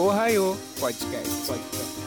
[0.00, 1.46] Ohio Podcast.
[1.46, 2.00] Podcast.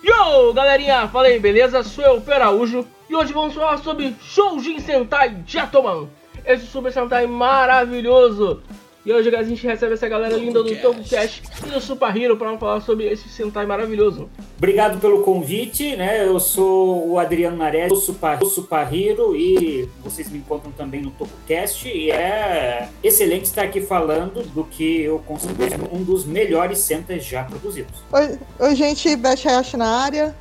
[0.00, 1.82] Yo, galerinha, fala aí, beleza?
[1.82, 6.08] Sou eu, Peraújo, e hoje vamos falar sobre Shoujin Sentai Gentleman,
[6.44, 8.62] esse Super Sentai maravilhoso.
[9.06, 12.36] E hoje a gente recebe essa galera linda do Toku Cash e do Super Hero
[12.36, 14.28] para falar sobre esse Sentai maravilhoso.
[14.58, 16.26] Obrigado pelo convite, né?
[16.26, 21.12] Eu sou o Adriano Nares, do Super, Super Hero e vocês me encontram também no
[21.12, 27.24] TokuCast e é excelente estar aqui falando do que eu considero um dos melhores Sentais
[27.24, 28.02] já produzidos.
[28.12, 30.34] Oi, oi gente, Beth Hayashi na área.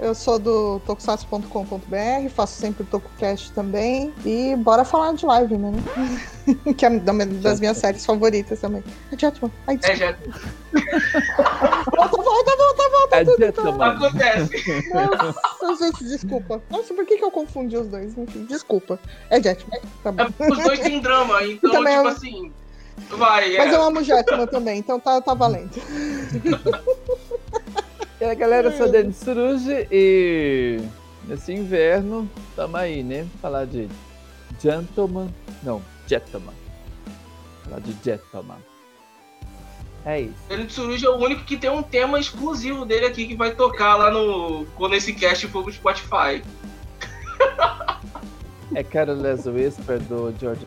[0.00, 4.14] Eu sou do tokusatsu.com.br, faço sempre o TokuCast também.
[4.24, 5.72] E bora falar de live, né?
[6.76, 8.82] que é das minhas séries favoritas também.
[9.12, 9.52] É Jetman.
[9.66, 10.16] Ai, É, já
[10.72, 13.16] volta, volta, volta, volta.
[13.16, 13.76] É tudo, Jetman.
[13.78, 13.86] tá.
[13.90, 14.50] acontece.
[15.60, 16.62] Nossa, gente, desculpa.
[16.70, 18.16] Nossa, por que, que eu confundi os dois?
[18.16, 18.98] Enfim, desculpa.
[19.28, 19.80] É Jetman.
[20.02, 20.22] Tá bom.
[20.38, 22.52] É, Os dois têm drama, então, Também tipo é- assim,
[23.10, 23.76] vai, Mas é.
[23.76, 25.70] eu amo Jetman também, então tá, tá valendo.
[28.20, 30.78] E a galera, eu sou Denis Suruji e
[31.26, 33.26] nesse inverno tamo aí, né?
[33.40, 33.88] Falar de
[34.62, 35.32] Gentleman.
[35.62, 36.52] Não, Gentleman.
[37.64, 38.58] Falar de Gentleman.
[40.04, 40.34] É isso.
[40.50, 43.54] Ele de Suruja é o único que tem um tema exclusivo dele aqui que vai
[43.54, 44.66] tocar lá no.
[44.76, 46.42] Quando esse cast for pro Spotify.
[48.74, 50.66] É Carol's Whisper do George.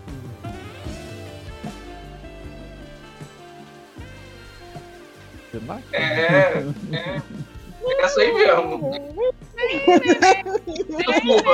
[5.92, 6.66] É, é.
[7.86, 8.92] É essa aí mesmo.
[10.98, 11.52] Desculpa.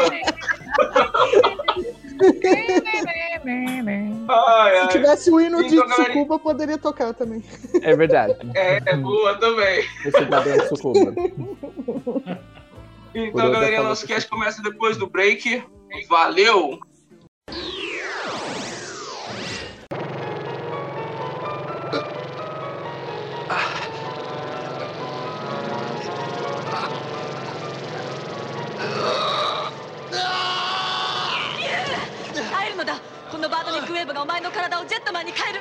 [4.27, 4.87] Ai, Se ai.
[4.89, 7.43] tivesse o hino de Então, galera- poderia tocar também.
[7.81, 8.35] É verdade.
[8.55, 9.83] É, é boa também.
[10.05, 11.13] Esse padrão Sucuba.
[13.15, 15.63] Então, galerinha, nosso que cast começa depois do break.
[16.07, 16.79] Valeu!
[23.49, 35.59] 「会ェーブがお前の体をジェットマンに変える。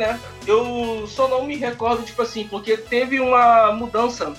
[0.00, 0.18] Né?
[0.46, 4.34] Eu só não me recordo, tipo assim, porque teve uma mudança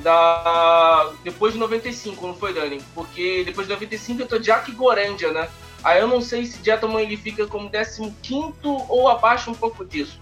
[0.00, 2.80] da depois de 95, não foi, Dani?
[2.94, 5.48] Porque depois de 95 eu tô Jack Gorendia, né?
[5.84, 8.52] Aí eu não sei se Gentleman ele fica como 15
[8.88, 10.20] ou abaixo um pouco disso.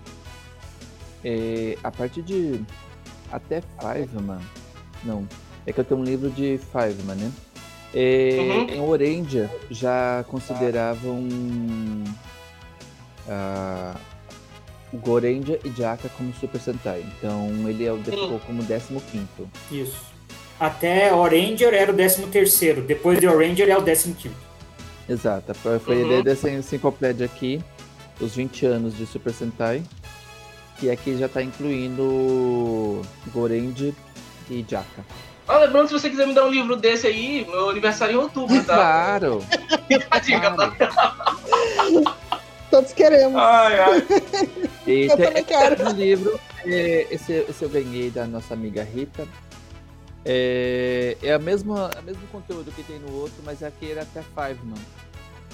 [1.24, 2.60] É, a partir de
[3.30, 4.40] até Fiveman,
[5.02, 5.26] não,
[5.66, 7.32] é que eu tenho um livro de Fiveman, né?
[7.94, 8.68] É, Uhum.
[8.68, 11.26] Em Orendia já consideravam
[13.28, 14.15] ah, o
[14.96, 18.84] Gorendia e Jaka como Super Sentai, então ele é o ficou como 15
[19.70, 20.04] Isso.
[20.58, 24.36] Até Oranger era o 13 terceiro, depois de Oranger é o 15 quinto.
[25.08, 26.06] Exato, foi Uhum.
[26.06, 27.62] ideia dessa enciclopédia aqui,
[28.20, 29.82] os 20 anos de Super Sentai,
[30.78, 33.02] que aqui já tá incluindo
[33.32, 33.92] Gorendia
[34.50, 35.04] e Jaka.
[35.48, 38.20] Ah, lembrando, se você quiser me dar um livro desse aí, meu aniversário é em
[38.20, 38.74] outubro, tá?
[38.74, 39.44] Claro!
[40.10, 40.72] A dica, tá?
[42.70, 43.40] Todos queremos.
[43.40, 44.06] Ai, ai.
[44.86, 45.88] E Eu também quero.
[45.88, 49.26] um livro, é, esse, esse eu ganhei da nossa amiga Rita.
[50.24, 54.22] É, é a mesma, o mesmo conteúdo que tem no outro, mas aqui era até
[54.22, 54.76] Five, não.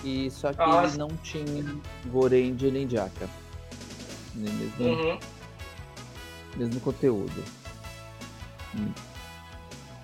[0.04, 1.64] e só que Ah, ele não tinha
[2.06, 3.26] Goren de Ninjaka.
[4.34, 5.18] Né, Mesmo, Uhum.
[6.56, 7.44] mesmo conteúdo.
[8.74, 8.92] Hum.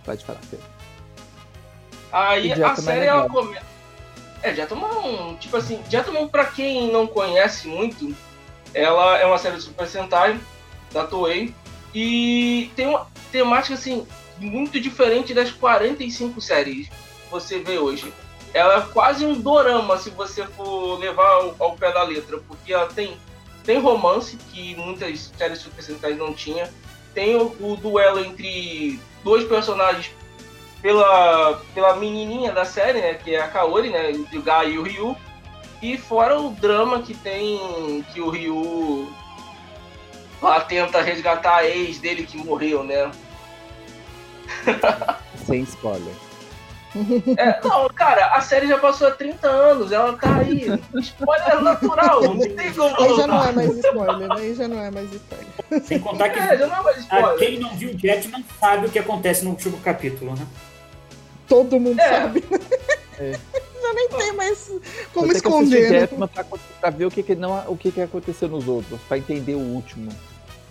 [0.07, 0.67] Pode falar, Pedro.
[2.13, 3.67] Aí a série é ela começa.
[4.43, 8.15] É, Gentleman, tipo assim, Gentleman, pra quem não conhece muito,
[8.73, 10.39] ela é uma série de Super Sentai
[10.93, 11.55] da Toei
[11.95, 14.07] e tem uma temática assim
[14.39, 18.13] muito diferente das 45 séries que você vê hoje.
[18.55, 22.73] Ela é quase um dorama se você for levar ao, ao pé da letra, porque
[22.73, 23.17] ela tem
[23.65, 26.73] tem romance que muitas séries Super Sentai não tinha,
[27.13, 30.11] tem o, o duelo entre dois personagens
[30.83, 34.79] pela, pela menininha da série, né, que é a Kaori, né, entre o Gai e
[34.79, 35.17] o Ryu,
[35.83, 39.09] e fora o drama que tem que o Ryu
[40.43, 43.11] lá tenta resgatar a ex dele que morreu, né?
[45.47, 46.15] Sem spoiler.
[47.37, 50.67] É, não, cara, a série já passou há 30 anos, ela tá aí.
[51.01, 52.97] Spoiler natural, não tem como.
[53.01, 55.85] Aí já não é mais spoiler, aí já não é mais spoiler.
[55.85, 57.37] Sem contar que É, já não é mais spoiler.
[57.37, 60.47] quem não viu Jetman sabe o que acontece no último capítulo, né?
[61.49, 62.09] Todo mundo É.
[62.21, 62.45] sabe.
[63.19, 63.33] É.
[63.81, 64.71] Já nem tem mais
[65.15, 65.91] como esconder.
[65.91, 66.01] né?
[66.01, 69.17] Jetman pra, pra ver o que, que, não, o que, que aconteceu nos outros, pra
[69.17, 70.11] entender o último.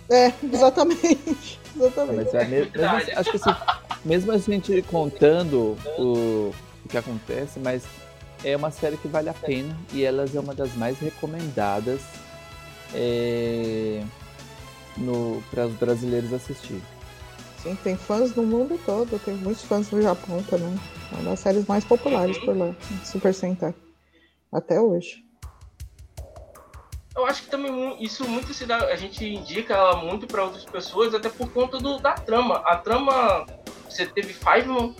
[0.08, 1.58] É, exatamente.
[1.76, 2.24] Exatamente.
[2.32, 3.12] Mas é mesmo, Verdade.
[3.12, 3.54] acho que assim,
[4.04, 6.52] mesmo a gente contando o,
[6.84, 7.82] o que acontece, mas
[8.44, 12.00] é uma série que vale a pena e elas é uma das mais recomendadas
[12.94, 14.02] é,
[15.50, 16.80] para os brasileiros assistir.
[17.62, 20.78] Sim, tem fãs no mundo todo, tem muitos fãs no Japão também.
[21.12, 22.74] É uma das séries mais populares por lá,
[23.04, 23.74] Super Sentai.
[24.52, 25.24] Até hoje.
[27.16, 30.64] Eu acho que também isso muito se dá, a gente indica ela muito pra outras
[30.64, 32.62] pessoas, até por conta do, da trama.
[32.64, 33.44] A trama,
[33.88, 34.94] você teve Fiveman,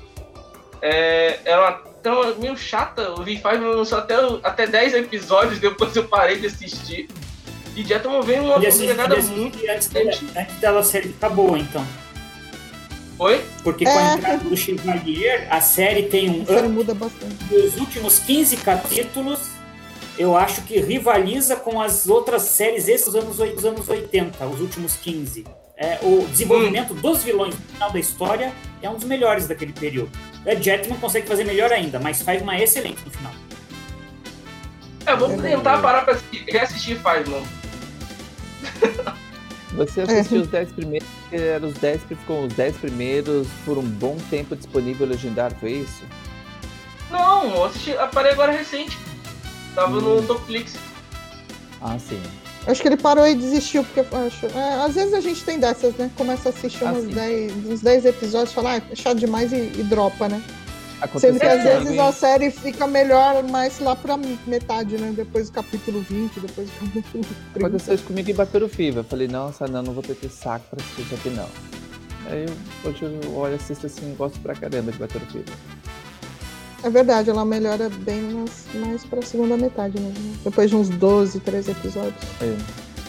[0.82, 1.72] é, é uma
[2.02, 3.02] trama meio chata.
[3.02, 7.08] Eu vi Fiveman só até, até 10 episódios, depois eu parei de assistir.
[7.76, 9.76] E Gentleman vem uma pegada muito dela,
[10.37, 11.87] antes dela ficar boa, então.
[13.19, 13.44] Oi?
[13.65, 14.12] Porque com É.
[14.12, 17.35] a entrada do Chevalier, a série tem um A série up muda bastante.
[17.44, 19.41] dos últimos 15 capítulos.
[20.17, 24.94] Eu acho que rivaliza com as outras séries esses anos, dos anos 80, os últimos
[24.97, 25.44] 15.
[25.76, 30.11] É, o desenvolvimento dos vilões no final da história é um dos melhores daquele período.
[30.44, 33.32] É, Jetman consegue fazer melhor ainda, mas faz uma excelente no final.
[35.06, 37.43] É, vamos tentar parar pra assistir- reassistir Fiveman.
[39.78, 43.78] Você assistiu os 10 primeiros, que eram os 10, que ficou os 10 primeiros por
[43.78, 46.02] um bom tempo disponível legendário, foi isso?
[47.10, 48.98] Não, eu assisti, parei agora recente.
[49.75, 50.00] Tava Hum.
[50.00, 50.75] no Netflix.
[51.80, 52.20] Ah, sim.
[52.66, 55.94] Acho que ele parou e desistiu, porque acho, é, às vezes a gente tem dessas,
[55.94, 56.10] né?
[56.16, 57.12] Começa a assistir Ah, uns sim.
[57.12, 60.42] 10, uns 10 episódios e fala, ah, é chato demais e, e dropa, né?
[61.00, 62.00] Aconteceu Sendo que às vezes hein?
[62.00, 64.17] a série fica melhor mais lá pra
[64.47, 65.12] metade, né?
[65.15, 67.25] Depois do capítulo 20, depois do capítulo
[67.55, 67.67] 30.
[67.67, 68.71] Aconteceu isso comigo em Bateru.
[68.79, 71.49] Eu falei, nossa, não, não vou ter que saco pra assistir isso aqui não.
[72.27, 75.55] Aí eu, hoje eu olho, assisto assim, gosto pra caramba de Bateru Fever.
[76.83, 80.19] É verdade, ela melhora bem nas, mais pra segunda metade mesmo.
[80.19, 80.37] né?
[80.45, 82.15] Depois de uns 12, 13 episódios.
[82.41, 82.56] É.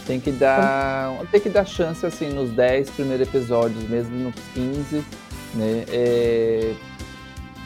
[0.07, 1.19] Tem que dar.
[1.31, 5.05] Tem que dar chance assim nos 10 primeiros episódios, mesmo nos 15,
[5.53, 5.85] né?
[5.87, 6.73] É,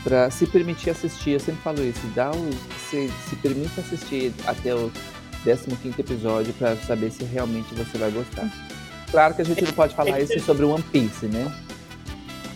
[0.03, 2.49] pra se permitir assistir, eu sempre falo isso, dá o,
[2.89, 4.91] se, se permite assistir até o
[5.43, 8.49] 15 episódio pra saber se realmente você vai gostar.
[9.11, 11.51] Claro que a gente não pode falar isso sobre One Piece, né?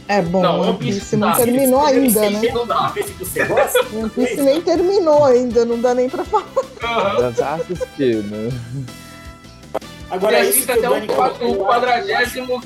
[0.08, 1.38] É bom, Não, One One Piece não tá.
[1.38, 2.42] terminou ainda, né?
[2.54, 2.88] Não dá.
[2.88, 3.80] Vê se você gosta.
[3.94, 6.48] One Piece nem terminou ainda, não dá nem pra falar.
[6.82, 7.34] Aham.
[7.34, 8.50] Já assistiu, né?
[10.10, 12.64] Agora, e isso que até o o quadragésimo,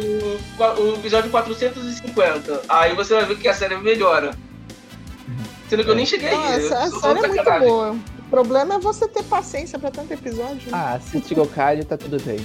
[0.00, 2.62] o, o episódio 450.
[2.68, 4.32] Aí você vai ver que a série melhora.
[5.68, 6.64] Sendo que eu nem cheguei Não, aí.
[6.66, 7.92] essa, a série é muito boa.
[8.18, 10.68] O problema é você ter paciência pra tanto episódio.
[10.72, 12.38] Ah, assiste Gokai tá tudo bem.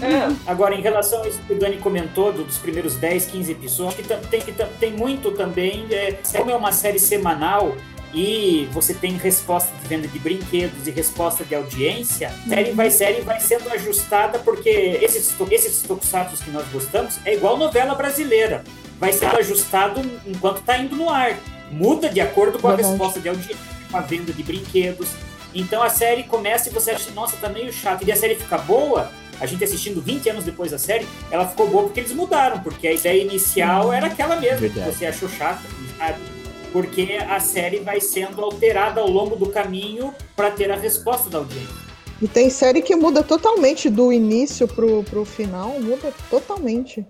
[0.00, 3.52] É, Agora, em relação a isso que o Dani comentou, do- dos primeiros 10, 15
[3.52, 7.74] episódios, que tem, que tem muito também, é, como é uma série semanal
[8.14, 12.90] e você tem resposta de venda de brinquedos e resposta de audiência, a série vai,
[12.90, 18.62] série vai sendo ajustada porque esses, esses tokusatsu que nós gostamos é igual novela brasileira.
[18.98, 21.36] Vai sendo ajustado enquanto está indo no ar.
[21.70, 23.56] Muda de acordo com a resposta de audiência,
[23.90, 25.08] com a venda de brinquedos.
[25.54, 28.06] Então a série começa e você acha, nossa, tá meio chato.
[28.06, 31.68] E a série fica boa, a gente assistindo 20 anos depois da série, ela ficou
[31.68, 34.90] boa porque eles mudaram, porque a ideia inicial era aquela mesma, Verdade.
[34.90, 35.62] que você achou chata,
[35.98, 36.31] sabe?
[36.72, 41.38] Porque a série vai sendo alterada ao longo do caminho para ter a resposta da
[41.38, 41.82] audiência.
[42.20, 47.04] E tem série que muda totalmente do início pro, pro final, muda totalmente.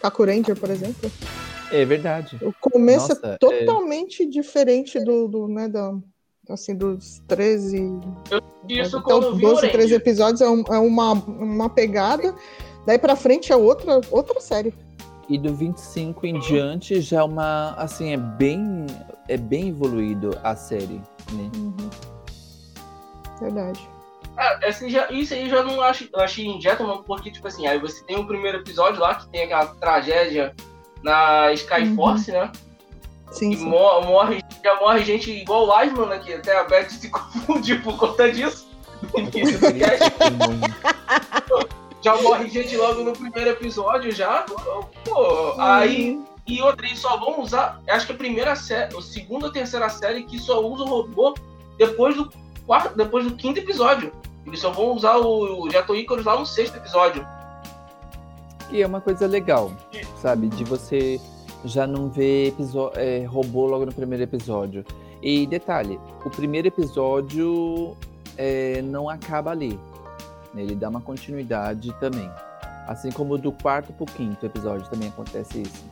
[0.00, 1.10] Kaku Ranger, por exemplo.
[1.72, 2.38] É verdade.
[2.42, 3.38] O começo Nossa, é é.
[3.38, 5.94] totalmente diferente do, do, né, da,
[6.50, 7.78] Assim, dos 13.
[8.68, 9.72] Isso até os quando vi 12, Orange.
[9.72, 12.34] 13 episódios é, um- é uma, uma pegada.
[12.86, 14.74] Daí pra frente é outra, outra série.
[15.28, 17.70] E do 25 em diante já é uma.
[17.78, 18.86] Assim, é bem.
[19.28, 21.00] É bem evoluído a série.
[21.32, 21.50] Né?
[23.40, 23.80] Verdade.
[24.36, 27.46] Ah, esse já- isso aí eu já não acho, eu achei em Gentleman, porque, tipo
[27.46, 30.54] assim, aí você tem o primeiro episódio lá, que tem aquela tragédia
[31.02, 32.50] na Skyforce, né?
[33.30, 33.64] Sim, E sim.
[33.64, 36.18] mo- morre, já morre gente igual o Liveman, né?
[36.18, 38.68] Que até a Beth se confundiu por conta disso.
[39.12, 40.12] No início do cast.
[42.04, 44.44] Já morre gente logo no primeiro episódio, já.
[45.04, 46.22] Pô, aí.
[46.46, 47.80] E outra, eles só vão usar.
[47.88, 51.34] Acho que a primeira série, a segunda ou terceira série que só usa o robô
[51.78, 52.30] depois do
[52.66, 54.12] quarto, depois do quinto episódio.
[54.46, 57.26] Eles só vão usar o, o Jeto Icarus lá no sexto episódio.
[58.70, 59.72] E é uma coisa legal,
[60.20, 60.48] sabe?
[60.48, 61.18] De você
[61.64, 62.54] já não ver
[62.96, 64.84] é, robô logo no primeiro episódio.
[65.22, 67.96] E detalhe, o primeiro episódio
[68.36, 69.80] é, não acaba ali.
[70.54, 70.62] Né?
[70.62, 72.30] Ele dá uma continuidade também.
[72.86, 75.84] Assim como do quarto pro quinto episódio também acontece isso.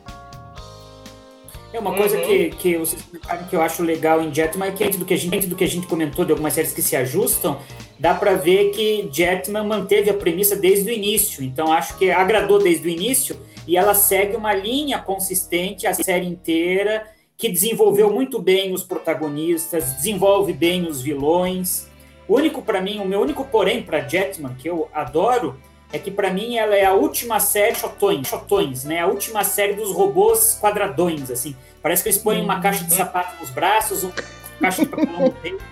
[1.73, 2.23] É uma coisa Uhum.
[2.23, 5.13] que, que vocês explicaram que eu acho legal em Jetman é que dentro do que
[5.15, 7.59] a gente, dentro do que a gente comentou de algumas séries que se ajustam,
[7.99, 11.43] dá pra ver que Jetman manteve a premissa desde o início.
[11.43, 16.27] Então acho que agradou desde o início e ela segue uma linha consistente a série
[16.27, 21.87] inteira que desenvolveu muito bem os protagonistas, desenvolve bem os vilões.
[22.27, 25.59] O único para mim, o meu único porém para Jetman que eu adoro
[25.91, 29.01] é que pra mim ela é a última série chotões, chotões, né?
[29.01, 31.55] A última série dos robôs quadradões, assim.
[31.81, 34.13] Parece que eles põem uma caixa de sapato nos braços, uma
[34.59, 35.63] caixa de papelão no peito.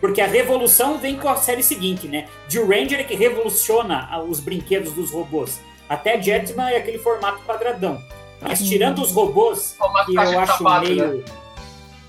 [0.00, 2.26] Porque a revolução vem com a série seguinte, né?
[2.48, 5.60] Jill Ranger é que revoluciona os brinquedos dos robôs.
[5.88, 8.02] Até Jetman é aquele formato quadradão.
[8.40, 9.76] Mas tirando os robôs,
[10.06, 11.06] que eu de acho sapato, né?
[11.06, 11.24] meio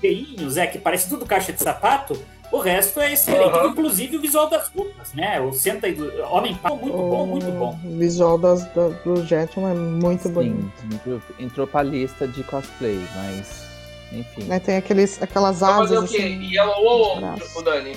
[0.00, 2.20] feinhos, é, que parece tudo caixa de sapato,
[2.52, 3.48] o resto é excelente.
[3.56, 3.68] Aham.
[3.68, 5.40] Inclusive o visual das roupas, né?
[5.40, 7.78] O Senta e do Homem Pau, muito bom, muito bom.
[7.84, 10.72] O visual das, da- do Jetman é muito bonito.
[10.80, 13.62] Sim, entrou, entrou pra lista de cosplay, mas.
[14.12, 14.44] Enfim.
[14.44, 16.18] Né, Tem aqueles, aquelas Vai fazer asas o quê?
[16.22, 16.52] assim.
[16.52, 17.16] Yellow ou
[17.56, 17.96] o Dani?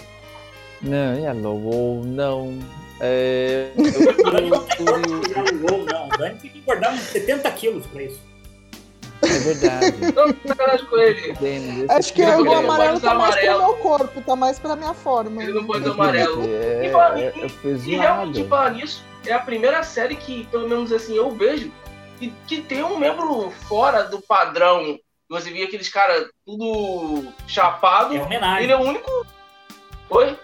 [0.81, 2.57] Não, Yellow ou não.
[3.01, 3.83] É, eu
[5.59, 6.07] não não.
[6.07, 8.19] O Dani tem que engordar uns 70 quilos pra isso.
[9.25, 9.97] É verdade.
[10.15, 11.31] Não, sacanagem com ele.
[11.31, 13.59] Entendo, Acho que Ele o não pode amarelo tá mais pro amarelo.
[13.59, 15.43] meu corpo, tá mais pra minha forma.
[15.43, 16.43] Ele não pode usar amarelo.
[16.47, 20.45] É, E fala- é, eu fiz E realmente, falar nisso, é a primeira série que,
[20.47, 21.71] pelo menos assim, eu vejo
[22.19, 24.97] que, que tem um membro fora do padrão.
[25.29, 28.15] Você via aqueles caras tudo chapado.
[28.15, 28.63] É homenagem.
[28.65, 29.25] Ele é o único.
[30.09, 30.37] Oi?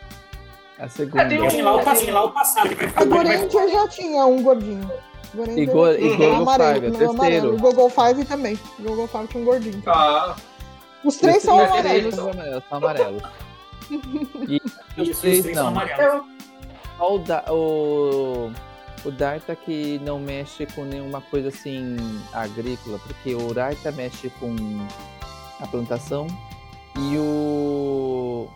[0.80, 1.22] A segunda.
[1.24, 2.70] É, tem um- Tem lá o, pass- tem lá o passado.
[2.96, 4.92] A Gorendia já tinha um gordinho.
[5.36, 5.60] Já tinha.
[5.64, 7.56] Igor Um amarelo, Five, é terceiro.
[7.56, 8.60] O Google Five também.
[8.80, 9.84] O Google Five tinha um gordinho.
[9.88, 10.36] Ah,
[11.04, 12.16] Os três são amarelos.
[12.16, 13.24] São amarelos, são amarelos.
[14.48, 14.62] E
[15.02, 15.68] os Isso, os três três são não.
[15.82, 16.24] amarelos.
[16.98, 18.52] Só o, da, o,
[19.06, 21.98] o Darta que não mexe com nenhuma coisa assim
[22.34, 24.56] agrícola, porque o Darta mexe com
[25.60, 26.28] a plantação
[26.98, 28.48] e o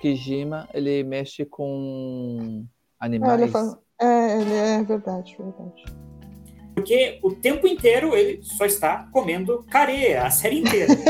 [0.00, 2.64] Kijima ele mexe com
[2.98, 3.40] animais.
[3.42, 5.84] ele fala- é, ele é verdade, verdade.
[6.74, 10.94] Porque o tempo inteiro ele só está comendo careia, a série inteira.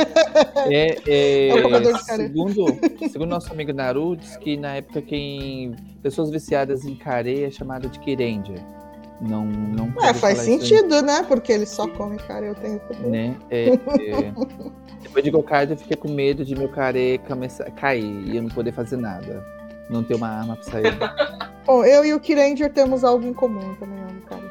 [0.71, 2.65] É, é, É o comedor de segundo,
[3.11, 7.89] segundo nosso amigo Naru, diz que na época quem pessoas viciadas em careia é chamada
[7.89, 8.63] de Kirendia.
[9.21, 11.25] Não, não É, pode faz isso sentido, né?
[11.27, 13.09] Porque ele só come cara o tempo todo.
[13.09, 13.37] né?
[13.51, 14.33] É, é.
[15.03, 18.51] Depois de Gokard eu fiquei com medo de meu care começar, cair e eu não
[18.51, 19.45] poder fazer nada.
[19.89, 20.99] Não ter uma arma pra sair.
[21.71, 24.43] Bom, eu e o Kiranger temos algo em comum também, amo cara.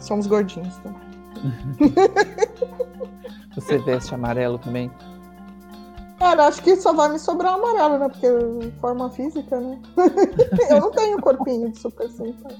[0.00, 1.02] Somos gordinhos também.
[3.54, 4.90] Você veste amarelo também?
[6.18, 8.08] Cara, acho que só vai me sobrar o amarelo, né?
[8.08, 8.26] Porque
[8.80, 9.78] forma física, né?
[10.70, 12.56] eu não tenho corpinho de Super Sentai.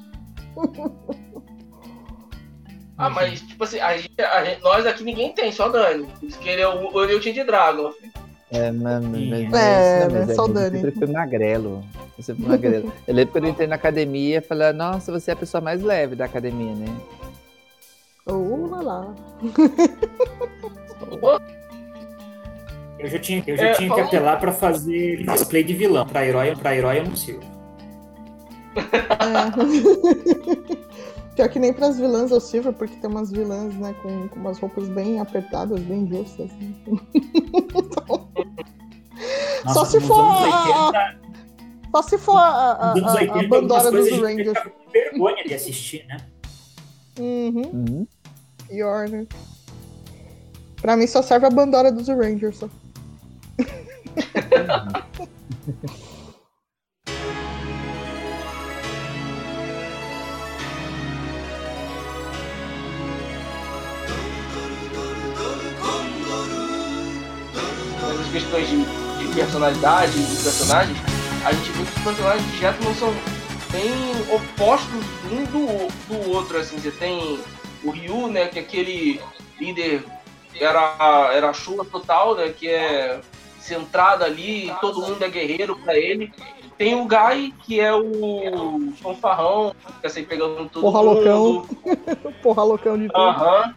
[2.99, 6.07] ah, mas, tipo assim, a gente, a gente- nós aqui ninguém tem, só Dani.
[6.21, 7.91] Por isso que ele é o, ele o Team de Dragon.
[8.54, 10.80] É, mas, mas, mas, É, não, mas né, só o eu Dani.
[10.80, 11.82] sempre fui magrelo.
[12.18, 12.92] Eu sempre fui magrelo.
[13.09, 15.82] Eu lembro quando eu entrei na academia e falei, nossa, você é a pessoa mais
[15.82, 16.87] leve da academia, né?
[18.26, 19.14] Uh, lá, lá.
[22.99, 26.06] Eu já tinha, eu já É, tinha que apelar pra fazer cosplay de vilão.
[26.06, 27.40] Pra herói, pra herói eu não sirvo.
[28.76, 28.82] É.
[31.36, 34.58] Pior que nem pras vilãs eu sirvo, porque tem umas vilãs, né, com, com umas
[34.58, 36.50] roupas bem apertadas, bem justas.
[36.52, 36.74] né?
[39.64, 41.18] Nossa, Só se for anos a- 80,
[41.94, 44.58] Só se for a, a, a, 80, a Bandora dos a Rangers.
[44.58, 46.16] com vergonha de assistir, né?
[47.18, 48.06] Uhum, Uhum.
[48.68, 49.26] pior, né?
[50.80, 52.58] Pra mim só serve a Bandora dos Rangers.
[52.58, 52.68] Só.
[68.32, 70.98] de, de personalidade e personagens,
[71.44, 73.14] a gente vê que os personagens de Jetman são
[73.70, 77.40] bem opostos um do, do outro, assim, você tem
[77.84, 79.20] o Ryu, né, que é aquele
[79.60, 80.04] líder
[80.58, 83.20] era, era a chuva total, né, que é
[83.60, 86.32] centrada ali, todo mundo é guerreiro para ele.
[86.82, 91.64] Tem o Guy, que é o fanfarrão, que quer sair pegando todo Porra loucão.
[92.42, 93.20] Porra loucão de tudo.
[93.20, 93.72] Aham.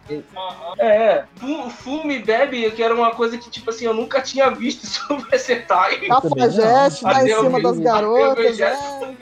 [0.76, 1.22] É.
[1.36, 4.84] Fu- Fumo e bebe, que era uma coisa que, tipo assim, eu nunca tinha visto
[4.90, 6.00] sobre esse Sentai.
[6.00, 8.56] Cafajeste, dá em Até eu cima das garotas.
[8.56, 9.14] vi- É.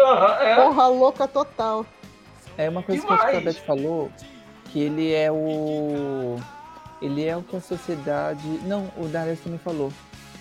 [0.00, 0.56] Aham, é.
[0.56, 1.86] Porra louca total.
[2.58, 3.34] É uma coisa que a Demais.
[3.36, 4.10] Elizabeth falou,
[4.72, 6.38] que ele é o.
[7.00, 8.42] Ele é o que a sociedade.
[8.64, 9.92] Não, o Darius também falou.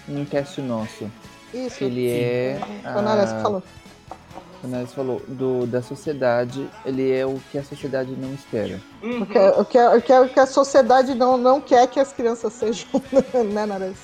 [0.07, 1.11] Num cast nosso.
[1.53, 1.83] Isso.
[1.83, 2.59] Ele é.
[2.85, 3.63] O Nares que falou.
[4.63, 8.79] O Darius falou, do, da sociedade, ele é o que a sociedade não espera.
[9.01, 9.23] Uhum.
[9.23, 12.13] O que, o, que, o, que, o que a sociedade não, não quer que as
[12.13, 12.87] crianças sejam,
[13.51, 13.97] né, Nares?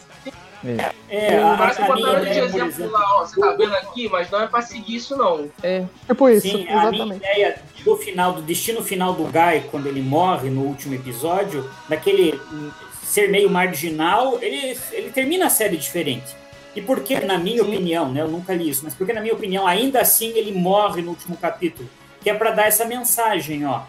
[0.65, 3.51] É, É, a, a, a minha botaram de por exemplo exemplo, lá, ó, você tá
[3.51, 5.47] vendo aqui, mas não é pra seguir isso não.
[5.61, 7.17] é Tipo isso, Sim, a minha exatamente.
[7.17, 12.41] ideia do final, do destino final do Guy, quando ele morre no último episódio, daquele
[12.51, 12.71] hum,
[13.03, 16.35] ser meio marginal, ele, ele termina a série diferente.
[16.77, 17.69] E por que, na minha Sim.
[17.69, 21.01] opinião, né, eu nunca li isso, mas porque na minha opinião, ainda assim ele morre
[21.01, 21.89] no último capítulo,
[22.21, 23.81] que é para dar essa mensagem, ó.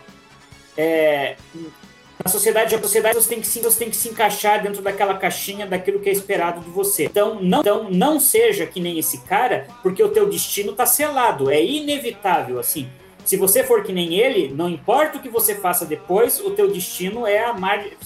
[0.75, 1.37] É,
[2.25, 5.19] na sociedade, a sociedade você tem, que se, você tem que se encaixar dentro daquela
[5.19, 7.05] caixinha daquilo que é esperado de você.
[7.05, 11.51] Então não, então, não seja que nem esse cara, porque o teu destino tá selado,
[11.51, 12.89] é inevitável, assim.
[13.23, 16.73] Se você for que nem ele, não importa o que você faça depois, o teu
[16.73, 17.55] destino é a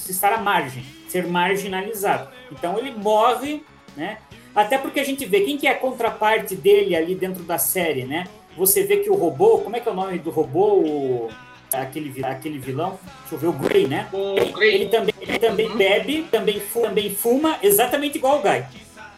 [0.08, 2.28] estar à margem, ser marginalizado.
[2.50, 3.62] Então ele morre,
[3.96, 4.18] né?
[4.54, 8.04] Até porque a gente vê quem que é a contraparte dele ali dentro da série,
[8.04, 8.24] né?
[8.56, 10.74] Você vê que o robô, como é que é o nome do robô?
[10.80, 11.30] O-
[11.72, 14.06] Aquele, aquele vilão, deixa eu ver, o Grey, né?
[14.12, 18.62] O Ele Grey, também, ele também bebe, também fuma, também fuma, exatamente igual o Guy.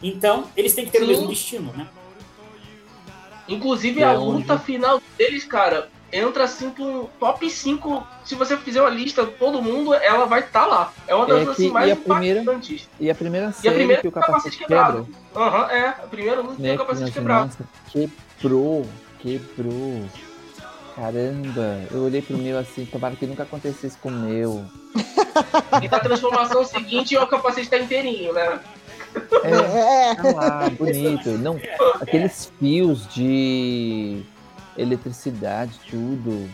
[0.01, 1.07] Então, eles têm que ter o Sim.
[1.09, 1.89] mesmo destino, né?
[3.49, 8.07] inclusive É a onde- luta final deles, cara, entra assim pro top 5.
[8.25, 10.93] Se você fizer uma lista, todo mundo, ela vai estar lá.
[11.07, 12.89] É uma das É que- assim, e mais a primeira- impactantes.
[13.01, 15.09] E a primeira E a série primeira que o o capacete capacete quebra, quebrado.
[15.37, 15.89] Aham, é.
[15.89, 16.69] A primeira luta né?
[16.69, 17.45] com o capacete que, quebrado.
[17.47, 18.87] nossa, quebrou,
[19.21, 20.05] quebrou.
[20.95, 24.65] Caramba, eu olhei pro meu assim, tomara que nunca acontecesse com o meu.
[25.83, 28.61] E na transformação seguinte, o capacete tá inteirinho, né?
[29.43, 31.31] É, É, tá lá, bonito.
[31.39, 31.59] Não,
[32.01, 34.23] aqueles fios de
[34.77, 36.49] eletricidade, tudo.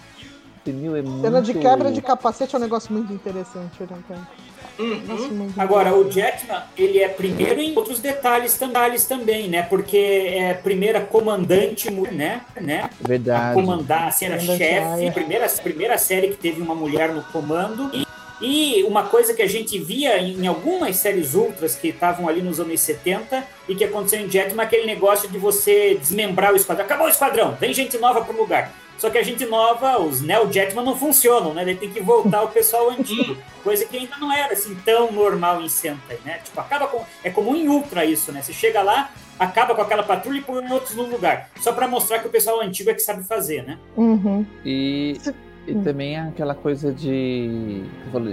[0.67, 1.23] Meu, é muito...
[1.23, 4.21] cena de quebra de capacete é um negócio muito interessante, né, cara?
[4.21, 5.51] Um Uhum.
[5.59, 9.63] Agora, o Jetman, ele é primeiro em outros detalhes, detalhes também, né?
[9.63, 12.41] Porque é primeira comandante, né?
[12.59, 12.89] né?
[13.03, 13.55] A Verdade.
[13.55, 17.91] comandar, a ser a Comandante chefe, primeira, primeira série que teve uma mulher no comando.
[17.93, 18.07] E,
[18.41, 22.59] e uma coisa que a gente via em, algumas séries ultras que estavam ali nos
[22.59, 26.85] anos 70 e que aconteceu em Jetman, aquele negócio de você desmembrar o esquadrão.
[26.87, 28.73] Acabou o esquadrão, vem gente nova pro lugar.
[29.01, 31.63] Só que a gente nova, os Neo Jetman não funcionam, né?
[31.63, 33.35] Ele tem que voltar o pessoal antigo.
[33.65, 36.41] Coisa que ainda não era assim tão normal em Sentai, né?
[36.45, 37.03] Tipo, acaba com.
[37.25, 38.43] É comum em Ultra isso, né?
[38.43, 41.49] Você chega lá, acaba com aquela patrulha e põe outros no lugar.
[41.61, 43.79] Só pra mostrar que o pessoal antigo é que sabe fazer, né?
[43.97, 44.45] Uhum.
[44.67, 45.19] E,
[45.67, 45.83] e Hum.
[45.83, 47.85] também aquela coisa de.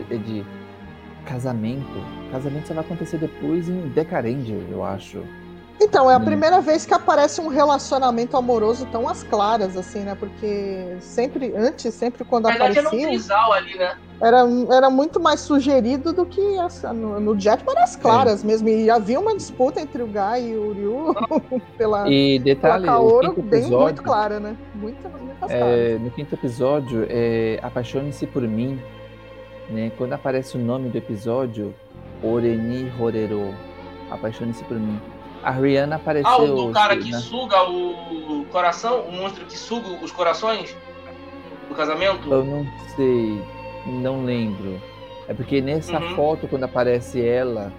[0.10, 0.46] é de
[1.26, 1.86] casamento.
[2.32, 5.22] Casamento só vai acontecer depois em Deca Ranger, eu acho.
[5.80, 6.24] Então, é a Hum.
[6.26, 10.16] primeira vez que aparece um relacionamento amoroso tão às claras, assim, né?
[10.16, 13.96] Porque sempre, antes, sempre quando Na verdade, era um aparecia, trisal ali, né?
[14.20, 14.40] era,
[14.72, 18.68] era muito mais sugerido do que essa, no, no Jetman era às claras mesmo.
[18.70, 21.14] E havia uma disputa entre o Guy e o Ryu
[21.78, 24.56] pela, E pela detalhe, o Kaoru bem muito clara, né?
[24.78, 24.98] Muito,
[25.50, 28.80] é, no quinto episódio, é Apaixone-se por mim,
[29.70, 29.92] né?
[29.98, 31.74] Quando aparece o nome do episódio,
[32.24, 33.54] Oreni Horero,
[34.12, 35.00] Apaixone-se por mim.
[35.44, 36.30] A Rihanna apareceu.
[36.32, 37.20] Ah, o do cara que né?
[37.20, 40.76] suga o coração, o monstro que suga os corações
[41.70, 42.32] do casamento.
[42.32, 43.42] Eu não sei,
[43.86, 44.82] não lembro.
[45.28, 46.16] É porque nessa Uhum.
[46.16, 47.72] foto, quando aparece ela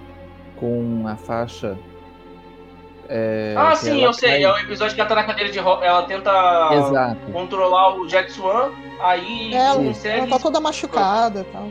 [0.56, 1.76] com a faixa.
[3.08, 4.30] É, ah, sim, eu sei.
[4.30, 5.84] cai- É o episódio que ela tá na cadeira de roda.
[5.86, 6.30] Ela tenta
[6.72, 7.32] Exato.
[7.32, 10.18] controlar o Jet Swan, aí Ela, consegue.
[10.18, 11.68] ela tá toda machucada e tal.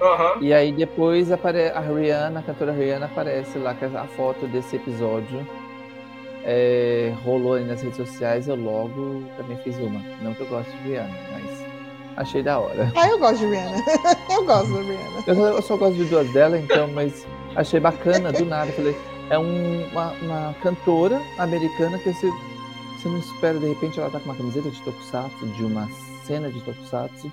[0.00, 0.32] Aham.
[0.42, 1.70] E aí depois apare...
[1.70, 5.46] a Rihanna, a cantora Rihanna, aparece lá com a foto desse episódio.
[6.44, 10.00] É, rolou aí nas redes sociais, eu logo também fiz uma.
[10.22, 11.66] Não que eu goste de Rihanna, mas
[12.16, 12.92] achei da hora.
[12.94, 13.82] Ah, eu gosto de Rihanna.
[14.30, 15.24] eu gosto da Rihanna.
[15.26, 18.70] Eu só, eu só gosto de duas dela, então, mas achei bacana do nada.
[18.72, 18.96] Falei,
[19.30, 24.18] é um- uma, uma cantora americana que você, você não espera, de repente ela tá
[24.20, 25.88] com uma camiseta de tokusatsu, de uma
[26.24, 27.30] cena de tokusatsu.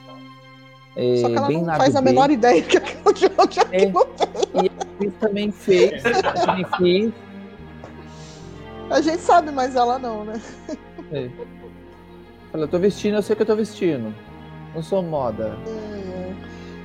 [0.95, 2.09] É, Só que ela bem não faz a B.
[2.11, 3.83] menor ideia que aquilo de onde é É.
[3.85, 4.07] aquilo
[4.53, 4.71] veio.
[4.99, 6.03] Fiz também fez,
[6.45, 7.11] também fiz.
[8.89, 10.39] A gente sabe, mas ela não, né?
[11.11, 11.29] É.
[12.51, 14.13] Fala, eu tô vestindo, eu sei que eu tô vestindo.
[14.75, 15.57] Não sou moda.
[15.67, 16.33] É.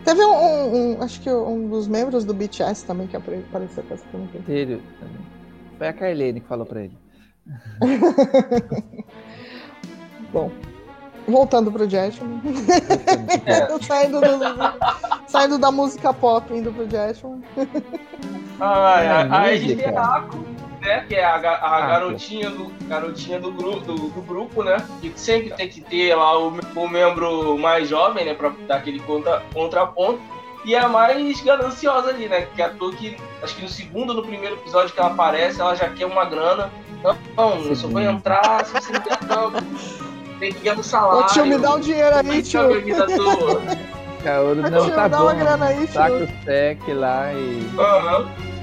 [0.08, 3.84] Teve um, um- um- acho que um dos membros do BTS também que apare- apareceu
[3.84, 4.38] com essa pergunta.
[4.46, 4.80] Sério.
[5.76, 6.96] Foi a Carlene que falou pra ele.
[10.32, 10.50] Bom,
[11.28, 12.40] voltando pro Jetman.
[13.86, 17.42] saindo, do- saindo da música pop, indo pro Jetman.
[18.60, 19.76] Ai, É, ai, aí
[20.80, 21.04] né?
[21.08, 24.76] Que é a, a garotinha, do, garotinha do, gru, do, do grupo, né?
[25.00, 28.34] Que sempre tem que ter lá o, o membro mais jovem, né?
[28.34, 30.20] Pra dar aquele contra, contraponto.
[30.64, 32.46] E é a mais gananciosa ali, né?
[32.54, 35.10] Que é a toa que, acho que no segundo ou no primeiro episódio que ela
[35.10, 36.70] aparece, ela já quer uma grana.
[37.02, 39.64] Não, não eu só vou entrar se você me der tanto.
[40.38, 41.26] Tem que ganhar no Ô salário.
[41.32, 42.60] tio, me dá um dinheiro aí, tio.
[42.60, 42.74] Ô,
[44.54, 45.24] não, tio, tá dá bom.
[45.24, 46.24] uma grana aí, tio.
[46.24, 47.66] o sec lá e.
[47.78, 48.28] Aham.
[48.28, 48.57] Ah,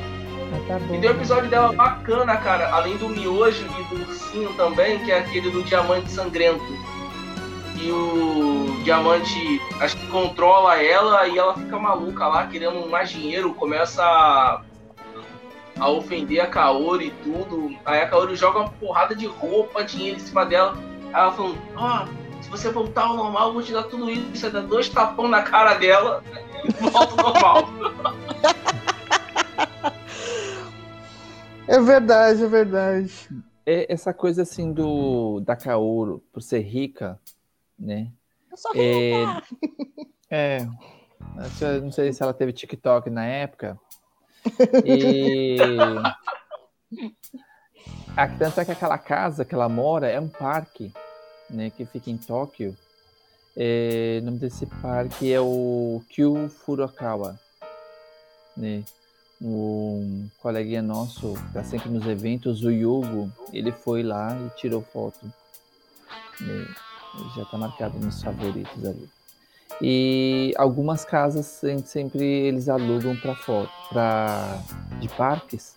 [0.67, 0.95] tá bom.
[0.95, 5.11] E tem um episódio dela bacana, cara, além do miojo e do ursinho também, que
[5.11, 6.63] é aquele do diamante sangrento.
[7.81, 13.53] E o diamante, acho que controla ela e ela fica maluca lá, querendo mais dinheiro,
[13.53, 14.61] começa a,
[15.79, 17.75] a ofender a Kaori e tudo.
[17.85, 20.77] Aí a Kaori joga uma porrada de roupa, dinheiro em cima dela.
[21.13, 22.05] Aí ela falando, ó,
[22.41, 24.35] se você voltar ao normal, eu vou te dar tudo isso.
[24.35, 26.23] Você dá dois tapão na cara dela
[26.63, 27.69] e volta ao normal.
[31.75, 33.29] É verdade, é verdade.
[33.65, 37.19] É essa coisa assim do da Kaoru, por ser rica,
[37.77, 38.13] né?
[38.49, 39.23] Eu sou É,
[40.29, 40.57] é,
[41.59, 43.77] eu não sei se ela teve TikTok na época.
[44.85, 45.57] E
[48.15, 50.93] a, tanto é que aquela casa que ela mora é um parque,
[51.49, 52.77] né, que fica em Tóquio.
[53.57, 57.39] É, o nome desse parque é o Kyu Furukawa,
[58.55, 58.83] né?
[59.41, 64.81] Um coleguinha nosso, que tá sempre nos eventos, o Yugo, ele foi lá e tirou
[64.81, 65.19] foto.
[66.41, 66.67] Ele
[67.35, 69.09] já tá marcado nos favoritos ali.
[69.81, 74.57] E algumas casas sem- sempre eles alugam para foto, para
[75.01, 75.75] de parques,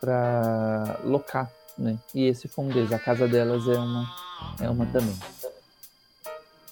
[0.00, 1.96] para locar, né?
[2.14, 2.92] E esse foi um deles.
[2.92, 4.06] A casa delas é uma,
[4.60, 5.16] é uma também.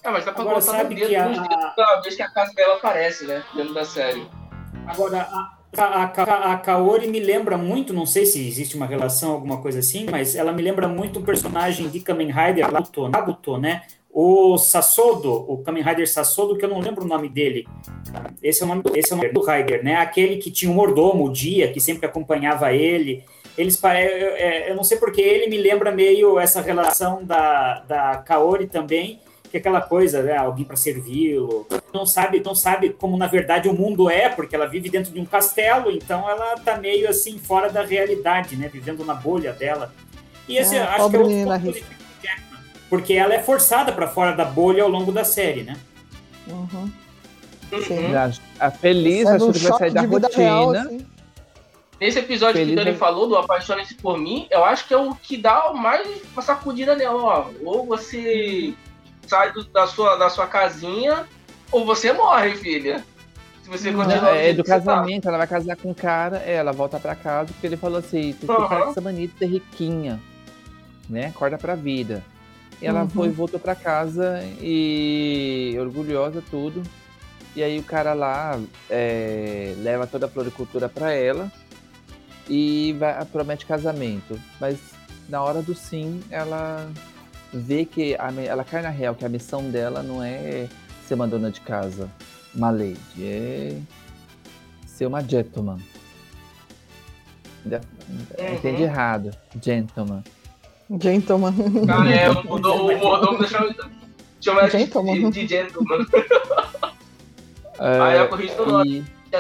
[0.03, 3.42] É, mas dá pra Agora, sabe que a- vez que a casa dela aparece, né?
[3.55, 4.29] Dentro da série.
[4.87, 9.33] Agora, a, a, a, a Kaori me lembra muito, não sei se existe uma relação,
[9.33, 13.59] alguma coisa assim, mas ela me lembra muito um personagem de Kamen Rider, Naruto, Naruto,
[13.59, 13.83] né?
[14.11, 17.68] O Sassodo, o Kamen Rider Sassodo, que eu não lembro o nome dele.
[18.42, 19.96] Esse é o nome esse é o nome do Rider, né?
[19.96, 23.22] Aquele que tinha um mordomo, o Dia, que sempre acompanhava ele.
[23.57, 28.16] Eles eu, é, eu não sei porque ele me lembra meio essa relação da, da
[28.18, 30.37] Kaori também, que é aquela coisa, né?
[30.37, 34.66] Alguém para servi-lo, não sabe, não sabe como na verdade o mundo é, porque ela
[34.66, 39.04] vive dentro de um castelo, então ela tá meio assim fora da realidade, né, vivendo
[39.04, 39.92] na bolha dela.
[40.48, 41.87] E esse Ah, acho que é outro menina ponto rica.
[41.87, 45.62] positivo do Jackman, porque ela é forçada para fora da bolha ao longo da série,
[45.62, 45.76] né?
[46.46, 46.90] Uhum.
[47.87, 48.14] Sim.
[48.14, 50.84] A, a Feliz achou um que vai sair da vida real, rotina.
[50.87, 51.06] assim.
[52.00, 54.94] Nesse episódio Feliz que o Dani é- falou, do Apaixone-se por mim, eu acho que
[54.94, 57.46] é o que dá mais uma sacudida nela, ó.
[57.64, 58.72] Ou você
[59.28, 61.26] sai do- da, sua, da sua casinha,
[61.70, 63.04] ou você morre, filha.
[63.62, 64.78] Se você continuar Não, é do você tá.
[64.78, 67.98] casamento, ela vai casar com um cara, é, ela volta pra casa porque ele falou
[67.98, 68.62] assim: tem que Aham.
[68.64, 70.18] ficar com essa mania de ser riquinha,
[71.08, 71.26] né?
[71.26, 72.24] Acorda pra vida.
[72.80, 73.08] E ela Uhum.
[73.10, 76.82] foi, voltou pra casa e orgulhosa, tudo.
[77.56, 81.50] E aí o cara lá é, leva toda a floricultura pra ela
[82.48, 84.40] e vai, promete casamento.
[84.60, 84.78] Mas
[85.28, 86.88] na hora do sim, ela
[87.52, 90.68] vê que a, ela cai na real que a missão dela não é
[91.06, 92.11] ser uma dona de casa,
[92.54, 93.78] uma lady, é
[94.87, 95.78] ser uma gentleman.
[97.64, 98.56] Uhum.
[98.56, 99.30] Entendi errado.
[99.62, 100.22] Gentleman.
[101.00, 101.54] Gentleman.
[101.88, 103.74] Ah, é, o mordomo, o mordomo deixou
[104.40, 105.30] chama ela de, Gentleman.
[105.30, 106.06] de, de gentleman.
[107.80, 109.04] É, Aí eu corrijo todo nome.
[109.30, 109.37] e,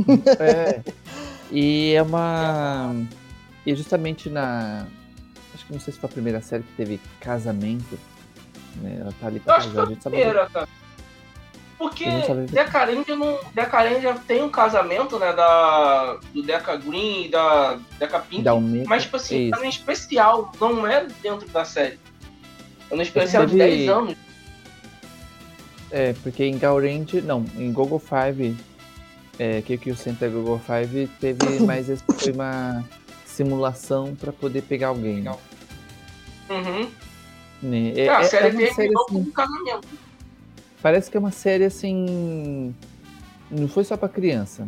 [0.42, 0.82] é,
[1.52, 2.94] e é uma.
[3.66, 4.86] E justamente na.
[5.66, 7.98] Acho que não sei se foi a primeira série que teve casamento.
[8.76, 8.98] Né?
[9.00, 9.82] Ela tá ali Eu pra que casar.
[9.82, 10.16] A gente sabe.
[10.16, 10.68] primeira, cara.
[11.78, 12.44] Porque Eu não sabia.
[12.46, 13.38] Decarendia não.
[13.54, 15.32] Decarendia tem um casamento, né?
[15.32, 18.48] Da, do Deca Green e da Deca Pink.
[18.48, 21.98] Um meio- Mas, tipo assim, é um especial, não é dentro da série.
[22.90, 24.16] É um especial de Teve- 10 anos.
[25.90, 28.56] É, porque em Gaurange, não, em Google Five,
[29.38, 32.82] é, que que o Center Google Five teve mais esse foi uma
[33.24, 35.24] simulação para poder pegar alguém.
[36.48, 36.90] Uhum.
[37.62, 37.92] Né?
[37.96, 39.88] É, É, a é- série é terminou assim, com um casamento.
[40.82, 42.74] parece que é uma série assim,
[43.50, 44.66] não foi só para criança,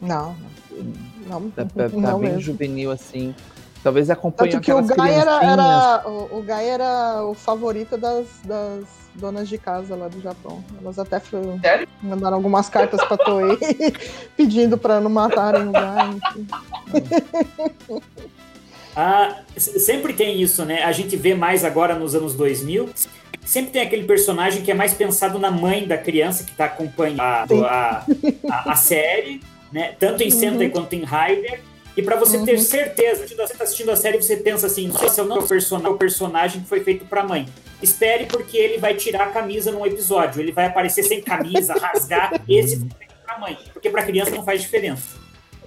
[0.00, 0.36] Não,
[1.26, 2.40] não, Tá, tá- tá não bem mesmo.
[2.42, 3.34] juvenil assim.
[3.82, 7.96] Talvez acompanhe Tanto que o aquelas Guy era, era- o, o Guy era o favorito
[7.96, 10.62] das, das donas de casa lá do Japão.
[10.82, 11.58] Elas até foram-
[12.02, 13.56] mandaram algumas cartas pra Toei
[14.36, 16.20] pedindo pra não matarem o Guy.
[18.96, 20.82] Ah, sempre tem isso, né?
[20.82, 22.88] A gente vê mais agora nos anos 2000.
[23.44, 27.20] Sempre tem aquele personagem que é mais pensado na mãe da criança que tá acompanhando
[27.64, 28.04] a,
[28.50, 29.40] a, a- série,
[29.72, 29.94] né?
[30.00, 31.60] Tanto em Sentai quanto em Rider.
[31.96, 32.58] E pra você ter Uhum.
[32.58, 35.40] certeza, você tá assistindo a série, você pensa assim, não sei se eu não é
[35.40, 37.46] o person- o personagem que foi feito pra mãe.
[37.82, 42.32] Espere porque ele vai tirar a camisa num episódio, ele vai aparecer sem camisa, rasgar,
[42.48, 45.16] esse foi feito pra mãe, porque pra criança não faz diferença.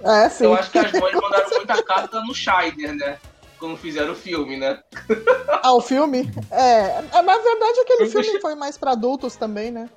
[0.04, 0.44] É, sim.
[0.44, 3.18] Eu acho que as mães mandaram muita carta no Scheider, né?
[3.58, 4.78] Quando fizeram o filme, né?
[5.62, 6.30] Ah, o filme?
[6.50, 9.88] É, é, na verdade aquele filme foi mais pra adultos também, né?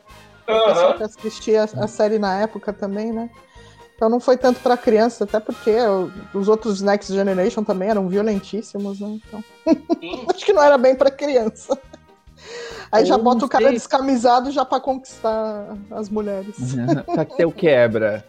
[0.45, 3.29] O pessoal que assistia a, a série na época também, né?
[3.95, 5.71] Então não foi tanto pra criança, até porque
[6.33, 9.17] os outros Next Generation também eram violentíssimos, né?
[9.25, 9.43] Então
[10.35, 11.79] acho que não era bem pra criança.
[12.91, 13.73] Aí já Eu bota não o cara sei.
[13.73, 16.55] descamisado já pra conquistar as mulheres.
[17.13, 18.25] pra ter o quebra.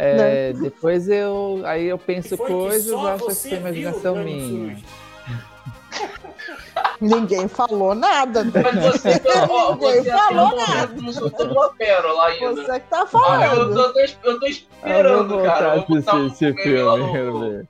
[0.00, 0.52] É, Né?
[0.60, 1.60] Depois eu.
[1.64, 4.78] Aí eu penso Foi coisas, eu acho que viu, imaginação minha.
[7.00, 8.44] Ninguém falou nada.
[8.44, 8.52] né?
[8.62, 10.52] Mas você, ó, Ninguém você falou
[11.02, 12.54] não soltou uma pérola ainda.
[12.54, 13.74] Você que tá Ah, eu, falando.
[13.74, 15.66] tô, eu tô Ah, eu vou esperando, voltar cara.
[15.76, 16.44] Eu vou botar um esse
[16.84, 17.66] lá filme, quero ver.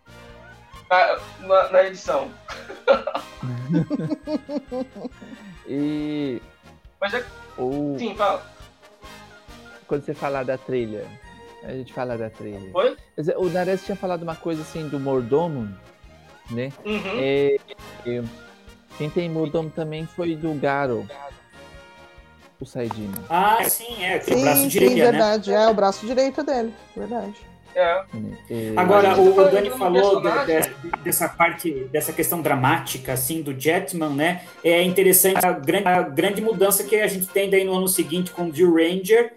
[0.91, 2.31] na, na- na edição.
[5.67, 6.41] E.
[7.01, 7.25] Mas é
[7.59, 8.43] O, sim, fala.
[9.87, 11.05] quando você falar da trilha,
[11.63, 12.71] a gente fala da trilha.
[12.73, 12.97] Oi?
[13.37, 15.69] O Nares tinha falado uma coisa assim do mordomo,
[16.51, 16.73] né?
[16.85, 17.01] Uhum.
[17.19, 17.57] É,
[18.07, 18.23] é,
[18.97, 21.07] quem tem mordomo também foi do Garo,
[22.61, 23.15] o Saidino.
[23.29, 25.03] Ah, sim, é, que é o Sim, braço sim, direito, né?
[25.11, 25.53] verdade.
[25.53, 27.35] É o braço direito dele, verdade.
[27.75, 28.03] É.
[28.15, 28.37] né?
[28.51, 33.59] É, Agora, o, o Dani falou de de- dessa parte, dessa questão dramática, assim, do
[33.59, 34.43] Jetman, né?
[34.65, 38.33] É interessante a grande, a grande mudança que a gente tem daí no ano seguinte
[38.33, 39.35] com o Jill Ranger,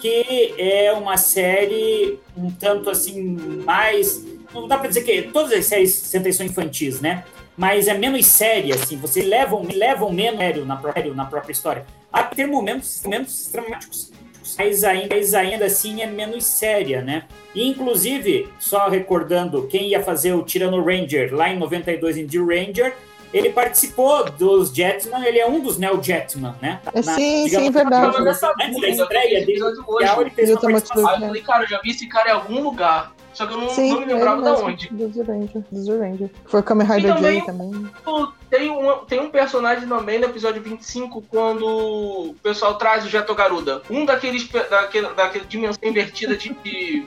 [0.00, 4.24] que é uma série um tanto, assim, mais...
[4.52, 7.24] Não dá pra dizer que todas as séries Sentai são infantis, né?
[7.56, 11.86] Mas é menos séria, assim, você levam, levam menos sério na própria, na própria história.
[12.12, 14.12] Há ter momentos, momentos dramáticos,
[14.58, 17.24] mas ainda, mas ainda assim é menos séria, né?
[17.54, 22.46] E, inclusive, só recordando, quem ia fazer o Tirano Ranger lá em 92 em Jill
[22.46, 22.94] Ranger,
[23.34, 26.80] ele participou dos Jetman, ele é um dos Neo Jetman, né?
[26.94, 28.16] É, sim, sim, na- verdade.
[28.62, 30.20] Antes da estreia dele, hoje.
[30.20, 31.08] ele fez Eu uma participação.
[31.08, 33.12] Aí eu falei, cara, eu já vi esse cara em algum lugar.
[33.34, 34.88] Só que eu não, Sim, não me lembrava ele da onde.
[34.90, 36.30] Do Zuranger, do Zuranger.
[36.44, 37.90] Foi o Kamen Rider também- J também.
[38.48, 43.34] Tem um, tem um personagem também no episódio 25, quando o pessoal traz o Jeto
[43.34, 43.82] Garuda.
[43.90, 44.48] Um daqueles.
[44.48, 46.50] Daquele, daquele dimensão invertida de.
[46.62, 47.06] de-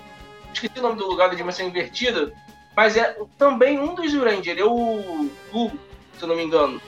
[0.54, 2.34] esqueci o nome do lugar da dimensão invertida.
[2.76, 5.72] Mas é também um dos Ranger, é o Gu,
[6.18, 6.82] se eu não me engano.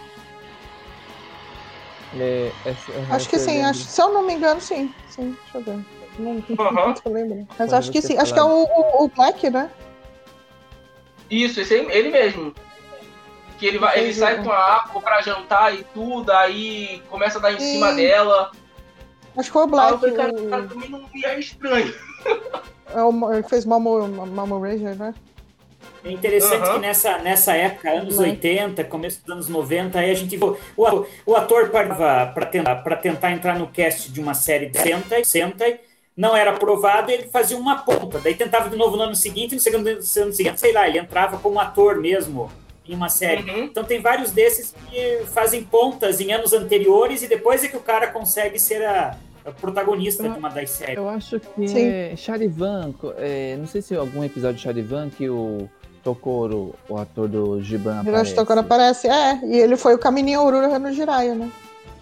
[2.17, 3.69] é, essa- Acho que sim, lembro.
[3.69, 4.93] acho, se eu não me engano, sim.
[5.07, 5.85] Sim, deixa eu ver.
[6.17, 6.87] Não, Aham.
[6.87, 7.47] não tô lembrando.
[7.57, 8.17] Mas Quando acho que sim.
[8.17, 9.69] Acho que é o, o, o Black, né?
[11.29, 12.53] Isso, esse aí, ele mesmo.
[13.57, 17.41] Que ele, vai, ele sai com a Aqua pra jantar e tudo, aí começa a
[17.41, 17.73] dar em Sim.
[17.73, 18.51] cima dela.
[19.37, 19.91] Acho que foi o Black.
[19.93, 21.93] eu falei, cara, o- cara, também não me é estranho.
[22.87, 25.13] é o, ele fez Mamo, Mamo Ranger, né?
[26.03, 26.73] É interessante Aham.
[26.75, 28.29] que nessa, nessa época, anos Né?
[28.29, 30.37] 80, começo dos anos 90, aí a gente
[30.77, 34.77] o, ator- o ator para tentar, pra tentar entrar no cast de uma série de
[34.79, 35.79] Sentai, Sentai,
[36.15, 39.61] não era aprovado, ele fazia uma ponta, daí tentava de novo no ano seguinte, no
[39.61, 42.51] segundo no ano seguinte, sei lá, ele entrava como ator mesmo
[42.87, 43.49] em uma série.
[43.49, 43.63] Uhum.
[43.65, 47.81] Então tem vários desses que fazem pontas em anos anteriores e depois é que o
[47.81, 49.15] cara consegue ser a,
[49.61, 50.97] protagonista de uma das séries.
[50.97, 51.87] Eu acho que Sim.
[51.89, 55.69] é Charivan, é, não sei se é algum episódio de Charivan que o
[56.03, 58.35] Tokoro, o ator do Giban Hiroshi aparece.
[58.35, 59.07] Tokoro aparece.
[59.07, 61.51] É, e ele foi o Camininho Aurora no Jiraiya, né?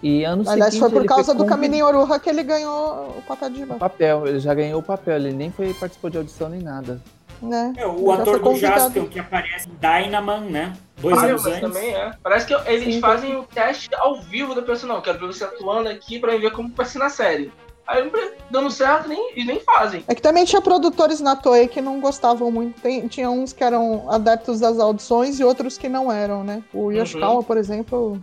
[0.01, 3.21] E ano Aliás, seguinte foi por ele causa do Camininho Aurora que ele ganhou o
[3.27, 3.77] papel de o Jiban.
[3.77, 7.01] papel, ele já ganhou o papel, ele nem foi participou de audição nem nada.
[7.41, 7.73] Né?
[7.77, 8.55] É, o Já ator do.
[8.55, 10.73] Jaspion que aparece em Dynaman, né?
[10.99, 11.62] Dois anos antes.
[11.62, 12.12] também é.
[12.23, 12.99] Parece que eles Sim.
[12.99, 14.91] fazem o teste ao vivo da pessoa.
[14.93, 17.51] Não, quero ver você atuando aqui pra ver como vai ser na série.
[17.88, 18.12] Aí
[18.52, 20.04] dando certo, nem, eles nem fazem.
[20.08, 22.82] É que também tinha produtores na Toei que não gostavam muito.
[22.82, 26.62] Tem- tinha uns que eram adeptos das audições e outros que não eram, né?
[26.73, 28.21] O Yoshikawa, por exemplo,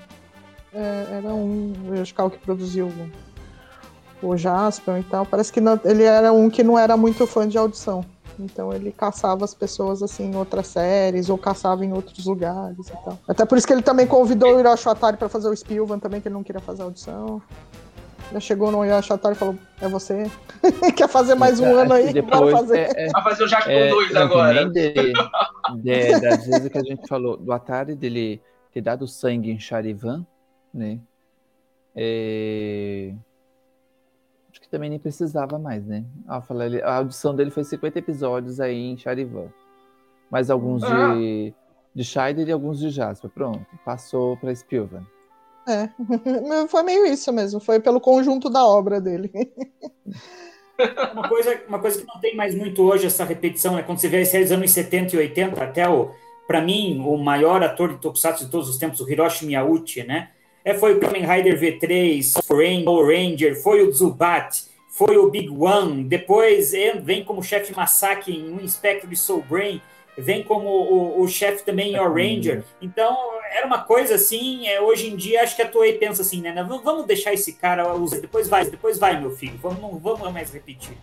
[0.73, 2.93] é, era um o Yoshikawa que produziu
[4.23, 5.25] o, Jasper e tal.
[5.25, 8.05] Parece que não- ele era um que não era muito fã de audição.
[8.39, 12.93] Então ele caçava as pessoas assim em outras séries ou caçava em outros lugares e
[13.05, 13.17] tal.
[13.29, 16.21] Até por isso que ele também convidou o Hiroshi Atari para fazer o Spilvan também,
[16.21, 17.41] que ele não queria fazer audição.
[18.33, 20.25] Já chegou no Yashataro e falou: É você?
[20.97, 22.05] Quer fazer mais um ano aí?
[22.07, 22.79] Bora depois- fazer.
[22.97, 24.69] é, é, Vai fazer o Jackson É, 2 não, agora.
[24.71, 24.93] de,
[25.83, 28.41] de- das vezes que a gente falou do Atari dele
[28.73, 30.27] ter dado sangue em Charivan,
[30.73, 30.99] né?
[31.95, 33.13] É,
[34.51, 36.05] Acho que também nem precisava mais, né?
[36.29, 36.43] Ah,
[36.85, 39.47] a audição dele foi 50 episódios aí em Charivan.
[40.31, 41.15] Mais alguns Ah.
[41.15, 41.53] de,
[41.95, 43.31] de Scheider e alguns de Jasper.
[43.31, 45.07] Pronto, passou para Spielberg.
[45.67, 45.89] É.
[46.69, 47.61] Foi meio isso mesmo.
[47.61, 49.31] Foi pelo conjunto da obra dele.
[51.13, 54.09] Uma coisa, uma coisa que não tem mais muito hoje, essa repetição, é quando você
[54.09, 56.11] vê as séries dos anos 70 e 80, até o,
[56.49, 60.31] para mim, o maior ator de Tokusatsu de todos os tempos, o Hiroshi Miyauchi, né?
[60.65, 65.49] É, foi o Kamen Rider V3, foi o Ranger, foi o Zubat, foi o Big
[65.49, 66.73] One, depois
[67.03, 69.81] vem como chefe Masaki em um Inspector de Soul Brain,
[70.17, 72.65] vem como o, o chefe também em Ranger.
[72.81, 73.17] Então,
[73.53, 76.53] era uma coisa assim, é, hoje em dia, acho que a Toei pensa assim, né?
[76.53, 80.33] "Não, Vamos deixar esse cara usar, depois vai, depois vai, meu filho, vamos, não vamos
[80.33, 80.97] mais repetir.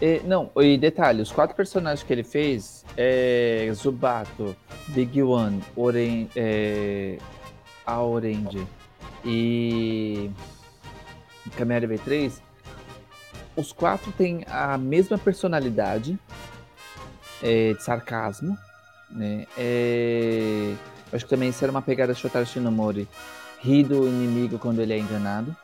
[0.00, 4.56] E, não, e detalhe, os quatro personagens que ele fez, é, Zubato,
[4.88, 7.18] Big One, Oren, é,
[7.86, 8.66] a Orange
[9.24, 10.28] e
[11.56, 12.32] Camera V3,
[13.54, 16.18] os quatro têm a mesma personalidade
[17.42, 18.56] é, de sarcasmo,
[19.10, 19.46] né?
[19.58, 20.74] É,
[21.12, 23.08] acho que também isso era uma pegada de Shotaro Shinomori,
[23.60, 25.54] rir do inimigo quando ele é enganado,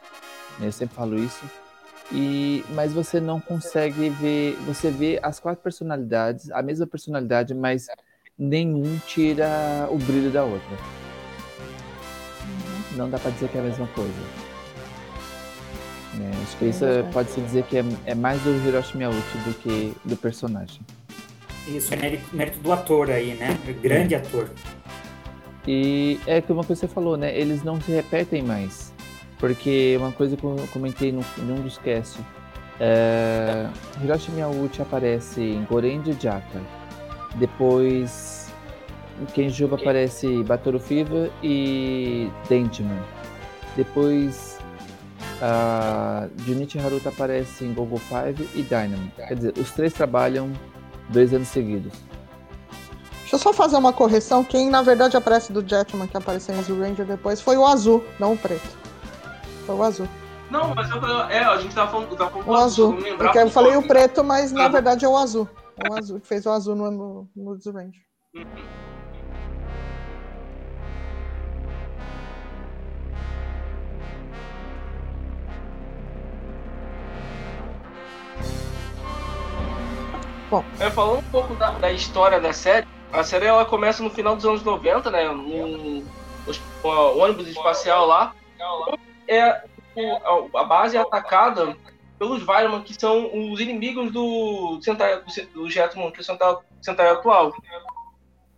[0.59, 0.67] né?
[0.67, 1.45] eu sempre falo isso.
[2.11, 7.87] E, mas você não consegue ver, você vê as quatro personalidades, a mesma personalidade, mas
[8.39, 10.77] nenhum tira o brilho da outra.
[12.97, 14.49] Não dá pra dizer que é a mesma coisa.
[16.21, 19.55] É, acho que isso é- pode-se dizer que é, é mais do Hiroshi Miyauchi do
[19.55, 20.81] que do personagem.
[21.69, 23.59] Isso é mérito, do ator aí, né?
[23.83, 24.51] Grande ator.
[25.67, 27.37] E é como você falou, né?
[27.37, 28.93] Eles não se repetem mais.
[29.39, 32.21] Porque uma coisa que eu comentei no, em um dos casts.
[32.81, 33.67] É,
[34.03, 36.61] Hiroshi Miyauchi aparece em Goren de Jaka.
[37.37, 38.39] Depois
[39.35, 43.01] Kenjuba aparece Batoru Fever e Dentman.
[43.77, 44.59] Depois
[45.41, 49.11] a Junichi Haruta aparece em Gogo 5 e Dynamo.
[49.17, 50.51] Quer dizer, os três trabalham
[51.09, 51.93] dois anos seguidos.
[53.21, 54.43] Deixa eu só fazer uma correção.
[54.43, 58.03] Quem na verdade aparece do Jetman, que apareceu em Zul Ranger depois, foi o azul,
[58.19, 58.67] não o preto.
[59.67, 60.09] Foi o azul.
[60.51, 60.97] Não, mas eu,
[61.29, 62.93] é, a gente tava falando, tava falando O azul.
[62.93, 65.47] não lembrava Porque eu falei o preto, mas na verdade é o azul.
[65.77, 67.75] É o azul, que fez o azul no, no, no Zul
[80.51, 80.65] Ranger.
[80.81, 84.37] É, falando um pouco da, da história da série, a série ela começa no final
[84.37, 85.29] dos anos 90, né?
[85.29, 86.05] Num
[86.83, 88.35] ônibus espacial lá.
[89.27, 89.63] É,
[90.55, 91.77] a, base é atacada
[92.19, 95.23] pelos Vireman, que são os inimigos do Sentai,
[95.55, 97.53] do, Jetman, que é o Sentai, Sentai atual.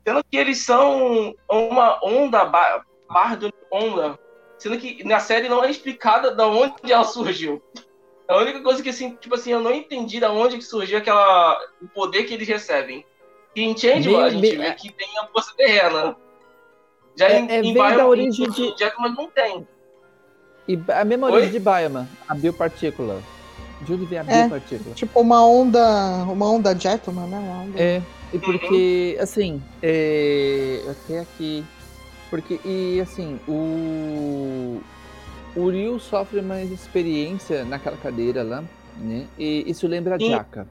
[0.06, 4.18] Sendo que eles são uma onda, ba- barra de onda.
[4.58, 7.62] Sendo que na série não é explicada da onde ela surgiu.
[8.30, 11.58] A única coisa que, assim, tipo assim, eu não entendi da onde que surgiu aquela...
[11.82, 13.04] o poder que eles recebem.
[13.56, 16.16] E em Changeman, a gente bem- vê que tem a força terrena.
[17.16, 19.66] Já É- em, é em bem Biome- da origem em de- Jetman não tem.
[20.68, 21.32] E a mesma Oi?
[21.32, 23.20] origem de Bioman, a biopartícula.
[23.80, 24.42] De onde vem a É.
[24.42, 24.94] biopartícula?
[24.94, 25.82] Tipo uma onda.
[26.30, 27.38] Uma onda Jetman, né?
[27.38, 27.80] Uma onda...
[27.82, 28.00] É,
[28.32, 31.64] e porque, assim, é, até aqui.
[32.30, 34.80] Porque, e assim, o.
[35.56, 38.62] O Ryu sofre uma experiência naquela cadeira lá,
[38.96, 39.26] né?
[39.38, 40.18] E isso lembra a.
[40.18, 40.66] Jaka.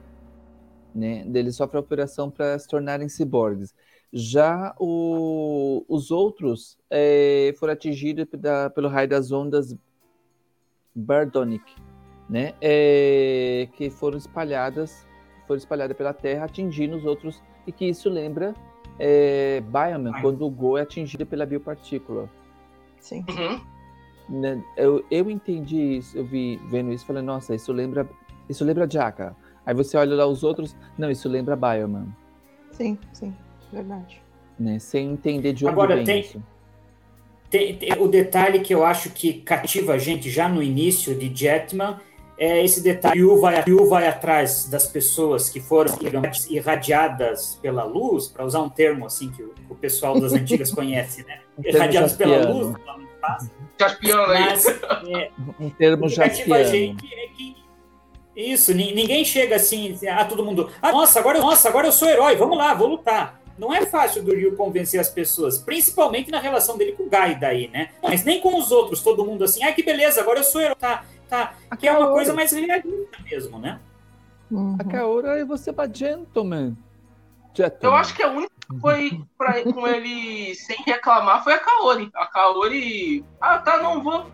[0.94, 1.24] Né?
[1.32, 3.74] Ele sofre a operação para se tornarem ciborgues.
[4.12, 9.76] Já o- os outros é, foram atingidos da- pelo raio das ondas
[10.94, 11.62] Bardonic,
[12.28, 12.54] né?
[12.60, 15.06] É, que foram espalhadas,
[15.46, 18.52] foram espalhadas pela Terra, atingindo os outros, e que isso lembra
[18.98, 22.28] é, Bioman, quando o Go é atingido pela biopartícula.
[22.98, 23.24] Sim.
[23.30, 23.60] Uhum.
[24.30, 24.62] Né?
[24.76, 28.08] Eu, eu entendi isso, eu vi vendo isso, falei, nossa, isso lembra,
[28.48, 29.34] isso lembra Jaka.
[29.66, 32.06] Aí você olha lá os outros, não, isso lembra Bioman,
[32.70, 33.34] Sim, sim.
[33.72, 34.22] Verdade.
[34.58, 34.78] né?
[34.78, 36.42] Sem entender de onde Agora, vem tem- isso.
[37.50, 41.34] Tem, tem- o detalhe que eu acho que cativa a gente já no início de
[41.34, 41.98] Jetman
[42.38, 43.24] é esse detalhe.
[43.24, 48.68] O vai, vai atrás das pessoas que foram digamos, irradiadas pela luz, para usar um
[48.68, 51.40] termo assim que o, o pessoal das antigas conhece, né?
[51.64, 52.76] Irradiadas pela luz,
[53.20, 54.40] fácil, Caspiano aí.
[54.44, 56.54] mas é, Um termo a jaspiano.
[56.64, 57.56] é que
[58.36, 61.92] isso, ni- ninguém chega assim, ah, todo mundo, ah, nossa, agora, eu- nossa, agora eu
[61.92, 63.38] sou herói, vamos lá, vou lutar.
[63.58, 67.38] Não é fácil do Ryu convencer as pessoas, principalmente na relação dele com o Gai
[67.38, 67.90] daí, né?
[68.02, 70.76] Mas nem com os outros, todo mundo assim, ah, que beleza, agora eu sou herói,
[70.76, 71.04] tá?
[71.28, 71.54] tá.
[71.70, 73.78] A Que é uma coisa mais realista mesmo, né?
[74.50, 74.76] Uhum.
[74.80, 76.74] A Kaoru é você pra gentleman.
[77.54, 77.78] Gentleman.
[77.82, 78.50] Eu acho que a única
[78.80, 82.10] foi pra, com ele sem reclamar foi a Kaori.
[82.14, 83.24] A Kaori.
[83.40, 84.26] Ah, tá, não vou.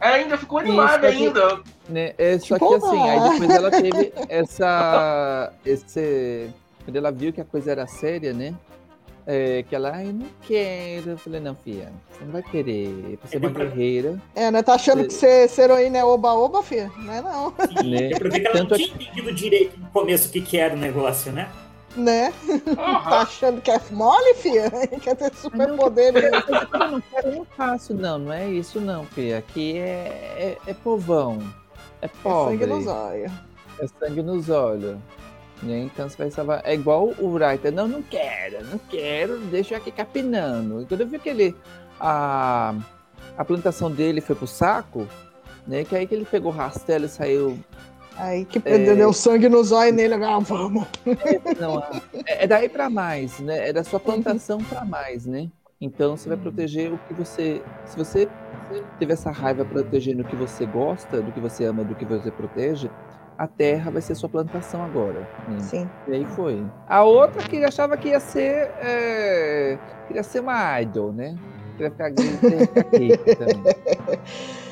[0.00, 1.60] Ela ainda ficou animada Isso, ainda.
[1.88, 2.14] Né?
[2.16, 5.52] É, só que Tipo, assim, aí depois ela teve essa.
[5.64, 6.50] Esse,
[6.84, 8.54] quando ela viu que a coisa era séria, né?
[9.26, 11.10] É, que ela, ai, não quero.
[11.10, 13.18] Eu falei, não, filha, você não vai querer.
[13.22, 14.62] Você é uma guerreira, É, né?
[14.62, 16.90] Tá achando que ser, ser heroína é oba-oba, filha?
[16.96, 17.50] Não é não,
[17.84, 18.10] né?
[18.12, 20.56] Eu ver que ela Tanto não é tinha entendido direito no começo o que, que
[20.56, 21.50] era o negócio, né?
[21.98, 22.32] Né?
[22.74, 23.16] Tá Aham.
[23.16, 24.70] achando que é mole, filha?
[25.02, 26.30] Quer ter superpoder, né?
[26.72, 28.18] Eu não quero, eu não faço, não.
[28.18, 29.38] Não é isso, não, filha.
[29.38, 31.38] Aqui é, é, é povão.
[32.00, 32.58] É pobre.
[32.58, 33.32] Sangue nos olhos.
[33.80, 34.98] É sangue nos olhos.
[35.62, 35.80] Né?
[35.80, 36.62] Então você vai salvar.
[36.64, 37.72] É igual o Writer.
[37.72, 40.82] Não, não quero, não quero, deixa eu aqui capinando.
[40.82, 41.56] E quando eu vi que ele.
[42.00, 42.74] A,
[43.36, 45.06] a plantação dele foi pro saco,
[45.66, 45.84] né?
[45.84, 47.58] Que aí que ele pegou o rastelo e saiu.
[48.18, 48.94] Aí que É.
[48.94, 50.14] deu sangue nos olhos nele.
[50.14, 50.86] Ah, vamos.
[51.60, 51.80] Não,
[52.26, 53.68] é, é daí pra mais, né?
[53.68, 55.48] É da sua plantação pra mais, né?
[55.80, 57.62] Então você vai proteger o que você.
[57.86, 58.28] Se você
[58.98, 62.30] teve essa raiva protegendo o que você gosta, do que você ama, do que você
[62.32, 62.90] protege,
[63.38, 65.20] a terra vai ser sua plantação agora.
[65.46, 65.60] né?
[65.60, 65.88] Sim.
[66.08, 66.64] E aí foi.
[66.88, 68.68] A outra que achava que ia ser.
[68.80, 71.36] é, Queria ser uma idol, né?
[71.76, 73.62] Queria ficar queria ficar também.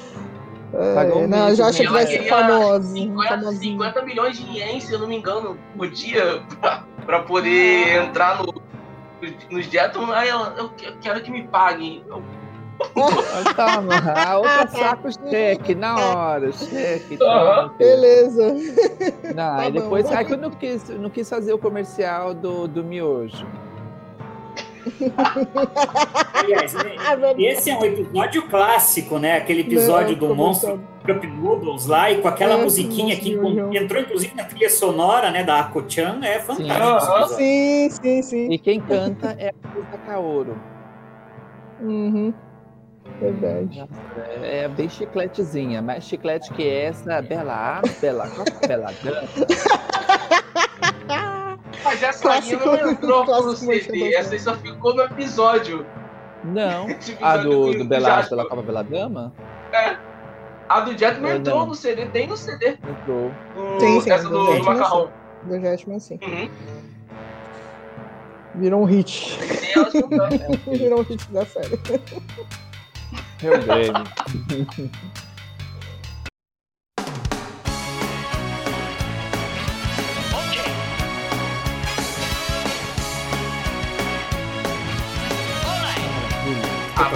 [0.72, 1.86] Pagou É, não, mês, já acha né?
[1.86, 2.92] que vai Ela ser famoso.
[2.92, 3.72] 50, famosinho.
[3.82, 8.42] 50 milhões de ienes, se eu não me engano, por dia pra, pra poder entrar
[8.42, 8.62] no,
[9.50, 10.10] nos Jetson.
[10.12, 12.04] Aí ela, eu que- quero que me paguem.
[12.08, 12.22] Eu,
[12.94, 13.94] Mas Toma,
[14.26, 17.16] a outra saco cheque, na hora, cheque.
[17.16, 17.68] toma, Aham.
[17.70, 17.78] filho.
[17.78, 18.54] Beleza.
[19.34, 19.80] Não, aí bom.
[19.80, 20.12] depois.
[20.12, 23.46] Aí quando eu não quis, não quis fazer o comercial do, do miojo.
[26.34, 26.95] Aliás, né,
[27.39, 29.37] esse é um episódio clássico, né?
[29.37, 33.72] Aquele episódio Não, do monstro Cup Noodles lá, e com aquela É, musiquinha que, com-
[33.74, 37.28] entrou inclusive na trilha sonora, né, da Ako-chan, é fantástico.
[37.37, 38.51] Sim, sim, sim.
[38.51, 40.57] E quem canta é a da Kaoru.
[41.80, 42.32] Uhum.
[43.20, 43.78] Verdade.
[43.78, 44.03] Nossa,
[44.43, 48.93] é, é bem chicletezinha, mais chiclete que essa, Bela A, Bela A, Bela.
[51.84, 55.86] Mas essa Clássico- aí não entrou pro CD, essa aí só ficou no episódio.
[56.44, 56.86] Não,
[57.22, 58.36] a do, do Bela A, Jasper.
[58.38, 59.32] Bela Copa, Bela Dama?
[60.68, 61.66] A do Jetman Eu entrou não.
[61.66, 62.70] no CD, tem no CD.
[62.70, 63.30] Entrou.
[63.54, 65.10] do- Sim, sim, essa do do, do Jetman, macarrão.
[65.44, 66.18] Do Jetman, sim.
[66.22, 66.50] Uhum.
[68.56, 69.38] Virou um hit.
[70.66, 70.74] Tem.
[70.78, 71.78] Virou um hit da série.
[73.42, 74.04] Meu Grêmio.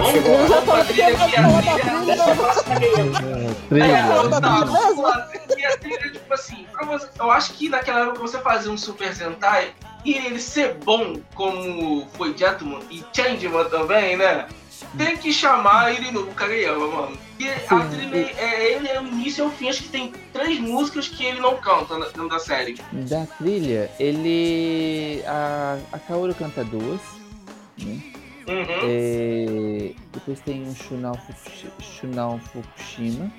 [0.01, 0.75] vamos, Chegou vamos lá.
[0.75, 1.35] pra trilha aqui.
[1.35, 1.41] A
[4.41, 5.21] tá, vamos a
[5.77, 6.65] trilha, tipo assim,
[7.19, 9.71] eu acho que naquela época você fazer um Super Sentai
[10.03, 14.47] e ele ser bom como foi Jetman e Changeman também, né?
[14.97, 17.17] Tem que chamar ele no Kageyama, mano.
[17.39, 20.59] E a trilha, é, ele é o início e o fim, acho que tem três
[20.59, 22.81] músicas que ele não canta na- dentro da série.
[22.91, 25.23] Da trilha, ele.
[25.27, 26.99] A, a Kaoru canta duas.
[27.77, 27.99] Né?
[28.47, 28.65] Uhum.
[28.83, 33.31] É, depois tem o Shunao, Fukushi- Shunao Fukushima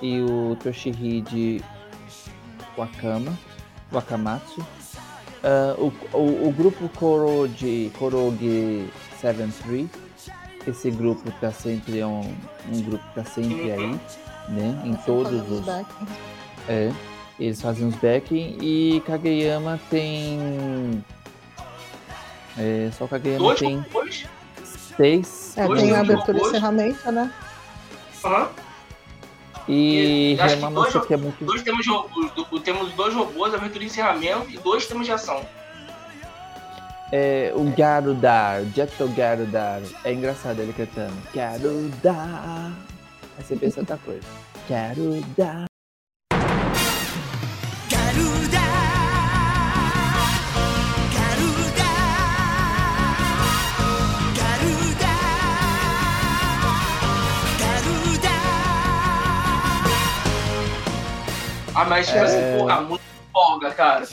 [0.00, 1.62] e o Toshihide
[2.76, 3.36] Wakama,
[3.92, 4.64] Wakamatsu.
[5.44, 8.88] Ah, o, o, o grupo Koro de Koroge
[9.20, 9.88] 73,
[10.68, 12.20] esse grupo tá sempre é um,
[12.72, 13.98] um grupo que tá sempre aí,
[14.48, 14.82] né?
[14.84, 15.60] Em todos os.
[15.66, 15.90] back.
[16.68, 16.92] É,
[17.40, 21.04] eles fazem os backing e Kageyama tem.
[22.58, 24.26] É, só Kageyama Dois tem robôs.
[24.96, 25.54] seis.
[25.56, 27.32] É, Dois tem a abertura e encerramento, né?
[28.24, 28.48] Aham.
[29.68, 31.44] E E acho que dois- que é muito.
[31.44, 35.40] Dois temos, do- temos dois robôs, abertura e encerramento, e dois temos de ação.
[37.12, 39.80] É, o Garudar, Jetto Garudar.
[40.04, 41.14] É engraçado ele cantando.
[41.34, 42.72] Garudar.
[43.38, 44.26] Aí você pensa outra coisa.
[44.68, 45.66] Garudar.
[61.74, 62.22] Ah, mas tipo É.
[62.22, 63.02] assim, porra, muito
[63.32, 64.06] folga, cara.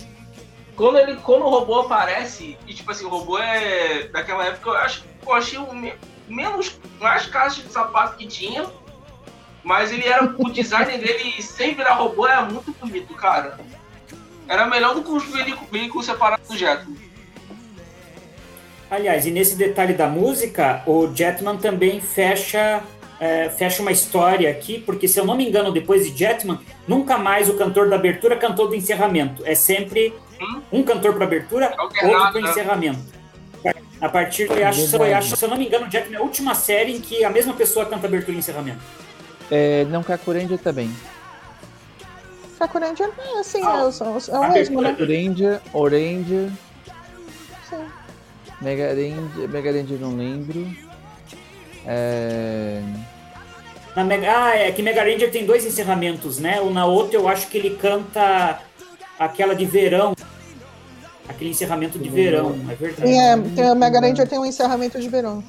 [0.76, 4.04] Quando, ele, quando o robô aparece, e tipo assim, o robô é.
[4.14, 5.94] Daquela época, eu acho eu achei o me-
[6.28, 6.78] menos.
[7.00, 8.66] mais caixas de sapato que tinha.
[9.64, 10.24] Mas ele era.
[10.38, 13.58] O design dele sem virar robô era muito bonito, cara.
[14.48, 16.96] Era melhor do que os veículos, veículos separados do Jetman.
[18.90, 22.82] Aliás, e nesse detalhe da música, o Jetman também fecha
[23.20, 27.18] é, fecha uma história aqui, porque se eu não me engano, depois de Jetman, nunca
[27.18, 29.44] mais o cantor da abertura cantou do encerramento.
[29.46, 30.62] É sempre Hum?
[30.72, 32.50] um cantor para abertura, Alternado, outro para né?
[32.52, 33.00] encerramento.
[34.00, 36.56] A partir, eu acho, eu acho, se eu não me engano, Jetman é a última
[36.56, 38.80] série em que a mesma pessoa canta abertura e encerramento.
[39.52, 40.90] É, não, Kakuranger também.
[42.62, 44.90] Ranger é assim, Ah, é, o- é o mesmo, né?
[44.92, 46.50] Kakuranger, Oranger,
[47.70, 47.86] Sim.
[48.62, 50.68] Mega Ranger, Mega Ranger não lembro.
[51.86, 52.82] É...
[53.96, 56.62] Na Mega, ah, é que Mega Ranger tem dois encerramentos, né?
[56.62, 58.60] O na outra eu acho que ele canta
[59.18, 60.14] aquela de verão.
[61.28, 63.14] Aquele encerramento de verão, é verdade.
[63.14, 65.44] É, tem, a Mega Ranger tem um encerramento de verão.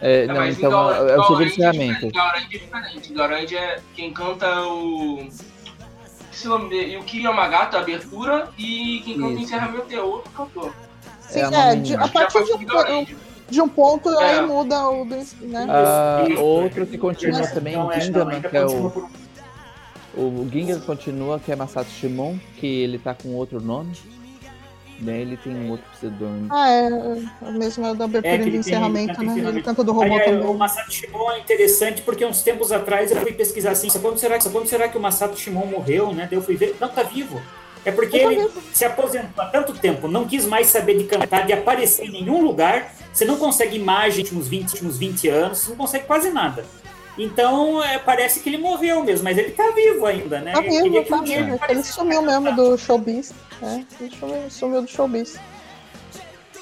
[0.00, 2.06] É, É, não, mas então Gal- é o é encerramento.
[2.08, 3.12] diferente, Gaurange é diferente.
[3.14, 5.28] Gaurange é quem canta é o.
[6.32, 10.74] Esse nome dele, Yuki Yamagata, a abertura, e quem canta o encerramento é outro cantor.
[11.28, 12.66] Sim, É é, de- a partir de
[13.48, 14.40] De um ponto É.
[14.40, 15.66] aí muda o do, né?
[15.68, 19.10] Ah, outro que continua Mas, também, não, o é, Gingaman, ainda que é o, por-
[20.16, 23.92] o Ginga continua, que é Masato Shimon, que ele tá com outro nome.
[25.00, 25.20] Né?
[25.22, 26.46] Ele tem um outro pseudônimo.
[26.50, 29.48] Ah, é, é a mesma da abertura É, e tem- encerramento, canta né?
[29.48, 30.46] Ele canta do robô Aí, é, também.
[30.46, 34.38] o Masato Shimon é interessante porque uns tempos atrás eu fui pesquisar assim, quando será,
[34.38, 36.28] que- quando será que o Masato Shimon morreu, né?
[36.30, 37.42] Daí eu fui ver, não, tá vivo.
[37.84, 41.52] É porque ele se aposentou há tanto tempo, não quis mais saber de cantar, de
[41.52, 42.92] aparecer em nenhum lugar.
[43.12, 46.64] Você não consegue imagem nos últimos 20, últimos 20 anos, você não consegue quase nada.
[47.16, 50.52] Então, é, parece que ele morreu mesmo, mas ele tá vivo ainda, né?
[50.52, 51.60] Tá vivo, tá um vivo.
[51.68, 53.32] Ele sumiu mesmo do showbiz.
[53.62, 55.38] É, ele sumiu, sumiu do showbiz.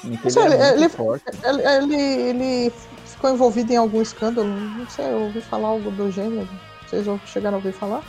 [0.03, 1.67] Não sei, ele é ele- ele-.
[1.67, 2.73] Ele, ele,
[3.05, 6.47] ficou envolvido em algum escândalo, não sei, eu ouvi falar algo do gênero.
[6.85, 8.03] Vocês chegaram a ouvir falar?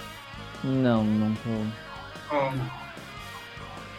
[0.65, 2.35] Não, não tô.
[2.37, 2.84] Hum.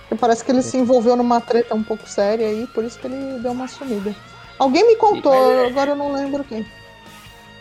[0.08, 3.08] Porque parece que ele se envolveu numa treta um pouco séria aí, por isso que
[3.08, 4.16] ele deu uma sumida.
[4.60, 6.66] Alguém me contou, Mas é- agora eu não lembro quem.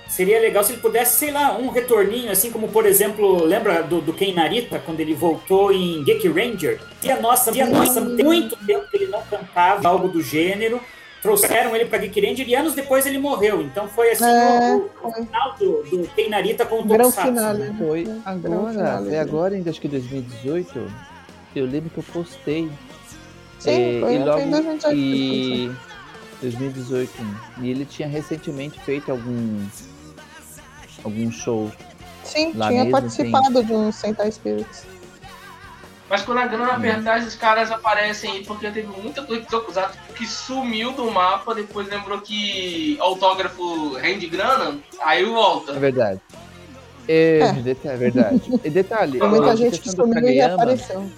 [0.08, 4.00] Seria legal se ele pudesse, sei lá, um retorninho, assim como, por exemplo, lembra do,
[4.00, 6.80] do Ken Narita, quando ele voltou em Geek Ranger?
[7.02, 10.80] E a nossa, e a nossa, muito tempo que ele não cantava algo do gênero.
[11.20, 13.62] Trouxeram ele pra Geek Ranger e anos depois ele morreu.
[13.62, 17.28] Então foi assim É, o, o final do, do Ken Narita com o Grande Tokusatsu.
[17.32, 17.58] finale.
[17.60, 17.74] né?
[17.78, 19.18] Foi Grande agora, né?
[19.18, 21.13] agora, ainda acho que 2018.
[21.54, 22.70] Eu lembro que eu postei.
[23.58, 24.94] Sim, É, foi, e logo em 2018.
[24.96, 25.72] e
[26.42, 27.12] 2018
[27.60, 29.64] e ele tinha recentemente feito algum
[31.02, 31.70] algum show
[32.24, 34.84] Sim, lá tinha mesmo participado de um Sentai Spirits.
[36.10, 39.98] Mas quando a grana apertar, esses caras aparecem aí, porque teve muita coisa de Tokusatsu
[40.14, 45.72] que sumiu do mapa, depois lembrou que autógrafo rende grana, aí é volta.
[45.72, 46.20] verdade
[47.08, 47.88] é, É.
[47.88, 51.10] é verdade e detalhe muita gente que sumiu e Kageyama, apareceu.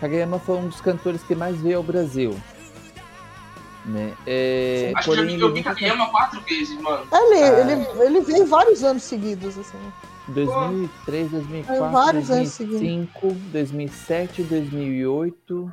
[0.00, 2.36] Kageyama foi um dos cantores que mais veio ao Brasil
[3.84, 7.06] né é, Acho que eu, porém vi- ele eu vi Kageyama quatro vezes, mano.
[7.12, 7.60] Ele, Ah.
[7.60, 9.78] ele, ele veio vários anos seguidos, assim.
[10.28, 15.72] 2003, 2004, vários anos 2005, 2007, 2008.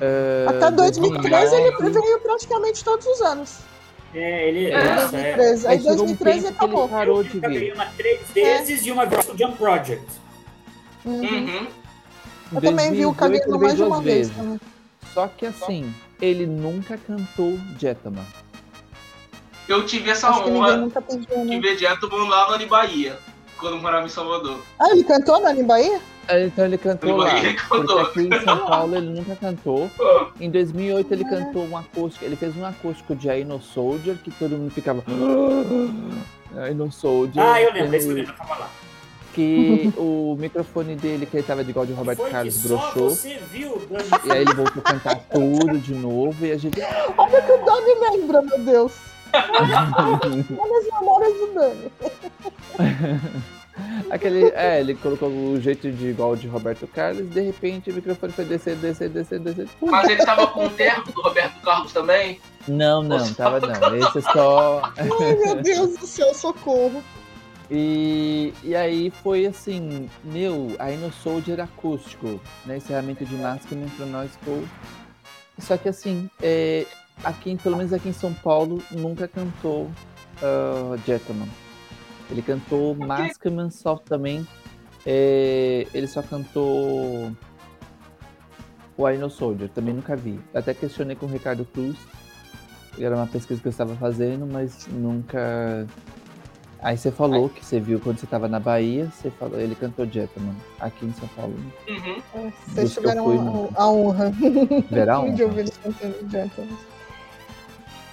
[0.00, 2.00] eh, Até 2013 ele 2009.
[2.00, 3.58] veio praticamente todos os anos.
[4.12, 4.70] É, ele.
[4.70, 5.36] É, nossa, é.
[5.36, 5.66] 2013.
[5.66, 6.88] Aí Aí chegou um 2013 tempo que ele acabou.
[6.88, 7.40] parou de vi vir.
[7.42, 10.04] Kageyama três vezes e uma vez no Jump Project.
[11.04, 11.20] Uhum.
[11.22, 11.66] Uhum.
[12.52, 14.30] Eu também vi o 2018 Kageyama ele mais de uma vez.
[14.30, 14.60] também.
[15.12, 18.24] Só que assim, ele nunca cantou Jetama.
[19.68, 21.60] Eu tive essa Acho honra nunca pediu, de né?
[21.60, 23.18] ver Jetman lá no Bahia,
[23.58, 24.58] quando morava em Salvador.
[24.78, 26.00] Ah, ele cantou na Bahia?
[26.28, 27.38] Então ele cantou Ele lá.
[27.38, 27.98] ele Porque cantou.
[28.00, 29.90] aqui em São Paulo ele nunca cantou.
[30.40, 32.24] Em 2008 ele cantou um acústico.
[32.24, 35.02] Ele fez um acústico de I No Soldier que todo mundo ficava.
[36.70, 37.44] I No Soldier.
[37.44, 38.70] Ah, eu lembro, esse eu ele- lembro, eu tava lá.
[39.34, 43.10] Que o microfone dele, que ele tava de igual de Roberto Foi Carlos, só broxou.
[43.10, 44.04] você viu, Dani.
[44.24, 46.46] E aí ele voltou a cantar tudo de novo.
[46.46, 46.80] E a gente.
[47.18, 48.92] Olha que o Dani lembra, meu Deus.
[49.32, 51.92] Olha as memórias do Dani.
[54.08, 58.32] Aquele, é, ele colocou o jeito de igual de Roberto Carlos, de repente o microfone
[58.32, 59.66] foi descer, descer, descer, descer.
[59.80, 59.90] Pum.
[59.90, 62.40] Mas ele tava com o terno do Roberto Carlos também.
[62.68, 63.96] Não, não, tava não.
[63.96, 64.92] Esse é só.
[64.96, 67.02] Ai, meu Deus do céu, socorro.
[67.70, 72.76] E, e aí foi assim, meu, aí no Soldier acústico, né?
[72.76, 74.62] Encerramento de Maskman pra nós ficou.
[75.58, 76.86] Só que assim, é,
[77.22, 79.84] aqui, pelo menos aqui em São Paulo, nunca cantou
[80.42, 81.48] uh, Gentleman.
[82.30, 84.46] Ele cantou Maskman só também.
[85.06, 87.32] é, ele só cantou
[88.96, 90.40] o I No Soldier, também nunca vi.
[90.52, 91.96] Até questionei com o Ricardo Cruz.
[92.98, 95.86] Era uma pesquisa que eu estava fazendo, mas nunca.
[96.84, 100.04] Aí você falou que você viu quando você estava na Bahia, você falou, ele cantou
[100.04, 101.54] Gentleman aqui em São Paulo.
[101.88, 102.52] Uhum.
[102.66, 104.32] Vocês Dos que eu tiveram fui, a, a honra
[104.90, 106.76] Verá de ouvir eles cantando Gentleman.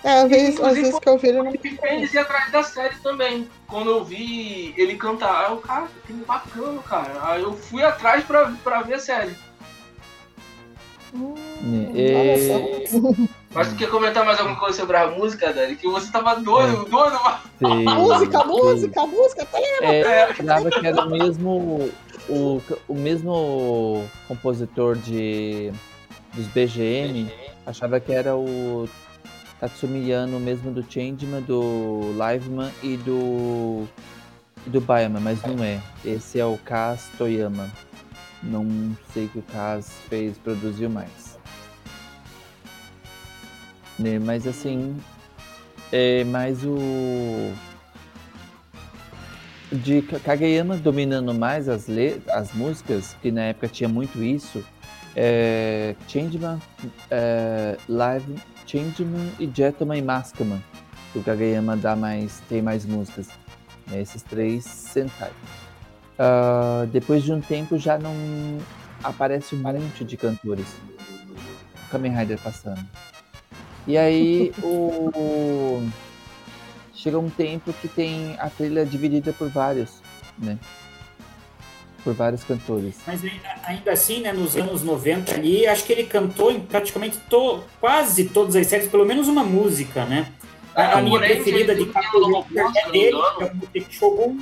[0.06, 2.22] É, às vezes, às vezes que eu vi ele não.
[2.22, 3.48] atrás da série também.
[3.68, 7.12] Quando eu vi ele cantar, aí eu, cara, que bacana, cara.
[7.24, 9.36] Aí eu fui atrás pra, pra ver a série.
[11.14, 13.28] Hum, É, olha é.
[13.54, 15.76] Mas tu quer comentar mais alguma coisa sobre a música, Dani?
[15.76, 17.42] Que você tava doido, doido, mas...
[17.60, 18.48] sim, Música, sim.
[18.48, 19.64] música, música, tem.
[19.82, 21.90] É, eu achava que era o mesmo,
[22.30, 25.72] o, o mesmo compositor de,
[26.34, 27.30] dos BGM,
[27.66, 28.88] achava que era o
[29.60, 33.86] Tatsumi Yano, mesmo do Changeman, do Liveman e do,
[34.66, 35.82] do Bayama, mas não é.
[36.06, 37.70] Esse é o Kaz Toyama.
[38.44, 41.38] Não sei que o Kaz fez, produziu mais.
[44.00, 44.98] Né, mas assim,
[45.92, 47.54] é mais o
[49.72, 54.64] de Ka- Kageyama dominando mais as, le as músicas, que na época tinha muito isso,
[55.16, 56.60] é Changeman,
[57.12, 58.36] é, Live,
[58.66, 60.62] Changeman e Jetman e Maskaman.
[61.14, 63.28] O Kageyama dá mais, tem mais músicas.
[63.88, 65.32] né, Esses três Sentai.
[66.24, 68.14] Ah, depois de um tempo já não
[69.04, 70.68] aparece um monte de cantores.
[71.90, 72.80] Kamen Rider passando.
[73.88, 75.84] E aí o
[76.94, 80.00] chega um tempo que tem a trilha dividida por vários,
[80.38, 80.60] né?
[82.04, 82.98] Por vários cantores.
[83.08, 83.24] Mas
[83.66, 88.26] ainda- assim, né, nos anos 90 ali, acho que ele cantou em praticamente to- quase
[88.26, 90.28] todas as séries, pelo menos uma música, né?
[90.76, 93.18] A, a minha preferida de tem Kakuren o robô, se é dele,
[93.74, 94.40] é o Shogun.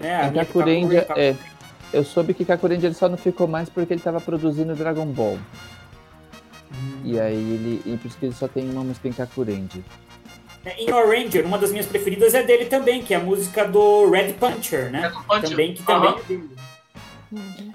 [0.00, 1.36] Né, Em Kakurendia, Kakuren- é,
[1.92, 5.38] eu soube que Kakurendia ele só não ficou mais porque ele estava produzindo Dragon Ball.
[6.72, 7.00] Hum.
[7.04, 7.82] E aí ele.
[7.84, 9.82] E por isso que ele só tem uma música em Kakurendia.
[10.78, 14.34] Em Oranger, uma das minhas preferidas é dele também, que é a música do Red
[14.34, 15.06] Puncher, né?
[15.06, 15.50] É do Punch.
[15.50, 16.18] Também, que também Aham.
[16.18, 16.50] é dele.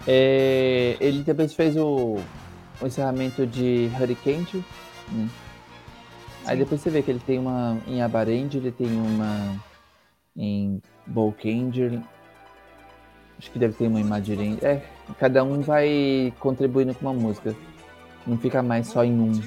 [0.07, 2.17] É, ele também fez o,
[2.81, 4.63] o encerramento de Hurricane,
[5.11, 5.29] né?
[6.45, 9.55] Aí depois você vê que ele tem uma em Abarend, ele tem uma
[10.37, 11.99] em Bolkanger,
[13.45, 14.57] acho que deve ter uma em Madiren.
[14.63, 14.81] É,
[15.19, 17.55] cada um vai contribuindo com uma música.
[18.25, 19.39] Não fica mais só em um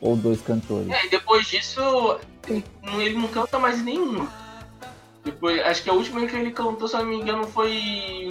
[0.00, 0.88] ou dois cantores.
[0.88, 2.64] É, depois disso, ele
[3.18, 4.26] não- canta mais nenhuma.
[5.22, 8.28] Depois, acho que a última que ele cantou, se não me engano, foi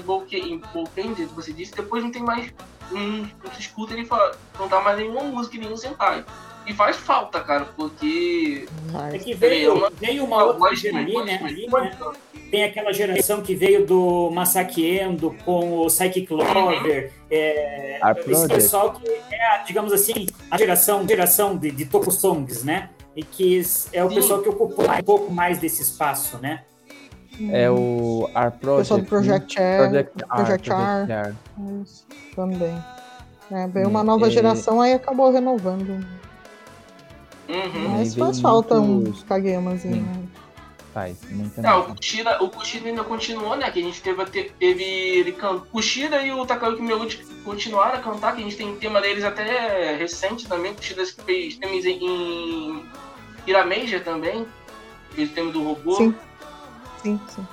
[1.22, 1.74] em que você disse.
[1.76, 2.52] Depois não tem mais.
[2.92, 6.26] Não, não se escuta ele fa- cantar mais nenhuma música, nenhum Sentai.
[6.68, 8.68] E faz falta, cara, porque.
[9.14, 11.40] É que veio, uma- veio uma uma outra geração ali, né?
[11.44, 11.92] Ali, né?
[12.52, 17.12] Tem aquela geração que veio do Masaki Endo com o Psychic Clover.
[17.30, 22.90] É, esse pessoal que é, digamos assim, a geração, geração de, de Toku Songs, né?
[23.16, 23.62] E que
[23.94, 24.16] é o Sim.
[24.16, 26.64] pessoal que ocupou um pouco mais desse espaço, né?
[27.52, 28.82] É o Art Project.
[28.82, 29.10] pessoal do né?
[29.10, 30.28] Project R, Project R.
[30.28, 30.76] Project R.
[30.76, 31.36] Project R.
[31.82, 32.06] Isso,
[32.36, 32.78] também.
[33.50, 34.30] É, veio uma Hum, nova é.
[34.30, 36.06] geração, aí acabou renovando.
[37.52, 37.90] Uhum.
[37.98, 38.76] Mas faz falta
[39.28, 39.98] Kageyamazinhos.
[39.98, 40.04] Sim.
[40.04, 40.24] né?
[40.94, 41.84] Faz, muita É, o.
[41.96, 43.72] Kushida, o Kushida ainda continuou, né?
[43.72, 45.60] Que a gente teve, te- teve ele can...
[45.60, 49.96] Kushida e o Takayuki Miyoguchi continuaram a cantar, que a gente tem tema deles até
[49.96, 50.74] recente também.
[50.74, 52.86] Kushida fez temas em, em
[53.48, 54.46] Irameja também,
[55.12, 55.96] fez o tema do robô.
[55.96, 56.16] Sim.
[57.02, 57.48] Sim, sim.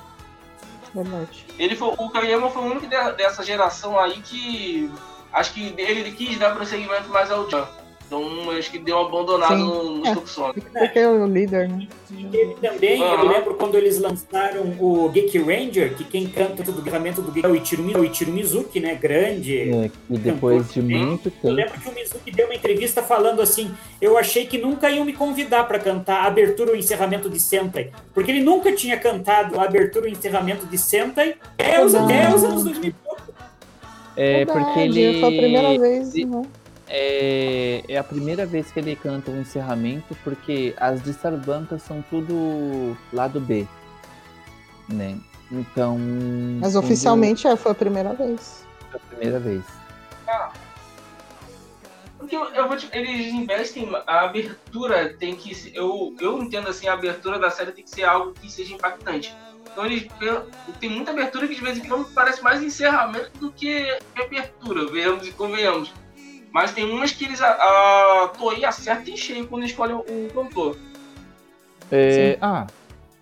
[0.95, 1.47] Verdade.
[1.59, 4.91] Ele foi, o Kageyama foi o único de- dessa geração aí que
[5.33, 7.69] acho que ele quis dar prosseguimento mais ao Jan.
[8.09, 9.65] Então acho que deu um abandonado Sim.
[9.65, 10.15] no, no É.
[10.15, 10.61] Tokusonic.
[10.63, 11.87] Porque é o líder, né?
[12.11, 13.29] E teve também, eu Aham.
[13.29, 17.51] lembro quando eles lançaram o Geek Ranger, que quem canta do gravamento do Geek é
[17.51, 18.95] o Ichiro, Mi- o Ichiro Mizuki, né?
[18.95, 19.59] Grande.
[19.71, 21.05] É, e depois de também.
[21.05, 21.51] muito Eu tempo.
[21.51, 25.13] lembro que o Mizuki deu uma entrevista falando assim: eu achei que nunca iam me
[25.13, 29.65] convidar para cantar a abertura ou encerramento de Sentai, porque ele nunca tinha cantado a
[29.65, 32.95] abertura ou encerramento de Sentai até os, até os anos 2000.
[34.17, 35.21] É Verdade, porque ele.
[35.21, 36.43] Foi a primeira vez, ele- né?
[36.89, 42.03] É, é a primeira vez que ele canta um encerramento, porque as de Sarbanca são
[42.09, 43.67] tudo lado B.
[44.89, 45.19] Né?
[45.51, 45.99] Então.
[46.61, 48.65] Mas quando- oficialmente é, foi a primeira vez.
[48.91, 49.65] foi a primeira vez.
[52.19, 56.93] Porque eu, te, eles investem, a abertura tem que ser, eu, eu entendo assim, a
[56.93, 59.35] abertura da série tem que ser algo que seja impactante.
[59.71, 60.07] Então eles
[60.81, 65.27] tem muita abertura que de vez em quando parece mais encerramento do que abertura, venhamos
[65.27, 65.93] e convenhamos.
[66.59, 70.31] Mas tem umas que eles a, a Toei acerta em cheio quando escolhem o, o
[70.35, 70.77] cantor.
[71.93, 72.67] É, ah,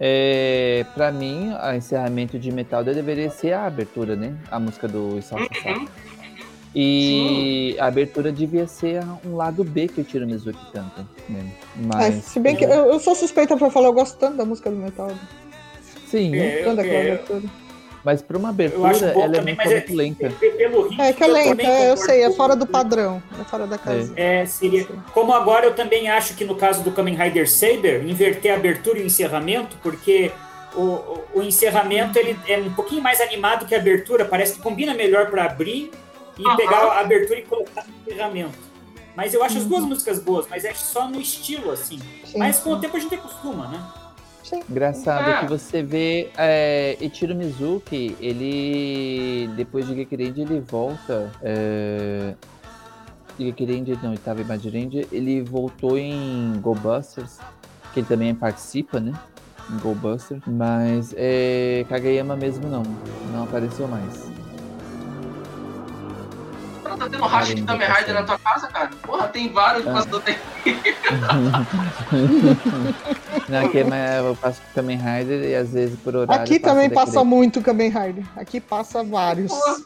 [0.01, 4.35] é, pra mim, o encerramento de Metal deveria ser a abertura, né?
[4.51, 5.69] A música do Isao Sasaki.
[5.69, 5.89] Uhum.
[6.75, 11.07] E a abertura devia ser um lado B que o Tiro Mizuki canta.
[11.29, 11.53] Né?
[11.77, 12.25] É, Mas.
[12.25, 14.77] se bem que eu, eu sou suspeita pra falar, eu gosto tanto da música do
[14.77, 15.11] metal.
[16.07, 17.43] Sim, É, Tanto daquela é, abertura.
[18.07, 20.31] Mas pra uma Eu abertura, acho bom ela é também, muito, mas é, muito lenta.
[20.31, 21.03] pelo ritmo.
[21.03, 23.21] É que é eu lenta, também é, eu sei, é fora do padrão.
[23.41, 24.13] É fora da casa.
[24.15, 24.87] É, seria.
[25.13, 29.01] Como agora eu também acho que no caso do Kamen Rider Saber, inverter a abertura
[29.01, 30.31] e o encerramento, porque
[30.77, 34.61] o, o, o encerramento ele é um pouquinho mais animado que a abertura, parece que
[34.63, 35.91] combina melhor para abrir
[36.39, 36.57] e Aham.
[36.57, 38.57] pegar a abertura e colocar no encerramento.
[39.17, 39.69] Mas eu acho as Uhum.
[39.71, 41.99] duas músicas boas, mas é só no estilo, assim.
[42.25, 43.83] Sim, Mas com o tempo a gente acostuma, né?
[44.47, 44.63] Sim.
[44.71, 45.41] Engraçado É.
[45.41, 51.33] que você vê é, Ichiro Mizuki, ele depois de Gekirendi ele volta.
[51.43, 52.35] É,
[53.37, 57.39] Gekirendi não, ele tava em Majirendi, ele voltou em Go Busters,
[57.93, 59.13] que ele também participa, né?
[59.69, 59.97] Em Go
[60.47, 62.85] mas é, Kageyama mesmo não,
[63.33, 64.31] não apareceu mais.
[66.87, 68.91] Cara, tá tendo racha de Kamen Rider na tua casa, cara?
[69.03, 69.93] Porra, tem vários Ah.
[69.93, 70.37] passando tem.
[73.49, 76.41] não, aqui é eu passo com Kamen Rider e às vezes por horário.
[76.43, 78.25] Aqui também passa muito Kamen Rider.
[78.37, 79.51] Aqui passa vários.
[79.51, 79.77] Porra.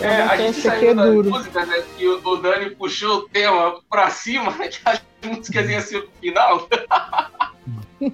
[0.00, 1.30] É, a gente aqui saiu é das duro.
[1.30, 1.84] músicas, né?
[1.96, 6.10] Que o, o Dani puxou o tema pra cima, que as músicas iam ser pro
[6.20, 6.66] final.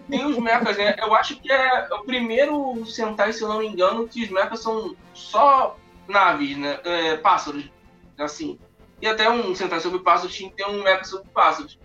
[0.09, 0.95] Tem os mechas, né?
[0.99, 4.61] Eu acho que é o primeiro Sentai, se eu não me engano, que os mechas
[4.61, 5.77] são só
[6.07, 6.79] naves, né?
[6.85, 7.71] É, pássaros,
[8.19, 8.59] assim.
[9.01, 11.79] E até um Sentai sobre pássaros tinha que ter um mecha sobre pássaros.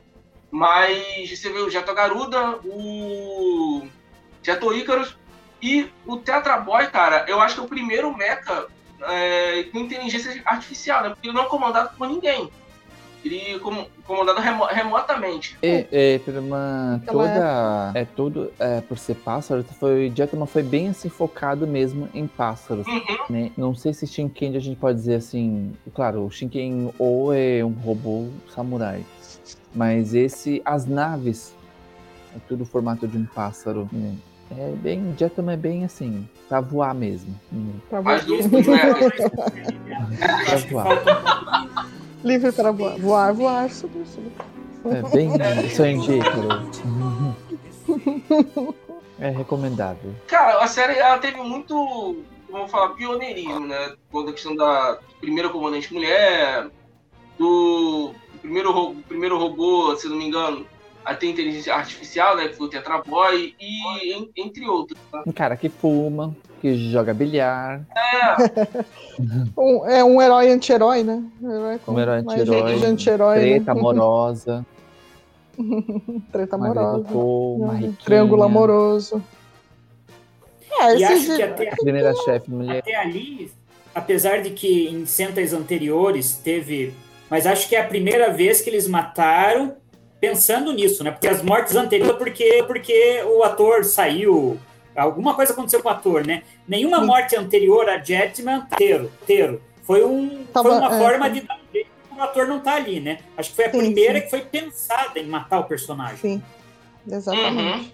[0.52, 3.88] Mas você vê o Jeto Garuda, o
[4.44, 5.18] Jeto Icarus
[5.62, 8.68] e o Tetra Boy, cara, eu acho que é o primeiro mecha
[9.02, 11.10] é, com inteligência artificial, né?
[11.10, 12.52] Porque ele não é comandado por ninguém.
[13.24, 15.58] Ele é com- comandado remo- remotamente.
[15.62, 20.62] É, é, por uma Aquela toda é todo é, por ser pássaro, foi Jetman foi
[20.64, 23.02] bem assim focado mesmo em pássaros, Uhum.
[23.30, 23.52] né?
[23.58, 27.72] Não sei se Shinken a gente pode dizer assim, claro, o Shinken ou é um
[27.72, 29.06] robô samurai,
[29.74, 31.56] mas esse as naves
[32.36, 34.14] é tudo o formato de um pássaro, né?
[34.56, 37.34] É bem Jetman é bem assim, pra voar mesmo.
[37.52, 37.74] né?
[37.90, 38.50] Pra Mas voar.
[38.50, 39.20] mechas.
[39.20, 40.88] Eu acho que voar.
[42.24, 42.98] Livre para voar.
[42.98, 44.32] Voar, voar, subir, subir.
[44.86, 45.30] É bem
[46.18, 46.64] Ícaro.
[49.20, 50.14] É recomendável.
[50.28, 52.18] Cara, a série ela teve muito,
[52.52, 53.94] vamos falar, pioneirismo, né?
[54.12, 56.68] Quando a questão da primeira comandante mulher,
[57.38, 58.12] do
[58.42, 60.66] primeiro, ro- primeiro robô, se não me engano,
[61.06, 62.48] até inteligência artificial, né?
[62.50, 65.00] Que foi o Tetra Boy, e en- entre outros.
[65.12, 65.24] tá?
[65.26, 67.82] Um cara que fuma, que joga bilhar,
[69.58, 71.22] Um, é um herói anti-herói, né?
[71.42, 73.36] Um herói, com Um herói anti-herói, anti-herói.
[73.40, 73.42] né?
[73.56, 74.66] treta amorosa,
[76.32, 77.08] Treta uma amorosa.
[77.74, 79.22] Riquinha, Triângulo amoroso.
[80.80, 82.80] É, E esse acho de- que até, primeira chefe mulher.
[82.80, 83.52] até ali,
[83.94, 86.94] apesar de que em Sentais anteriores teve.
[87.30, 89.76] Mas acho que é a primeira vez que eles mataram
[90.20, 91.12] pensando nisso, né?
[91.12, 94.58] Porque as mortes anteriores, porque, porque o ator saiu.
[94.96, 96.44] Alguma coisa aconteceu com o ator, né?
[96.68, 97.06] Nenhuma Sim.
[97.06, 99.62] morte anterior a Jetman, teiro, teiro.
[99.84, 102.76] Foi, um, Tava- foi uma é, forma de dar um jeito pro ator não estar
[102.76, 103.20] ali, né?
[103.36, 104.24] Acho que foi a Sim, primeira sim.
[104.26, 106.18] que foi pensada em matar o personagem.
[106.18, 106.44] Sim,
[107.08, 107.94] exatamente.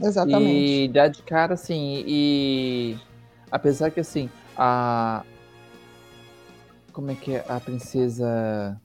[0.00, 0.08] Uhum.
[0.08, 0.70] Exatamente.
[0.84, 2.96] E dá de cara assim, e
[3.50, 5.22] apesar que assim, a.
[6.92, 7.44] Como é que é?
[7.48, 8.80] A princesa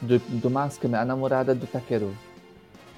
[0.00, 2.14] do, do Maskman, a namorada do Takeru.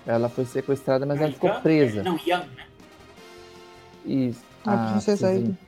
[0.06, 2.02] Ela foi sequestrada, mas ela ficou presa.
[2.02, 2.64] Não, Yan, né?
[4.04, 4.34] E,
[4.64, 5.58] A princesa princesinha.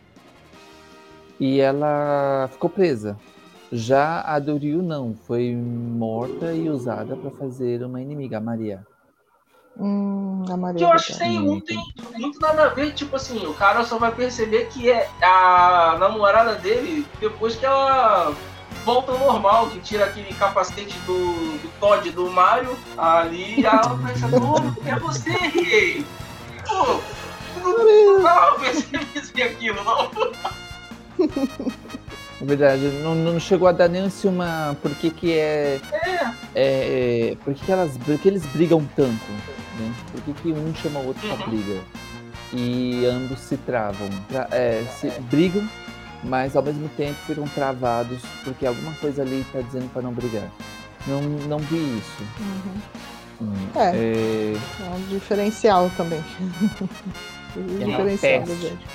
[1.41, 3.19] E ela ficou presa.
[3.73, 8.87] Já a do Ryu não, foi morta e usada para fazer uma inimiga, a Maria.
[9.79, 11.79] Hum, a Maria Que eu acho que do tem, Hum, não tem
[12.21, 16.55] muito nada a ver, tipo assim, o cara só vai perceber que é a namorada
[16.57, 18.35] dele depois que ela
[18.85, 21.15] volta ao normal, que tira aquele capacete do,
[21.59, 26.05] do Todd do Mario ali e ela pensa, pô, é você, Riei.
[26.69, 27.01] Pô,
[27.63, 28.59] não, não
[29.13, 30.11] percebi aquilo, não.
[32.41, 34.77] Na verdade, não, não chegou a dar nem assim uma.
[34.83, 35.81] Por que, que é.
[36.55, 39.31] é por que, que elas, por que eles brigam tanto?
[39.79, 39.95] Né?
[40.11, 41.51] Por que, que um chama o outro pra Uhum.
[41.51, 41.81] briga?
[42.53, 44.09] E ambos se travam.
[44.29, 45.67] Tra- é, se brigam,
[46.25, 50.51] mas ao mesmo tempo ficam travados porque alguma coisa ali tá dizendo pra não brigar.
[51.07, 52.23] Não, não vi isso.
[52.41, 52.81] Uhum.
[53.43, 53.97] Hum, É.
[53.97, 54.55] é,
[54.87, 56.23] É um diferencial também.
[57.57, 58.57] É da peste.
[58.57, 58.87] gente.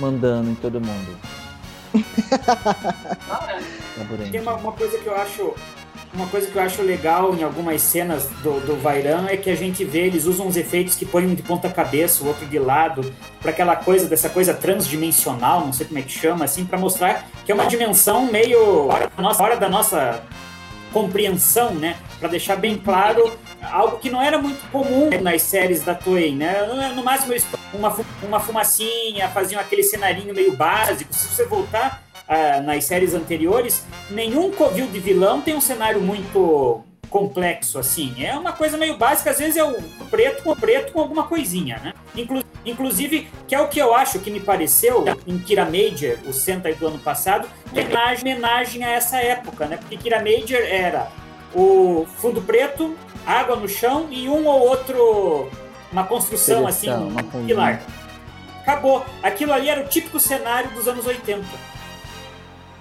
[0.00, 1.16] mandando em todo mundo.
[3.30, 4.30] Ah, é.
[4.30, 5.54] Tem uma, uma coisa que eu acho.
[6.14, 9.54] Uma coisa que eu acho legal em algumas cenas do, do Vairan é que a
[9.54, 12.58] gente vê, eles usam uns efeitos que põem um de ponta cabeça, o outro de
[12.58, 16.78] lado, para aquela coisa, dessa coisa transdimensional, não sei como é que chama, assim, para
[16.78, 20.22] mostrar que é uma dimensão meio fora da nossa, fora da nossa
[20.92, 21.96] compreensão, né?
[22.22, 26.92] para deixar bem claro algo que não era muito comum nas séries da Toei, né?
[26.94, 31.12] No máximo eles uma, uma fumacinha, faziam aquele cenarinho meio básico.
[31.14, 36.82] Se você voltar ah, nas séries anteriores, nenhum covil de vilão tem um cenário muito
[37.08, 38.24] complexo assim.
[38.24, 39.74] É uma coisa meio básica, às vezes é o
[40.10, 41.92] preto com preto com alguma coisinha, né?
[42.16, 46.32] Inclu- inclusive, que é o que eu acho que me pareceu em Kira Major, o
[46.32, 49.76] Sentai do ano passado, que é homenagem, homenagem a essa época, né?
[49.76, 51.08] Porque Kira Major era
[51.54, 52.96] o fundo preto,
[53.26, 55.48] água no chão e um ou outro
[55.92, 57.82] uma construção assim, um pilar.
[58.62, 59.04] Acabou.
[59.22, 61.44] Aquilo ali era o típico cenário dos anos 80.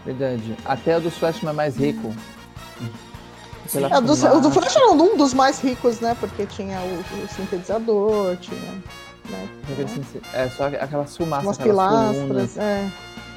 [0.05, 0.55] Verdade.
[0.63, 2.13] Até o dos Flashman mais rico.
[3.73, 6.15] É, do, o do Flash era um dos mais ricos, né?
[6.19, 8.59] Porque tinha o, o sintetizador, tinha
[9.29, 9.47] né,
[10.33, 12.57] É só aquelas fumaças, umas aquelas pilastras, colunas.
[12.57, 12.91] é,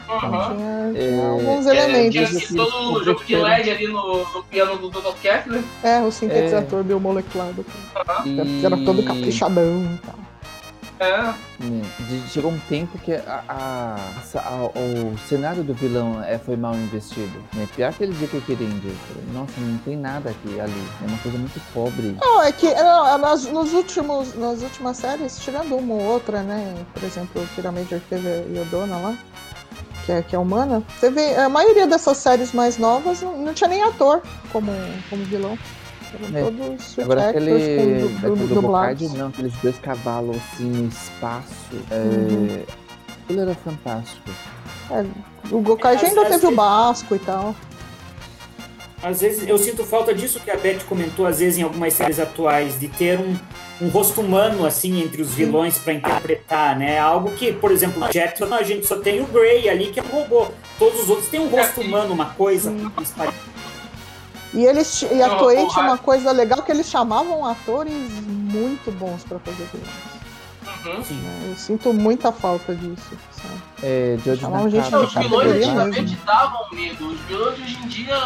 [0.09, 0.55] Aham.
[0.57, 2.36] tinha, É, tinha alguns É, tinha elementos.
[2.44, 5.14] assim, todo o jogo de LED ali no, no piano do Dr.
[5.22, 5.62] Kessler.
[5.82, 7.64] É, o sintetizador biomolecular do
[8.26, 8.64] E...
[8.64, 10.14] Era todo caprichadão e tal.
[11.00, 11.20] É.
[11.59, 13.96] né, de- Chegou um tempo que a, a-
[14.34, 17.32] a- a- o cenário do vilão é, foi mal investido.
[17.52, 17.66] Né?
[17.74, 18.68] Pior aquele dia que eu queria.
[19.32, 20.84] Nossa, não tem nada aqui ali.
[21.02, 22.16] É uma coisa muito pobre.
[22.20, 22.82] Não, é que é,
[23.18, 26.74] nas, nos últimos, nas últimas séries, tirando uma ou outra, né?
[26.94, 29.14] Por exemplo, o Kira Major que teve a Yodona lá,
[30.05, 30.82] que é, que é humana.
[30.98, 34.70] Você vê, a maioria dessas séries mais novas não, não tinha nem ator como,
[35.11, 35.59] como vilão.
[36.32, 36.42] Eram É.
[36.44, 38.62] todos Agora aquele com do dublados.
[38.62, 41.55] Bocardi, não, aqueles dois cavalos assim no espaço.
[41.90, 41.94] É...
[41.96, 42.62] Uhum.
[43.24, 44.30] Aquilo era fantástico.
[45.50, 47.55] O Gokaigen Às- ainda teve o Basco e tal.
[49.02, 52.18] Às vezes eu sinto falta disso que a Beth comentou, às vezes em algumas séries
[52.18, 53.36] atuais, de ter um,
[53.81, 56.99] um rosto humano assim entre os vilões para interpretar, né?
[56.99, 60.07] Algo que, por exemplo, Jetson a gente só tem o Grey ali que é um
[60.07, 60.47] robô.
[60.79, 62.70] Todos os outros têm um rosto humano, uma coisa.
[64.53, 69.25] E, eles, e a Toei tinha uma coisa legal que eles chamavam atores muito bons
[69.25, 70.14] pra fazer vilões.
[70.85, 71.05] Uhum.
[71.05, 71.14] Sim.
[71.14, 71.47] né?
[71.51, 73.55] Eu sinto muita falta disso, sabe?
[73.82, 75.07] É, George Chamavam gente Não, Nakata.
[75.07, 77.07] os de vilões categoria antigamente davam medo.
[77.09, 78.18] Os vilões hoje em dia,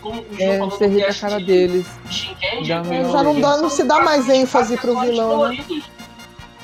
[0.00, 1.86] como o João É, falou você ri da cara de deles.
[2.42, 5.56] Eles Já não, dá, não se dá mais ênfase pro vilão, né?
[5.56, 5.84] coloridos.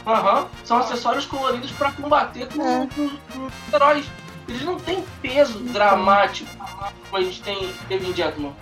[0.06, 2.86] Aham, são acessórios coloridos pra combater com, É.
[2.94, 4.06] com- com os heróis.
[4.48, 6.50] Eles não têm peso dramático
[7.10, 8.52] como a gente tem, teve em Jetman.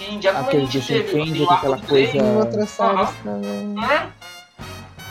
[0.00, 3.12] E em Jetman a Aquele do gente teve aquela coisa- Em outras séries Aham.
[3.24, 3.66] também.
[3.68, 4.12] né?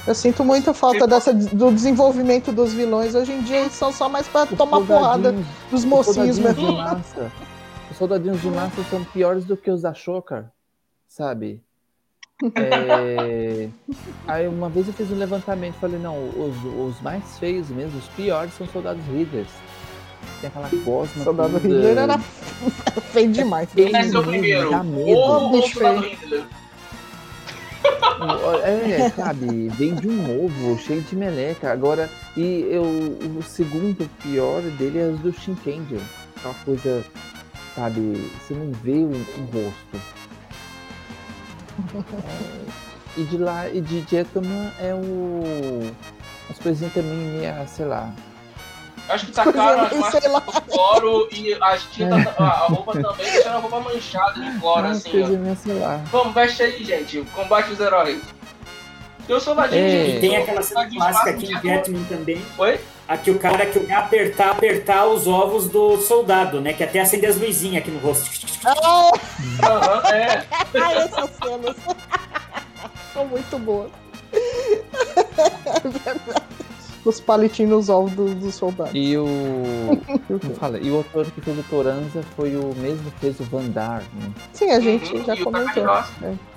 [0.08, 3.14] Eu sinto muita falta dessa, do desenvolvimento dos vilões.
[3.14, 5.46] Hoje em dia eles são só mais pra tomar porrada dos
[5.82, 6.72] os mocinhos soldadinhos mesmo.
[6.72, 7.32] de massa.
[7.92, 10.46] Os soldadinhos de massa são piores do que os da Shocker,
[11.08, 11.62] sabe?
[12.56, 13.68] É...
[14.28, 16.56] Aí uma vez eu fiz um levantamento e falei, não, os,
[16.96, 19.50] os mais feios mesmo, os piores são soldados Readers.
[20.40, 21.24] Tem aquela gosma.
[21.24, 22.20] Soldado Hitler era
[23.12, 23.70] feio demais.
[23.76, 24.84] Ele- é o Dá primeiro.
[24.84, 25.20] medo.
[25.20, 26.46] O Bicho soldado feio.
[28.64, 31.72] É, sabe, vem de um ovo, cheio de meleca.
[31.72, 36.02] Agora, e eu, o segundo pior dele é os do Shinkenger.
[36.36, 37.06] Aquela coisa,
[37.76, 40.02] sabe, você não vê um, um rosto.
[41.96, 45.92] É, e de lá, e de Jetman é o.
[46.50, 48.14] As coisinhas também meia, sei lá.
[49.10, 50.40] Acho que tacaram as marcas lá.
[50.40, 54.86] do cloro e as tintas, a, a roupa também deixaram a roupa manchada de cloro,
[54.88, 55.98] Umas assim, ó.
[56.12, 57.22] Vamos, veste aí, gente.
[57.34, 58.22] Combate os heróis.
[59.30, 60.04] Eu sou ladinho É.
[60.06, 60.10] de.
[60.12, 62.42] E tem aquela cena clássica aqui em de- Batman também.
[62.58, 62.80] Oi?
[63.08, 66.74] Aqui o cara que vai apertar, apertar os ovos do soldado, né?
[66.74, 68.30] Que até acende as luzinhas aqui no rosto.
[68.66, 69.12] Ah,
[69.64, 70.46] Aham, é.
[70.82, 71.76] ah, essas cenas
[73.14, 73.90] são muito boas.
[75.68, 76.42] É verdade.
[77.08, 78.92] Os palitinhos nos ovos dos dos soldados.
[78.94, 79.26] E o.
[80.60, 80.78] Fala?
[80.78, 84.30] E o ator que fez o Toranza foi o mesmo que fez o Vandar, né?
[84.52, 85.88] Sim, a gente Uhum, já e o comentou.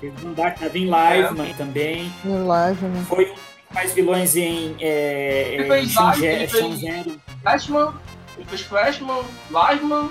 [0.01, 2.11] Teve um Dark tava em live mano, também.
[2.25, 3.05] no live, né?
[3.07, 3.39] Foi um dos
[3.73, 7.11] mais vilões em, é, Ele em fez live, ele Shan fez- Zero.
[7.41, 7.93] Flashman,
[8.49, 10.09] fez Flashman, Liveman,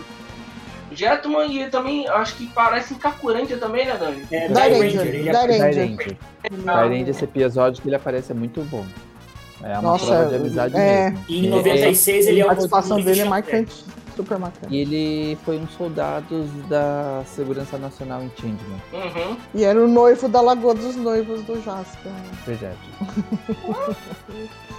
[0.93, 4.23] Jetman e ele também, acho que parece em Kakurente também, né, Dani?
[4.31, 5.01] É, Da Dark Ranger,
[7.07, 8.87] é- esse episódio que ele aparece é muito bom.
[9.63, 11.25] É uma Nossa, prova de amizade é, mesmo.
[11.29, 13.85] E em É, 96 ele é a um participação dos dele é marcante,
[14.17, 14.75] super marcante.
[14.75, 19.37] E ele foi um soldado da Segurança Nacional em Changeman, Uhum.
[19.55, 22.13] E era o noivo da Lagoa dos Noivos do Jasper.
[22.47, 22.79] verdade.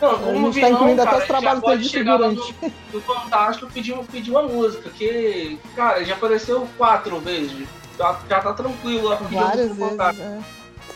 [0.00, 2.18] Não, A como gente tá vilão, incluindo até os já trabalhos pode dele de chegar
[2.18, 7.66] no, no Fantástico e pedir, pedir uma música, que, cara, já apareceu quatro vezes.
[7.98, 9.78] Já, já tá tranquilo lá pra pedir Várias vezes.
[9.90, 10.26] Fantástico.
[10.26, 10.38] É.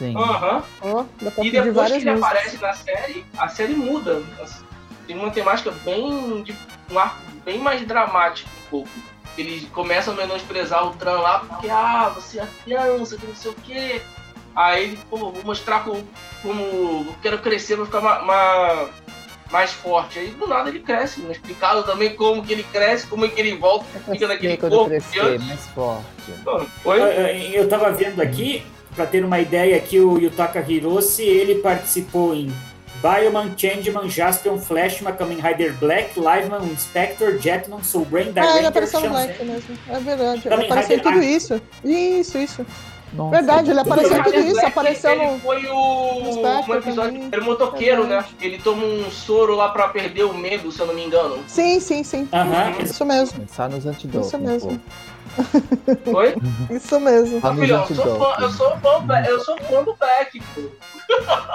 [0.01, 0.16] Sim.
[0.16, 0.62] Aham.
[1.20, 2.30] Dá pra E depois que várias ele músicas.
[2.30, 4.20] aparece na série, a série muda.
[5.07, 6.42] Tem uma temática bem.
[6.42, 6.57] de
[6.90, 8.88] um arco bem mais dramático um pouco.
[9.38, 13.51] eles começam a menosprezar o Tran lá, porque, ah, você é criança, que não sei
[13.51, 14.03] o quê.
[14.57, 16.03] Aí ele, pô, vou mostrar como,
[16.42, 18.88] como eu quero crescer, vou ficar ma- ma-
[19.51, 20.18] mais forte.
[20.18, 23.40] Aí do nada ele cresce, não explicado também como que ele cresce, como é que
[23.40, 26.05] ele volta, fica naquele corpo crescer, de mais forte.
[26.84, 27.51] Oi?
[27.55, 28.64] Eu tava vendo aqui,
[28.95, 32.53] pra ter uma ideia, que o Yutaka Hiroshi, ele participou em
[33.03, 38.66] Bioman, Changeman, Jaspion, Flashman, Kamen Rider Black, Liveman, Inspector, Jetman, Soul Brain, Ah, ele Director,
[38.68, 39.26] apareceu no Shanzai.
[39.26, 39.78] Black mesmo.
[39.88, 40.41] É verdade.
[40.45, 41.62] Ele Também apareceu em Rider tudo isso.
[41.84, 42.66] Isso, isso.
[43.12, 44.53] Nossa, Verdade, ele apareceu tudo Rider isso.
[44.53, 45.38] Black, Apareceu ele no.
[45.41, 47.28] foi o um episódio também.
[47.32, 48.09] era um motoqueiro, né?
[48.09, 48.34] Verdade.
[48.41, 51.38] Ele toma um soro lá pra perder o medo, se eu não me engano.
[51.49, 52.28] Sim, sim, sim.
[52.32, 53.34] Aham, Isso mesmo.
[53.38, 54.28] Começar nos antidotos.
[54.28, 54.80] Isso mesmo.
[56.14, 56.35] Oi?
[56.70, 57.41] Isso mesmo.
[57.41, 60.61] Tá Ah, filhão, eu sou fã, eu sou fã, eu sou fã do Black, pô.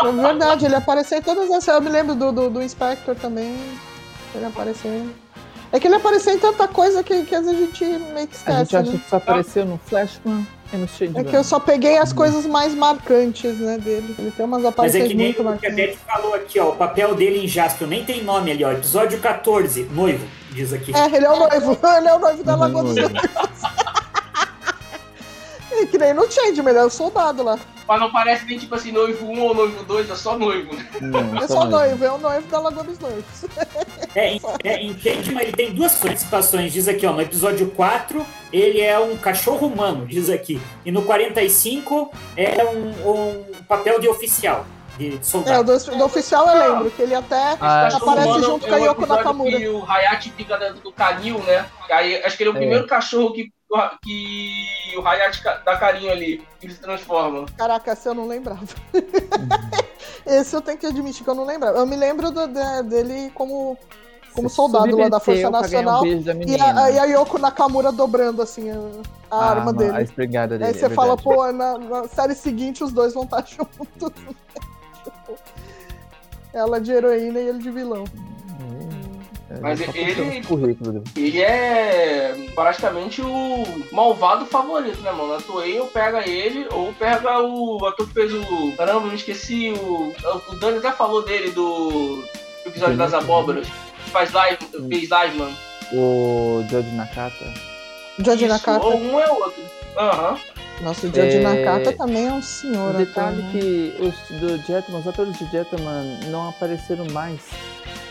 [0.07, 1.67] É verdade, ele apareceu em todas as.
[1.67, 3.55] Eu me lembro do, do, do Inspector também.
[4.33, 5.09] Ele apareceu.
[5.71, 8.35] É que ele apareceu em tanta coisa que, que às vezes a gente meio que
[8.47, 8.75] A gente esquece.
[8.77, 8.97] acha Né?
[9.03, 12.45] que só apareceu no Flashman e no Shade É que eu só peguei as coisas
[12.45, 14.15] mais marcantes, né, dele.
[14.17, 15.75] Ele tem umas Mas é aparições que nem muito o que a marcantes.
[15.75, 16.69] Beth falou aqui, ó.
[16.69, 18.71] O papel dele em Jaspion nem tem nome ali, ó.
[18.71, 20.93] Episódio 14, noivo, diz aqui.
[20.95, 21.77] É, ele é o noivo.
[21.97, 23.13] Ele é o noivo da Uhum, Lagoa dos noivo.
[23.13, 23.31] Noivos.
[25.77, 27.59] E que nem no é o soldado lá.
[27.87, 30.73] Mas não parece nem tipo assim, noivo 1 ou noivo 2, é só noivo.
[30.75, 30.87] né?
[31.01, 33.23] Não, É só noivo, é o noivo da Lagoa dos Noivos.
[34.15, 37.11] É, em, é, em Changeman ele tem duas participações, diz aqui, ó.
[37.13, 40.59] No episódio 4, ele é um cachorro humano, diz aqui.
[40.83, 44.65] E no 45, é um, um papel de oficial,
[44.97, 45.77] de É, o soldado.
[45.77, 48.75] do, do oficial eu lembro, que ele até Ah, cachorro aparece humano junto é com
[48.75, 49.57] a Yoko Nakamura.
[49.57, 51.65] Que o Hayate fica dentro do canil, né?
[51.91, 52.59] Aí acho que ele é o É.
[52.59, 53.51] primeiro cachorro que,
[54.01, 57.45] que o Hayate ca- dá carinho ali, que ele se transforma.
[57.57, 58.65] Caraca, esse eu não lembrava.
[60.25, 61.77] Esse eu tenho que admitir que eu não lembrava.
[61.77, 63.77] Eu me lembro do- de- dele como,
[64.33, 66.03] como soldado lá da Força Nacional.
[66.03, 68.75] Um da E a, e a Yoko Nakamura dobrando assim a,
[69.29, 70.01] a arma A dele.
[70.01, 70.71] espingarda dele.
[70.71, 74.11] Aí você é fala, pô, na, na série seguinte os dois vão estar juntos.
[76.53, 78.05] Ela de heroína e ele de vilão.
[79.49, 81.03] É, Mas ele- os currículos.
[81.15, 85.35] Ele é praticamente o malvado favorito, né, mano?
[85.35, 88.71] A Toei ou pega ele, ou pega o ator que fez o.
[88.75, 89.71] Caramba, eu me esqueci.
[89.71, 90.13] O,
[90.49, 92.23] o Dani até falou dele do
[92.65, 93.67] episódio das abóboras.
[94.07, 94.57] Faz live,
[94.89, 95.55] fez live, mano.
[95.93, 97.45] O George Nakata.
[98.17, 98.85] Isso, Nakata.
[98.85, 99.61] Ou um é outro.
[99.97, 100.37] Aham.
[100.81, 102.95] Nossa, o Jodie É, Nakata também é um senhor.
[102.95, 103.59] O detalhe ator, né?
[103.61, 107.41] que os do Jetman, os atores de Jetman não apareceram mais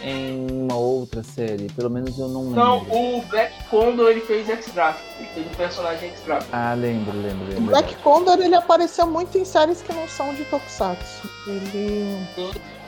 [0.05, 1.67] em uma outra série.
[1.73, 2.57] Pelo menos eu não lembro.
[2.61, 2.79] Não,
[3.19, 5.01] o Black Condor ele fez X-Draft.
[5.19, 6.47] Ele fez um personagem X-Draft.
[6.53, 7.63] Ah, lembro, lembro, O lembro.
[7.67, 11.29] Black Condor ele apareceu muito em séries que não são de Tokusatsu.
[11.47, 12.19] Ele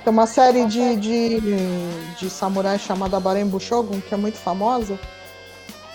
[0.04, 1.40] tem uma série de, de,
[2.18, 4.98] de samurai chamada Barembu Shogun, que é muito famosa.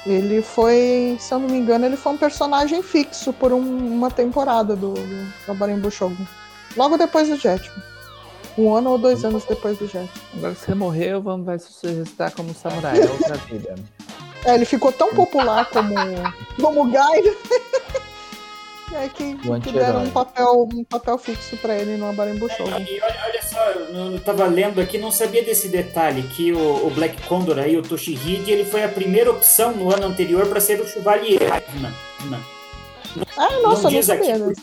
[0.06, 3.60] Ele foi, se eu não me engano, ele foi um personagem fixo por um-
[3.94, 6.26] uma temporada do, do, do Barembu Shogun.
[6.76, 7.91] Logo depois do Jetman.
[8.58, 10.10] Um ano ou dois anos depois do Jetman.
[10.36, 13.00] Agora que você morreu, vamos vai se ressuscitar como samurai.
[13.00, 13.76] É outra vida.
[14.44, 15.94] É, ele ficou tão popular como,
[16.60, 16.96] como Guy
[18.94, 22.80] é que, que deram um papel, um papel fixo pra ele no Barembu Shogun.
[22.80, 26.88] E olha, olha só, eu, eu tava lendo aqui, não sabia desse detalhe, que o,
[26.88, 30.60] o Black Condor aí, o Toshihide, ele foi a primeira opção no ano anterior para
[30.60, 31.64] ser o Chevalier.
[31.76, 32.44] Não, não.
[33.38, 34.46] Ah, nossa, não diz aqui, sabia.
[34.46, 34.54] né?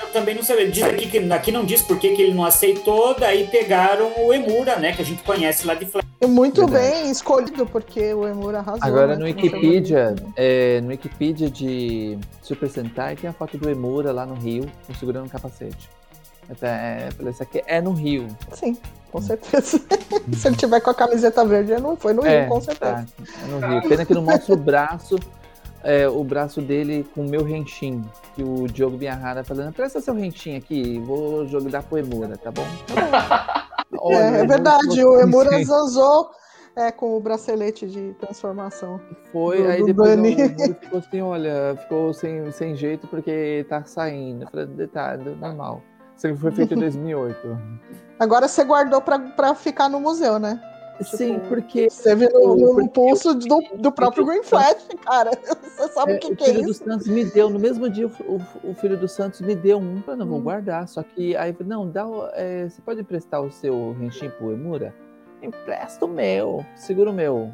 [0.00, 0.70] Eu também não sabia.
[0.70, 4.76] Diz aqui que aqui não diz por que ele não aceitou, daí pegaram o Emura,
[4.76, 6.04] né, que a gente conhece lá de Flash.
[6.26, 7.02] Muito Verdade.
[7.02, 8.80] bem escolhido, porque o Emura arrasou.
[8.82, 14.12] Agora né, no Wikipedia, é, no Wikipedia de Super Sentai tem a foto do Emura
[14.12, 15.90] lá no Rio, segurando um capacete.
[16.48, 18.28] Até, é, isso aqui é no Rio.
[18.52, 18.76] Sim,
[19.10, 19.80] com certeza.
[20.36, 22.92] Se ele tiver com a camiseta verde, não foi no Rio, é, com certeza.
[22.92, 23.04] tá,
[23.42, 23.88] é no Rio.
[23.88, 25.16] Pena que não mostra o braço,
[25.84, 28.02] é, o braço dele com o meu renchim.
[28.34, 32.64] Que o Diogo Biarrara falando, presta seu renchim aqui, vou jogar pro Emura, tá bom?
[32.94, 32.94] Tá
[33.90, 33.98] bom.
[34.04, 36.30] Olha, É, é verdade, o Emura zanzou
[36.74, 38.98] é, com o bracelete de transformação.
[39.30, 40.32] Foi, do- aí do depois Dani.
[40.40, 44.44] Emura ficou assim, olha, ficou sem, sem jeito porque tá saindo.
[44.44, 45.82] Eu falei, detalhe, normal.
[46.16, 47.58] Isso foi feito em 2008.
[48.18, 50.60] Agora você guardou pra, pra ficar no museu, né?
[51.04, 55.30] Sim, porque Você viu no, no- no Porque pulso do, do próprio Green Flash, cara.
[55.76, 56.84] Você sabe é, o que, o que é filho do isso?
[56.84, 59.96] Santos me deu, no mesmo dia o, o- o filho do Santos me deu um,
[59.96, 60.42] eu falei, não, vou Hum.
[60.42, 60.86] guardar.
[60.88, 64.52] Só que aí, eu não, dá, o- é, você pode emprestar o seu renchim pro
[64.52, 64.94] Emura?
[65.42, 67.50] Empresta o meu, segura o meu.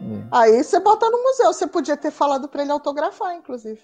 [0.00, 0.22] É.
[0.32, 1.52] Aí você bota no museu.
[1.52, 3.80] Você podia ter falado pra ele autografar, inclusive.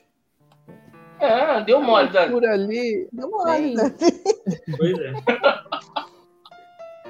[1.21, 2.31] É, deu mole, Dani.
[2.33, 3.93] Por ali, Deu mole, né?
[4.77, 5.13] Pois é.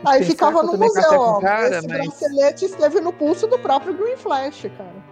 [0.09, 1.41] Aí ficava no museu, ó.
[1.41, 5.09] cara, Esse mas- bracelete esteve no pulso do próprio Green Flash, cara.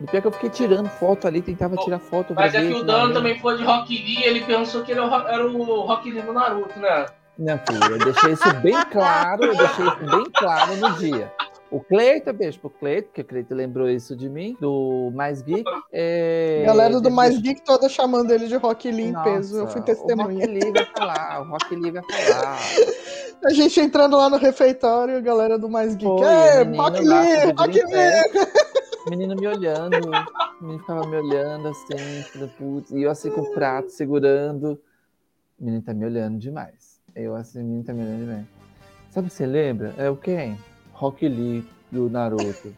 [0.00, 2.32] E pior que eu fiquei tirando foto ali, tentava tirar foto.
[2.34, 3.14] Mas é que o não Dan lembro.
[3.14, 6.10] também foi de Rock Lee, ele pensou que ele era o Ro- era o Rock
[6.10, 7.06] Lee do Naruto, né?
[7.38, 11.32] Não, filho, eu deixei isso bem claro, eu deixei isso bem claro no dia.
[11.70, 15.62] O Cleiton, beijo pro Cleiton, porque o Cleiton lembrou isso de mim, do Mais Geek.
[15.92, 16.64] É...
[16.66, 19.58] Galera do Mais Geek toda chamando ele de Rock Lee em peso.
[19.58, 20.46] Eu fui O testemunha.
[20.46, 22.58] Rock Lee vai falar, o Rock Lee vai falar.
[23.42, 26.04] A gente entrando lá no refeitório, a galera do Mais Geek.
[26.04, 27.72] Foi, É, o Rock Lee, o Rock.
[27.72, 28.46] Lee.
[29.06, 33.40] O menino me olhando, o menino ficava me olhando assim, putz, e eu assim com
[33.40, 34.78] o prato segurando.
[35.58, 37.00] O menino tá me olhando demais.
[37.14, 38.46] Eu assim, o menino tá me olhando demais.
[39.10, 39.94] Sabe, você lembra?
[39.96, 40.58] É o quem?
[41.00, 42.74] Rock Lee do Naruto.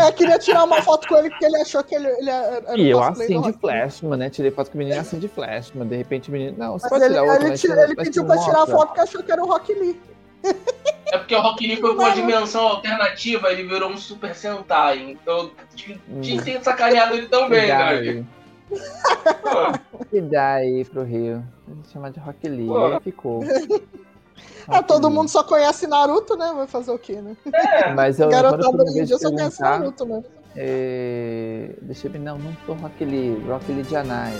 [0.00, 2.88] É, queria tirar uma foto com ele porque ele achou que ele, ele era E
[2.88, 3.52] eu assim de.
[3.52, 4.30] Flashman, né?
[4.30, 5.86] Tirei foto com o menino assim de Flashman.
[5.86, 6.56] De repente o menino.
[6.56, 8.66] Não, você Mas pode ele, tirar outro, ele, mas tira- ele pediu pra tirar a
[8.66, 10.00] foto porque achou que era o Rock Lee.
[11.12, 15.10] É porque o Rock Lee foi com uma dimensão alternativa, ele virou um Super Sentai.
[15.10, 17.82] Então tinha tinha que ter sacaneado ele também, né?
[17.82, 18.24] aí,
[19.42, 21.44] Pô, que dá aí pro Rio.
[21.68, 22.66] Vou chamar de Rock Lee.
[22.66, 22.86] Pô.
[22.86, 23.44] Aí ficou.
[24.68, 26.52] Ah, Rock todo mundo só conhece Naruto, né?
[26.54, 27.36] Vai fazer o quê, né?
[27.96, 30.22] Mas eu, Garotada hoje eu em dia só conhece Naruto, né?
[30.56, 31.70] é...
[31.82, 34.32] deixa eu ver, não, não tô Rock Lee, Rock Lee de Anai.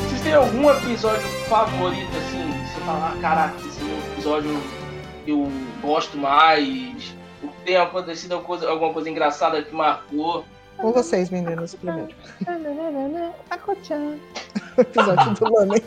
[0.00, 2.52] Vocês têm algum episódio favorito, assim?
[2.52, 4.60] que Você fala, ah, caraca, esse episódio
[5.26, 5.50] eu
[5.82, 7.14] gosto mais.
[7.64, 10.44] Tem acontecido alguma coisa, alguma coisa engraçada que marcou.
[10.77, 12.09] Com vocês, meninas, primeiro.
[14.77, 15.83] O episódio do Lame.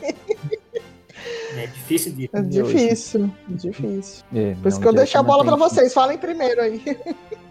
[1.56, 2.28] É difícil de.
[2.32, 4.24] É difícil, difícil.
[4.34, 5.94] É, Por isso não, que eu deixo a direto bola não pra tem- vocês.
[5.94, 6.82] Falem primeiro aí.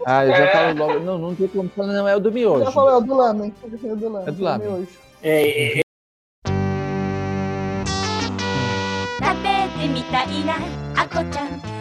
[0.06, 0.52] Ah, eu já É.
[0.52, 1.00] falo logo.
[1.00, 2.64] Não, não tem como falar, não, é o do miojo.
[2.64, 3.52] Já falou, é o do Lame.
[3.62, 4.28] É o do Lame.
[4.28, 4.64] É do Lame.
[4.64, 4.88] Miojo.
[5.22, 5.84] É, é,
[9.20, 9.48] 食べ
[9.80, 10.54] てみたいな
[10.96, 11.77] あこちゃん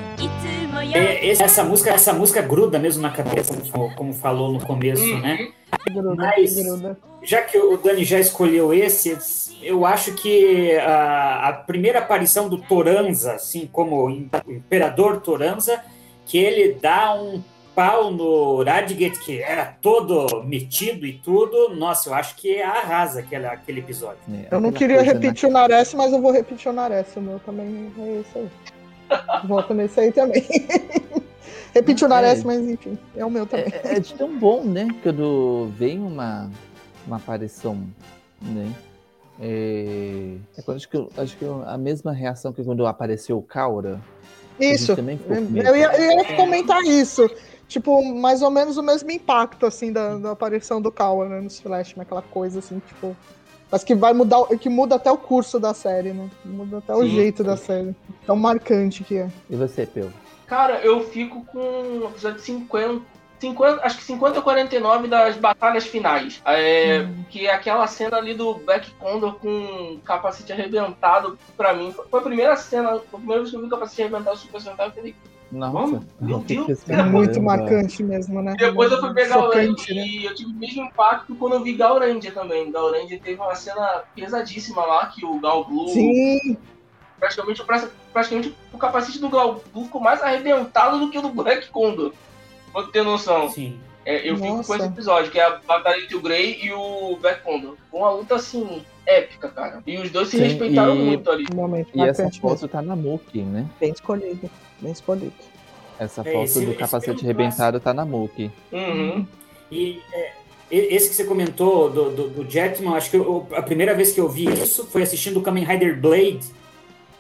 [0.81, 5.03] é, esse, essa, música, essa música gruda mesmo na cabeça, como, como falou no começo,
[5.03, 5.21] uhum.
[5.21, 5.49] né?
[5.91, 6.99] Gruda, Mas, gruda.
[7.23, 9.17] já que o Dani já escolheu esse,
[9.63, 15.83] eu acho que a, a primeira aparição do Toranza, assim como o Imperador Toranza,
[16.27, 17.43] que ele dá um
[17.79, 23.47] pau no Radgate, que era todo metido e tudo, nossa, eu acho que arrasa aquele,
[23.47, 24.19] aquele episódio.
[24.29, 25.21] É, eu não queria coisa, né?
[25.21, 25.51] repetir né?
[25.51, 28.49] o Nares, mas eu vou repetir o Nares, o meu também é isso aí.
[29.47, 30.45] Volta nesse aí também.
[31.75, 32.45] Repeti o Nares, É.
[32.45, 33.73] mas enfim, é o meu também.
[33.85, 34.89] É, é de tão bom, né?
[35.03, 36.51] Quando vem uma,
[37.07, 37.79] uma aparição,
[38.43, 38.73] né?
[39.41, 43.39] É, é quando acho que, eu- acho que eu- a mesma reação que quando apareceu
[43.39, 44.01] o Kaura.
[44.59, 44.93] Isso.
[44.93, 47.31] Eu ia, eu ia comentar isso.
[47.69, 51.61] Tipo, mais ou menos o mesmo impacto, assim, da, da aparição do Kawa, né, nos
[51.61, 53.15] Flashman, aquela coisa, assim, tipo...
[53.71, 56.29] Mas que vai mudar, que muda até o curso da série, né?
[56.45, 57.95] Muda até o Sim, jeito da série.
[58.27, 59.29] Tão marcante que é.
[59.51, 60.11] E você, Peu?
[60.47, 63.03] Cara, eu fico com o episódio 50,
[63.39, 63.85] 50.
[63.85, 66.41] Acho que 50 ou 49 das batalhas finais.
[66.47, 71.39] É, Que é aquela cena ali do Black Condor com o capacete arrebentado.
[71.57, 72.93] Pra mim, foi a primeira cena.
[72.93, 74.87] Foi a primeira vez que eu vi o capacete arrebentado do Super Sentai.
[74.89, 75.15] Eu falei,
[75.51, 76.03] Nossa?
[76.21, 76.89] Meu Deus.
[76.89, 78.55] É muito marcante mesmo, né?
[78.59, 80.07] Depois eu fui pegar o Chocante, Ranger né?
[80.07, 82.71] e eu tive o mesmo impacto quando eu vi Ranger também.
[82.71, 86.57] Ranger teve uma cena pesadíssima lá, que o Gal Blue, Sim,
[87.19, 87.63] praticamente,
[88.13, 92.13] praticamente o capacete do Gal Blue ficou mais arrebentado do que o do Black Condor.
[92.73, 93.49] Pra ter noção.
[93.49, 93.79] Sim.
[94.05, 94.77] É, eu fico com Nossa.
[94.77, 97.77] esse episódio, que é a batalha entre o Grey e o Black Condor.
[97.91, 99.83] Foi uma luta, assim, épica, cara.
[99.87, 101.45] E os dois se Sim, respeitaram e- muito ali.
[101.53, 103.67] um momento E essa foto tá na Muki, né?
[103.81, 104.51] Bem escolhido,
[104.81, 105.33] bem escolhido.
[105.99, 108.51] Essa É, foto esse- do esse capacete arrebentado tá na Muki.
[108.73, 109.27] Uhum.
[109.71, 110.33] E é,
[110.71, 114.21] esse que você comentou do, do, do Jetman, acho que eu- a primeira vez que
[114.21, 116.41] eu vi isso foi assistindo o Kamen Rider Blade,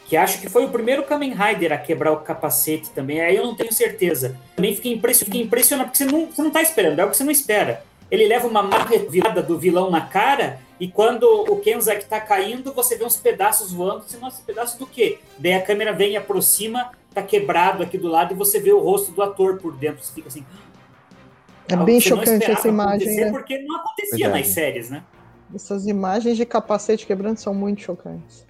[0.07, 3.21] que acho que foi o primeiro Kamen Rider a quebrar o capacete também.
[3.21, 4.37] Aí eu não tenho certeza.
[4.57, 7.17] Também fiquei, impression, fiquei impressionado, porque você não, você não tá esperando, é o que
[7.17, 7.83] você não espera.
[8.11, 12.97] Ele leva uma marretada do vilão na cara, e quando o Kenzak tá caindo, você
[12.97, 14.05] vê uns pedaços voando.
[14.05, 15.19] Você, nossa, pedaço do quê?
[15.37, 16.91] Daí a câmera vem e aproxima,
[17.23, 20.03] tá quebrado aqui do lado, e você vê o rosto do ator por dentro.
[20.03, 20.45] Você fica assim,
[21.69, 23.31] É algo bem chocante essa imagem, né?
[23.31, 24.39] Porque não acontecia Verdade.
[24.45, 25.03] nas séries, né?
[25.55, 28.47] Essas imagens de capacete quebrando são muito chocantes.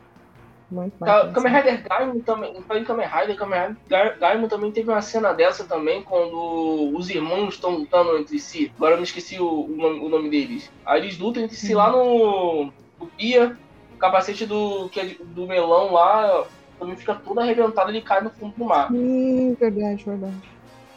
[0.70, 1.34] Muito marcantes.
[1.34, 2.56] Kamen Rider Gaimon também.
[2.56, 7.08] Em Kamen Rider, Kamen Rider Ga- Gaimon também teve uma cena dessa também, quando os
[7.08, 8.70] irmãos estão lutando entre si.
[8.76, 10.70] Agora eu me esqueci o, o nome, o nome deles.
[10.84, 12.70] Aí eles lutam entre si lá no,
[13.00, 13.56] no Pia.
[13.94, 16.44] O capacete do, que é do melão lá
[16.78, 18.88] também fica todo arrebentado, ele cai no fundo do mar.
[18.90, 20.34] Sim, verdade, verdade.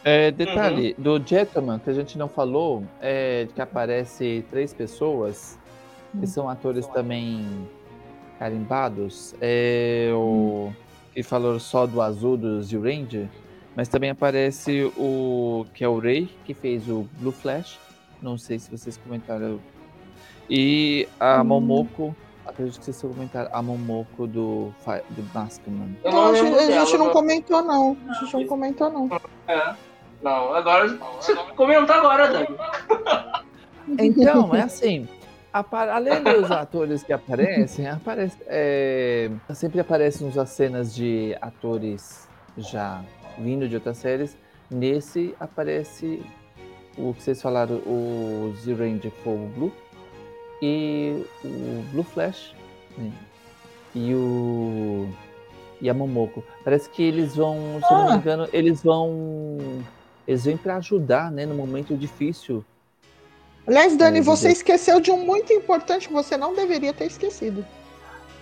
[0.04, 5.58] É, detalhe, do Jetman, que a gente não falou, é que aparece três pessoas,
[6.18, 7.46] que são atores também
[8.38, 9.34] carimbados.
[9.40, 10.72] É o
[11.14, 13.28] que falou só do azul do Z-Ranger,
[13.76, 17.78] mas também aparece o que é o Ray, que fez o Blue Flash.
[18.20, 19.60] Não sei se vocês comentaram.
[20.50, 21.44] E a Hum.
[21.44, 24.72] Momoko, acredito que vocês comentaram, a Momoko do,
[25.10, 25.96] do Maskman.
[26.04, 27.96] Eu Não, a gente, a gente não comentou, não.
[28.08, 29.10] A gente não comentou, não.
[29.48, 29.74] É.
[30.22, 30.88] Não, agora.
[31.20, 32.48] Você comenta agora, Dani.
[33.98, 35.08] Então, é assim.
[35.52, 43.02] Além dos atores que aparecem, aparece, é, sempre aparecem uns cenas de atores já
[43.36, 44.36] vindo de outras séries.
[44.70, 46.22] Nesse aparece
[46.96, 49.72] o que vocês falaram, o Z-Ranger Fogo Blue
[50.62, 52.54] e o Blue Flash
[52.96, 53.10] né?
[53.94, 55.08] e o
[55.80, 56.44] e a Momoko.
[56.62, 58.16] Parece que eles vão, se eu não me Ah.
[58.16, 59.82] engano, eles vão
[60.28, 62.64] eles vêm para ajudar, né, no momento difícil
[63.66, 67.64] Aliás, Dani, É, você esqueceu de um muito importante que você não deveria ter esquecido.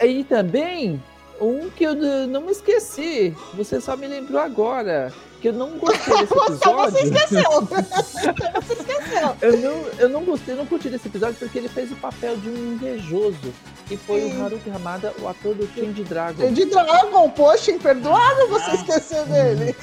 [0.02, 1.02] E também,
[1.40, 1.94] um que eu
[2.26, 6.90] não me esqueci, você só me lembrou agora, que eu não gostei desse Só episódio.
[6.90, 7.62] você esqueceu.
[8.62, 9.36] você esqueceu.
[9.40, 12.50] Eu não, eu não gostei, não curti desse episódio porque ele fez o papel de
[12.50, 13.52] um invejoso,
[13.88, 14.38] que foi Sim.
[14.38, 16.52] o Haruki Hamada, o ator do Change Dragon.
[16.52, 19.74] De Dragon, poxa, imperdoável você esquecer dele.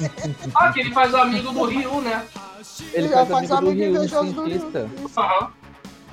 [0.54, 2.24] Ah, que ele faz o amigo do Ryu, né?
[2.94, 4.60] Ele Já faz faz amigo do amigo Ryu, um invejoso do Ryu.
[4.60, 4.90] cientista.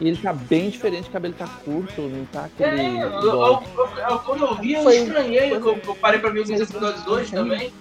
[0.01, 2.81] E ele tá bem diferente, o cabelo tá curto, não tá aquele...
[2.99, 3.63] É, eu, eu, eu-
[4.11, 5.53] eu- quando eu vi, eu Foi- estranhei.
[5.53, 7.73] Eu, eu parei pra ver os episódios 2 também.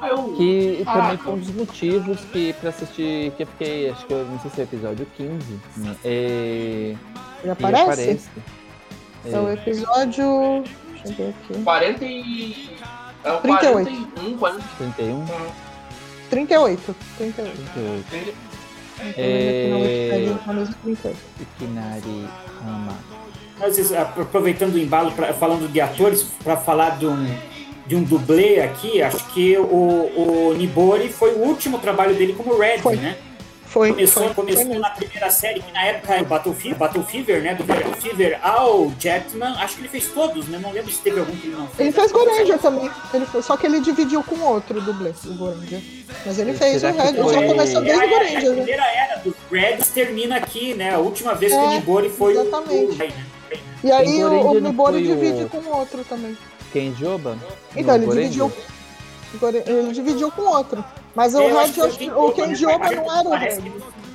[0.00, 0.34] Aí eu.
[0.36, 4.12] Que Ah, também foi um dos motivos que pra assistir, que eu fiquei, acho que
[4.12, 5.96] eu não sei se é episódio 15, né?
[6.04, 6.98] É, Ele
[7.42, 7.82] ele aparece?
[7.82, 8.28] aparece.
[9.24, 10.64] É o episódio.
[11.02, 11.62] Deixa eu ver aqui.
[11.64, 12.76] 40 e.
[13.24, 13.90] É o 38.
[13.90, 14.64] 41, 40.
[14.76, 15.26] 31,
[16.28, 16.94] 38.
[17.16, 17.56] 38.
[17.72, 18.53] 38.
[19.16, 19.68] É...
[19.70, 21.16] Na Wikipedia, mesmo 38.
[21.40, 22.28] Ikinari
[22.62, 22.98] Hama.
[24.20, 27.26] Aproveitando o embalo, pra, falando de atores, para falar de um,
[27.86, 32.58] de um dublê aqui, acho que o, o Nibori foi o último trabalho dele como
[32.58, 32.96] Red, Foi.
[32.96, 33.16] né?
[33.74, 34.80] Foi, Começou, foi, foi começou mesmo.
[34.80, 37.54] na primeira série, que na época era o Battle Fever, Battle Fever, né?
[37.56, 39.52] Do Battle Fever ao Jetman.
[39.58, 40.60] Acho que ele fez todos, né?
[40.62, 41.80] Não lembro se teve algum que ele não fez.
[41.80, 42.88] Ele fez Goranger também.
[43.12, 45.80] Ele foi, só que ele dividiu com outro dublê, o Goranger.
[46.24, 46.92] Mas ele fez o Red.
[47.08, 48.54] Ele já foi- começou É, desde o a, a Goranger, né?
[48.54, 50.94] primeira era dos Reds termina aqui, né?
[50.94, 52.92] A última vez que É, o Nibori foi o- exatamente.
[52.92, 53.24] o Rei, né?
[53.82, 56.38] E aí o, Goranger o Nibori foi o- divide com outro também.
[56.72, 57.36] Ken Joba?
[57.76, 58.30] Então, ele Goranger?
[58.30, 58.52] dividiu.
[59.38, 60.84] Gore- Ele dividiu com outro.
[61.14, 61.70] Mas o É, Red,
[62.16, 63.60] o Ken Parece- não era o Red.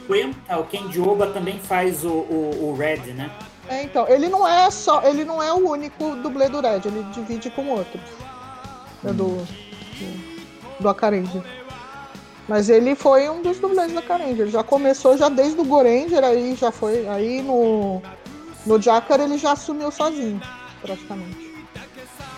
[0.07, 3.29] 50 o Ken Joba também faz o, o, o Red, né?
[3.69, 7.03] É, então, ele não é só, ele não é o único dublê do Red, ele
[7.13, 8.01] divide com outros.
[9.05, 11.43] É do, do, do Akaranger.
[12.47, 14.41] Mas ele foi um dos dublês da Akaranger.
[14.41, 17.07] Ele já começou já desde o Goranger, aí já foi.
[17.07, 18.01] Aí no,
[18.65, 20.41] no Jakar ele já assumiu sozinho,
[20.81, 21.47] praticamente.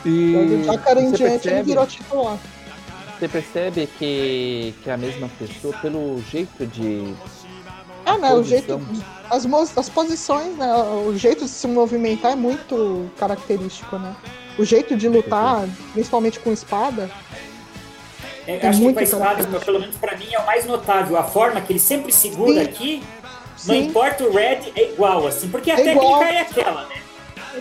[0.06, 2.38] E Aí do Jakar em diante ele percebe, virou titular.
[3.22, 7.14] Você percebe que, que é a mesma pessoa, pelo jeito de
[8.06, 8.34] É, né?
[8.34, 8.80] O jeito.
[9.30, 10.74] posição, As, as posições, né?
[11.08, 14.16] O jeito de se movimentar é muito característico, né?
[14.58, 17.10] O jeito de lutar, principalmente com espada,
[18.48, 19.66] É, É acho que muito com a espada, característico.
[19.66, 21.16] pelo menos pra mim, é o mais notável.
[21.16, 22.70] A forma que ele sempre segura Sim.
[22.70, 23.04] aqui,
[23.66, 23.84] não Sim.
[23.86, 25.48] importa o Red, é igual, assim.
[25.48, 26.18] Porque a É igual.
[26.20, 26.96] técnica é aquela, né?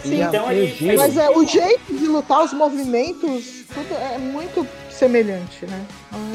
[0.02, 0.22] Sim.
[0.22, 4.66] Então ele Mas é, o jeito de lutar, os movimentos, tudo é muito
[4.99, 5.85] semelhante, né?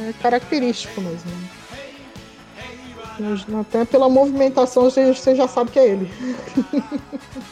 [0.08, 1.30] É característico mesmo.
[3.60, 6.10] Até pela movimentação você você já sabe que é ele.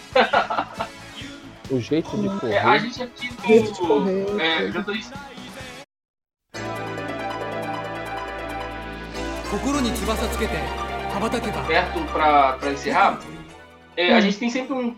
[1.70, 2.55] o jeito de correr.
[2.55, 3.86] É, a gente aqui Jeito de do.
[3.86, 4.72] correr, É, tudo.
[4.72, 4.93] já tô
[9.51, 10.55] 心に翼つけて
[11.14, 13.18] 羽ばたけば perto pra, pra encerrar.
[13.97, 14.94] É, a gente tem sempre um,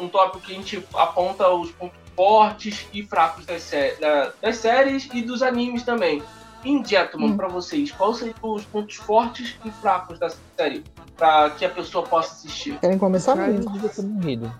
[0.00, 4.57] um tópico que a gente aponta os pontos fortes e fracos das, sé- da- das
[4.57, 6.21] séries e dos animes também.
[6.65, 7.37] Em Jetman, Hum.
[7.37, 10.83] pra vocês, quais seriam os pontos fortes e fracos da série?
[11.15, 12.77] Pra que a pessoa possa assistir.
[12.79, 13.35] Querem começar?
[13.35, 14.51] Morrido.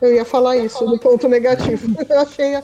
[0.00, 1.86] Eu ia falar isso, do ponto negativo.
[2.08, 2.62] Eu achei a,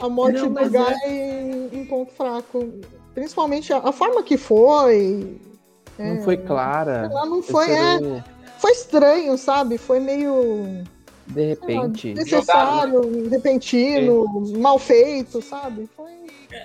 [0.00, 2.72] a morte Não, do Guy um ponto fraco.
[3.14, 5.38] Principalmente a, a forma que foi.
[5.98, 7.08] Não foi clara.
[7.10, 8.22] Ela não foi, é.
[8.58, 9.78] Foi estranho, sabe?
[9.78, 10.84] Foi meio.
[11.26, 12.14] De sei lá, repente.
[12.14, 14.24] Desnecessário, repentino,
[14.58, 15.88] mal feito, sabe?
[15.96, 16.12] Foi.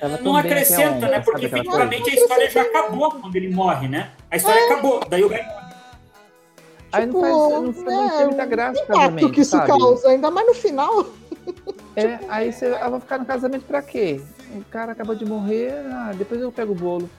[0.01, 1.19] Ela Não acrescenta, né?
[1.19, 4.11] Porque efetivamente a história já acabou quando ele morre, né?
[4.29, 5.01] A história acabou.
[5.09, 5.39] Daí o Guy
[6.91, 9.51] Aí não Tipo, faz, não, faz, não é, tem muita graça o casamento, que isso
[9.51, 9.67] sabe?
[9.67, 11.05] causa, ainda mais no final.
[11.93, 14.21] É, aí você ah, vai ficar no casamento pra quê?
[14.55, 17.09] O cara acabou de morrer, ah, depois eu pego o bolo.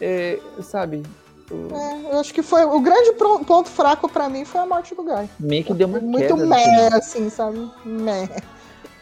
[0.00, 1.02] É, sabe?
[1.50, 5.02] É, eu acho que foi o grande ponto fraco pra mim foi a morte do
[5.02, 5.28] Guy.
[5.38, 6.46] meio que deu uma Muito queda.
[6.46, 6.98] meh, final.
[6.98, 7.70] assim, sabe?
[7.84, 8.28] Meh.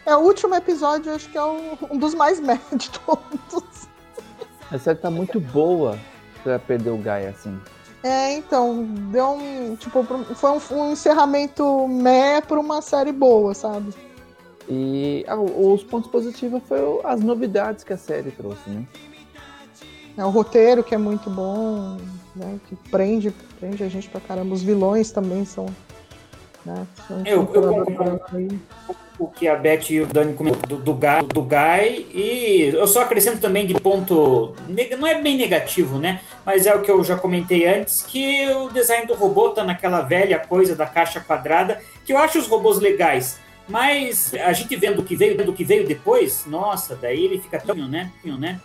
[0.05, 3.87] É, o último episódio, acho que é um dos mais médios de todos.
[4.71, 5.97] A série tá muito boa
[6.43, 7.59] pra perder o Guy assim.
[8.03, 9.75] É, então, deu um.
[9.75, 10.03] Tipo,
[10.33, 13.93] foi um, um encerramento meh pra uma série boa, sabe?
[14.67, 18.87] E ah, os pontos positivos foram as novidades que a série trouxe, né?
[20.17, 21.97] É o roteiro que é muito bom,
[22.35, 22.59] né?
[22.67, 24.53] Que prende, prende a gente pra caramba.
[24.53, 25.67] Os vilões também são.
[26.65, 28.21] Né, são Eu- concordo.
[29.17, 32.07] o que a Beth e o Dani comentaram do, do, Guy, do Guy.
[32.13, 34.55] E eu só acrescento também de ponto.
[34.97, 36.21] Não é bem negativo, né?
[36.45, 40.01] Mas é o que eu já comentei antes: que o design do robô tá naquela
[40.01, 43.39] velha coisa da caixa quadrada, que eu acho os robôs legais.
[43.67, 47.59] Mas a gente vendo o que veio, do que veio depois, nossa, daí ele fica
[47.59, 48.11] tão, né?
[48.25, 48.59] né?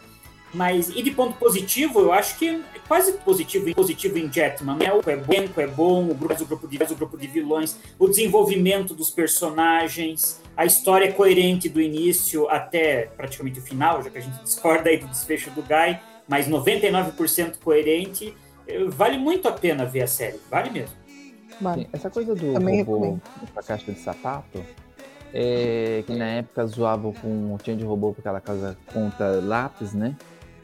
[0.54, 4.76] Mas, e de ponto positivo, eu acho que é quase positivo, positivo em Jetman.
[4.76, 4.92] Né?
[4.92, 8.08] O é bom, é bom, o grupo, o grupo de, o grupo de vilões, o
[8.08, 14.18] desenvolvimento dos personagens, a história é coerente do início até praticamente o final, já que
[14.18, 15.98] a gente discorda aí do desfecho do Guy,
[16.28, 18.34] mas 99% coerente.
[18.66, 20.96] Eh, Vale muito a pena ver a série, vale mesmo.
[21.60, 23.18] Mano, Sim, essa coisa do Também robô
[23.54, 24.62] a caixa de sapato,
[25.32, 30.14] é, que na época zoavam com o Change Robô por aquela coisa contra lápis, né?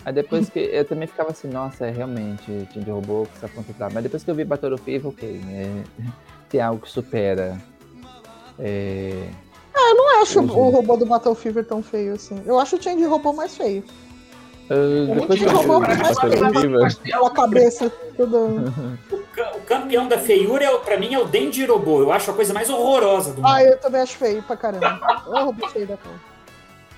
[0.05, 3.73] Aí depois que eu também ficava assim, nossa, é realmente Change Robô com essa contra
[3.79, 3.95] lápis.
[3.95, 5.85] Mas depois que eu vi Battle of Evil, ok, né?
[6.49, 7.57] Tem algo que supera.
[8.59, 9.29] É,
[9.75, 12.43] eu não acho Hoje- o robô do Battle Fever tão feio assim.
[12.45, 13.83] Eu acho o Change Robô mais feio.
[14.71, 16.85] ah, depois que Change Robô é mais feio.
[16.87, 18.39] Aquela cabeça toda.
[19.13, 22.03] O, ca- o campeão da feiura, é, pra mim, é o Denji Robô.
[22.03, 23.47] Eu acho a coisa mais horrorosa do mundo.
[23.51, 25.01] Ah, eu também acho feio pra caramba.
[25.27, 26.13] É o robô feio da cor.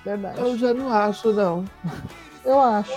[0.04, 0.40] Verdade.
[0.40, 1.64] eu já não acho, não.
[2.44, 2.92] Eu acho.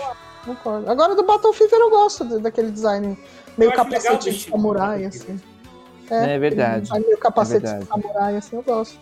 [0.45, 0.90] Concordo.
[0.90, 3.18] Agora do Battle Fever eu gosto de- daquele design
[3.57, 5.40] meio capacete de samurai, assim.
[6.10, 6.68] É verdade.
[6.69, 7.90] aquele design meio capacete É de verdade.
[8.03, 8.98] samurai, assim, eu gosto.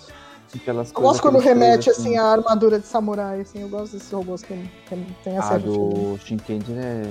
[0.55, 3.61] Aquelas Eu gosto quando remete, trailers, assim, a armadura de samurai, assim.
[3.61, 4.53] Eu gosto desses robôs que
[4.87, 7.03] que tem essa A do Shinkendi é.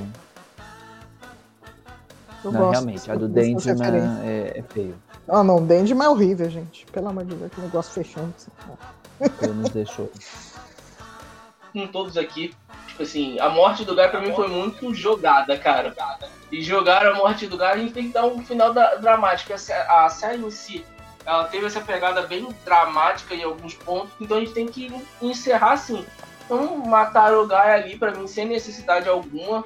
[2.43, 4.19] Eu não, gosto realmente, a do referências.
[4.25, 4.95] é, é feio.
[5.29, 6.87] Ah, não, o Dendiman é horrível, gente.
[6.93, 8.33] Pelo amor de Deus, que negócio fechando.
[8.37, 9.31] assim.
[9.43, 10.11] Ele nos deixou.
[11.75, 12.55] com todos aqui.
[12.89, 15.93] Tipo assim, a morte do Guy pra mim foi muito jogada, cara.
[16.51, 19.53] E jogar a morte do Guy, a gente tem que dar um final da- dramático.
[19.53, 20.85] A, sé- a série em si,
[21.27, 25.73] ela teve essa pegada bem dramática em alguns pontos, então a gente tem que encerrar
[25.73, 26.07] assim.
[26.45, 29.65] Então, mataram o Guy ali, pra mim, sem necessidade alguma.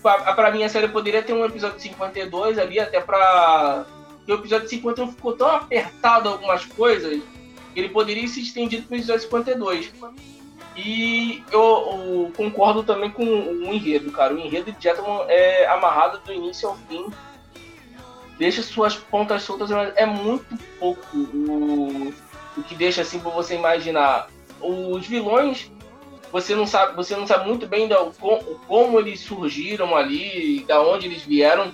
[0.00, 3.84] Pra, pra mim, a série poderia ter um episódio 52 ali, até pra.
[4.18, 7.20] Porque o episódio 51 ficou tão apertado algumas coisas,
[7.74, 9.90] ele poderia se estendido pro episódio 52.
[10.78, 14.32] E eu, eu concordo também com o enredo, cara.
[14.32, 17.06] O enredo de Jetman é amarrado do início ao fim.
[18.38, 22.14] Deixa suas pontas soltas, mas é muito pouco o,
[22.56, 24.28] o que deixa assim pra você imaginar.
[24.60, 25.68] Os vilões,
[26.30, 30.80] você não sabe, você não sabe muito bem da, como, como eles surgiram ali, da
[30.80, 31.72] onde eles vieram.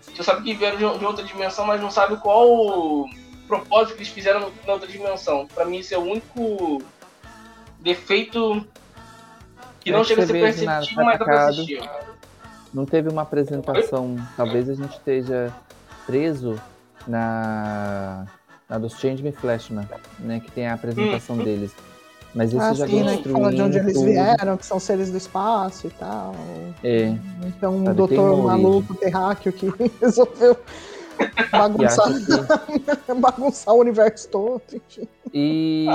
[0.00, 3.10] Você sabe que vieram de, de outra dimensão, mas não sabe qual o
[3.48, 5.48] propósito que eles fizeram na outra dimensão.
[5.52, 6.80] Pra mim, esse é o único
[7.84, 8.66] defeito
[9.80, 11.50] que não que chega a ser perceptível, mas dá.
[12.72, 14.16] Não teve uma apresentação.
[14.36, 15.52] Talvez a gente esteja
[16.06, 16.58] preso
[17.06, 18.26] na,
[18.68, 19.88] na dos Change Me Flashman,
[20.18, 20.40] né?
[20.40, 21.44] Que tem a apresentação Hum.
[21.44, 21.72] deles.
[22.34, 23.16] Mas esse Ah, já sim, né?
[23.18, 26.34] Que fala de onde eles vieram, que são seres do espaço e tal.
[26.82, 27.14] É,
[27.46, 29.68] Então, um doutor maluco, terráqueo, que
[30.00, 30.56] resolveu
[31.50, 32.06] bagunçar,
[33.20, 34.62] bagunçar o universo todo.
[35.32, 35.86] E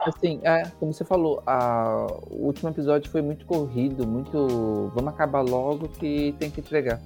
[0.00, 4.90] assim, é, como você falou, a- o último episódio foi muito corrido, muito.
[4.94, 7.00] Vamos acabar logo que tem que entregar.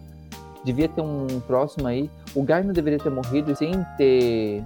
[0.65, 2.11] Devia ter um próximo aí.
[2.35, 4.65] O Guy não deveria ter morrido sem ter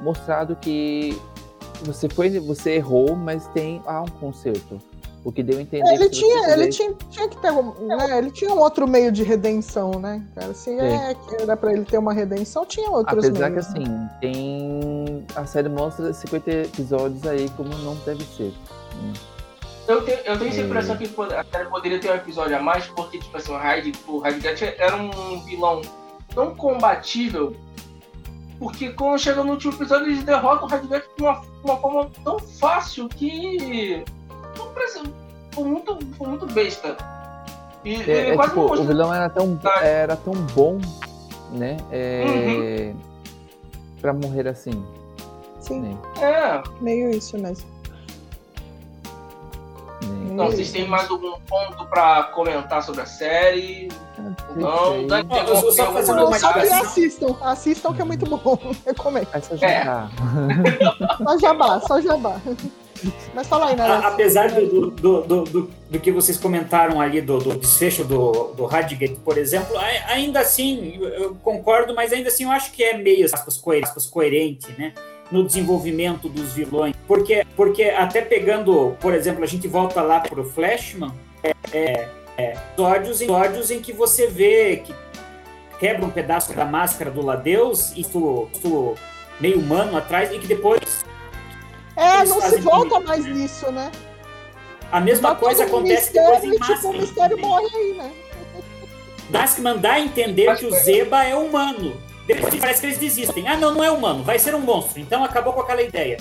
[0.00, 1.18] mostrado que
[1.82, 4.78] você foi, você errou, mas tem há um conserto.
[5.24, 8.18] O que deu a entender Ele que tinha, ele tinha, tinha que ter, um- né?
[8.18, 10.54] Ele tinha um outro meio de redenção, né, cara?
[10.54, 13.74] Se é, que era pra ele ter uma redenção, tinha outros Apesar que meios.
[13.74, 13.80] né?
[13.82, 15.26] assim, tem.
[15.34, 18.52] A série mostra 50 episódios aí como não deve ser.
[19.88, 20.64] Eu tenho, eu tenho essa É.
[20.64, 23.92] impressão que a série poderia ter um episódio a mais, porque, tipo assim, o Hyde,
[24.06, 24.46] o Hyde
[24.78, 25.82] era um vilão
[26.34, 27.56] tão combatível,
[28.58, 32.38] porque quando chega no último episódio, eles derrotam o Hyde de uma, uma forma tão
[32.38, 34.04] fácil que.
[34.64, 35.12] Não.
[35.52, 36.96] Foi muito, foi muito besta.
[37.84, 39.84] E É, ele é quase tipo, não o vilão era tão, Ah.
[39.84, 40.78] era tão bom,
[41.52, 41.76] né?
[41.90, 42.92] É,
[44.00, 44.84] Pra morrer assim.
[45.60, 45.96] Sim, Né?
[46.20, 46.62] É.
[46.80, 47.68] meio isso mesmo.
[50.02, 50.28] né?
[50.32, 53.88] Então, vocês têm mais algum ponto pra comentar sobre a série?
[55.08, 58.56] Dani Ó, pegou eu só fazendo uma Só que assistam, assistam que é muito bom.
[58.86, 59.26] Recomendo.
[59.34, 59.84] É.
[59.84, 60.08] já
[61.24, 62.36] Só jabá, só jabá.
[63.34, 64.00] Mas fala aí, né?
[64.04, 69.38] Apesar do, do, do, do, que vocês comentaram ali do, desfecho do, do Radgate, por
[69.38, 69.76] exemplo,
[70.06, 74.06] ainda assim, eu- concordo, mas ainda assim eu acho que é meio aspas, coer- aspas,
[74.06, 74.92] coerente, né?
[75.30, 76.94] No desenvolvimento dos vilões.
[77.06, 81.12] Porque, porque até pegando, por exemplo, a gente volta lá pro Flashman,
[81.42, 82.08] é, é,
[82.38, 84.94] é, episódios, episódios em que você vê que
[85.78, 88.94] quebra um pedaço da máscara do Ladeus, isso, isso
[89.38, 91.04] meio humano atrás, e que depois
[91.98, 93.30] É, não se volta comigo, mais né?
[93.32, 93.90] nisso, né?
[94.90, 96.90] a mesma Dá coisa acontece depois em e, tipo, Maskman.
[96.90, 97.50] o mistério também.
[97.50, 98.12] morre aí, né?
[99.30, 102.00] Maskman dá a entender que o Zeba é humano.
[102.26, 103.46] Depois parece que eles desistem.
[103.48, 105.00] Ah, não, não é humano, vai ser um monstro.
[105.00, 106.16] Então acabou com aquela ideia.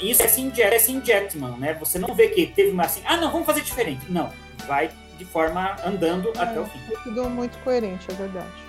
[0.00, 1.74] Isso é Jet- é Sin Jetman, né?
[1.74, 4.04] Você não vê que teve uma assim, ah, não, vamos fazer diferente.
[4.08, 4.30] Não,
[4.66, 6.80] vai de forma andando até o fim.
[6.92, 8.62] É tudo muito coerente, é verdade.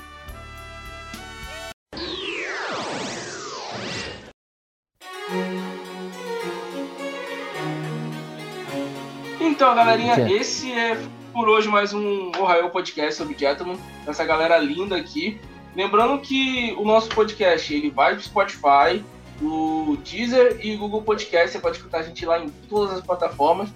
[9.45, 10.34] Então, galerinha, Jet.
[10.34, 10.98] esse é
[11.34, 13.78] por hoje mais um Ohio Podcast sobre Jetman.
[14.07, 15.38] Essa galera linda aqui.
[15.76, 19.03] Lembrando que o nosso podcast ele vai pro Spotify,
[19.41, 21.52] o Deezer e Google Podcast.
[21.52, 23.68] Você pode escutar a gente lá em todas as plataformas.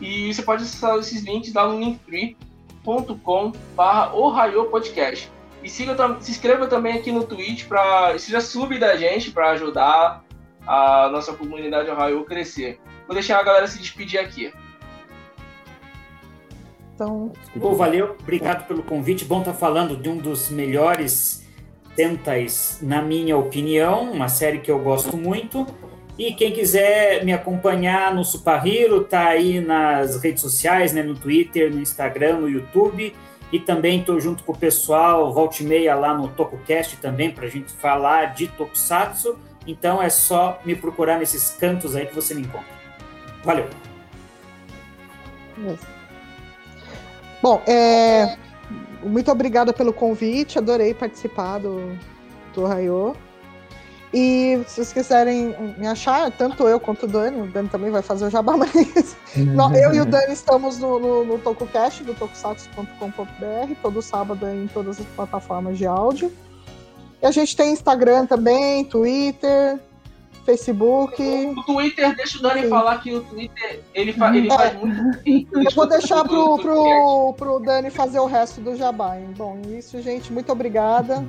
[0.00, 5.30] E você pode acessar esses links lá no linktree.com barra Ohio Podcast.
[5.62, 10.24] E siga, se inscreva também aqui no Twitch para seja sub da gente para ajudar
[10.66, 12.80] a nossa comunidade Ohio a crescer.
[13.06, 14.52] Vou deixar a galera se despedir aqui.
[16.94, 19.24] Então, Pô, valeu, obrigado pelo convite.
[19.24, 21.44] Bom estar falando de um dos melhores
[21.96, 25.66] Sentais, na minha opinião, uma série que eu gosto muito.
[26.18, 31.14] E quem quiser me acompanhar no Super Hero, tá aí nas redes sociais, né, no
[31.14, 33.14] Twitter, no Instagram, no YouTube.
[33.52, 37.46] E também estou junto com o pessoal, volta e meia lá no TokuCast também, para
[37.46, 39.38] a gente falar de Tokusatsu.
[39.66, 42.74] Então é só me procurar nesses cantos aí que você me encontra.
[43.44, 43.68] Valeu!
[47.44, 48.38] Bom, é,
[49.02, 51.94] muito obrigada pelo convite, adorei participar do,
[52.54, 53.14] do Raio.
[54.14, 58.00] E se vocês quiserem me achar, tanto eu quanto o Dani, o Dani também vai
[58.00, 58.72] fazer o jabá, mas
[59.76, 64.98] eu e o Dani estamos no, no, no TokuCast do tokusatsu.com.br, todo sábado em todas
[64.98, 66.32] as plataformas de áudio.
[67.20, 69.78] E a gente tem Instagram também, Twitter,
[70.44, 71.22] Facebook.
[71.56, 72.68] O Twitter, deixa o Dani Sim.
[72.68, 74.56] falar que o Twitter ele, fa ele É.
[74.56, 75.00] faz muito.
[75.52, 79.18] Eu vou deixar pro, pro, pro Dani fazer o resto do jabá.
[79.18, 79.28] hein?
[79.36, 80.32] Bom, isso, gente.
[80.32, 81.24] Muito obrigada.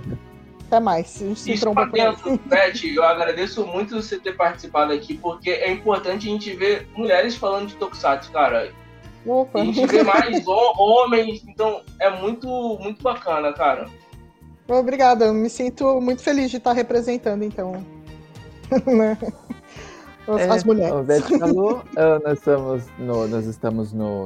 [0.67, 1.21] Até mais.
[1.21, 5.51] A gente se Isso por dentro, Beth, eu agradeço muito você ter participado aqui, porque
[5.51, 8.71] é importante a gente ver mulheres falando de Tokusatsu, cara.
[9.25, 9.61] Opa.
[9.61, 12.47] A gente vê mais ho- homens, então é muito,
[12.81, 13.87] muito bacana, cara.
[14.67, 15.25] Obrigada.
[15.25, 17.85] Eu me sinto muito feliz de estar representando, então.
[18.85, 19.17] né?
[20.27, 20.93] As, É, as mulheres.
[20.93, 24.25] O Beth falou, ah, nós estamos no, nós estamos no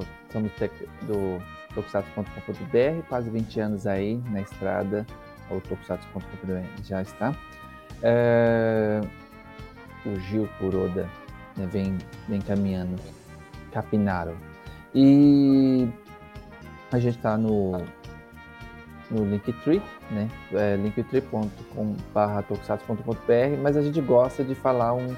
[0.57, 0.71] tec,
[1.01, 1.41] do
[1.75, 5.05] tokusatsu.com.br, quase 20 anos aí na estrada,
[5.49, 7.35] o tokusatsu.com.br já está.
[8.01, 9.01] É,
[10.05, 11.09] o Gil Kuroda
[11.57, 11.97] né, vem,
[12.27, 12.95] vem caminhando,
[13.71, 14.37] Capinaro.
[14.95, 15.87] E
[16.91, 17.83] a gente está no,
[19.11, 19.81] no Linktree,
[20.11, 20.27] né?
[20.53, 25.15] É, linktree.com.br mas a gente gosta de falar um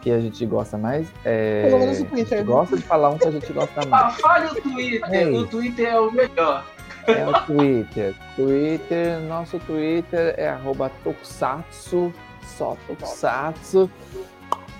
[0.00, 1.08] que a gente gosta mais.
[1.24, 2.54] É, Pelo menos no A Twitter, gente né?
[2.54, 4.20] gosta de falar um que a gente gosta Ah, mais.
[4.20, 5.46] fale o Twitter, É o.
[5.46, 6.64] Twitter é o melhor.
[7.08, 8.14] É o Twitter.
[8.36, 12.12] Twitter, nosso Twitter é arroba tokusatsu,
[12.44, 13.90] só tokusatsu.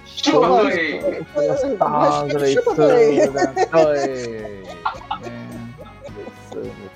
[0.07, 0.63] Chupa.
[1.35, 2.77] Gostosa Hashtag chupa,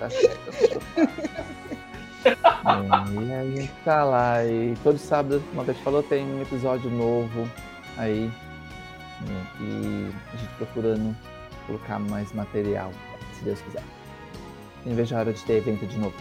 [0.09, 0.83] tá certo.
[2.25, 4.45] É, e aí tá lá.
[4.45, 7.49] E todo sábado, como a Beth falou, tem um episódio novo
[7.99, 8.31] aí.
[9.23, 11.17] né, E a gente procurando
[11.67, 12.93] colocar mais material,
[13.39, 13.83] se Deus quiser.
[14.85, 16.15] Nem vejo a hora de ter evento de novo.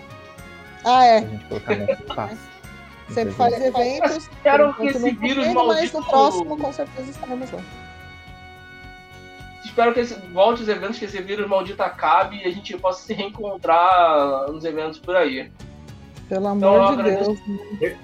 [0.83, 1.21] Ah, Pra é.
[1.21, 2.37] gente colocar mais espaço.
[3.09, 4.27] Sempre faz eventos.
[4.27, 7.59] Por que esse não vírus podendo, Mas maldito- no próximo, com certeza, estaremos lá.
[9.71, 13.05] Espero que esse, volte os eventos, que esse vírus maldito acabe e a gente possa
[13.05, 15.49] se reencontrar nos eventos por aí.
[16.27, 17.37] Pelo Então, amor de agradeço.
[17.79, 18.01] Deus.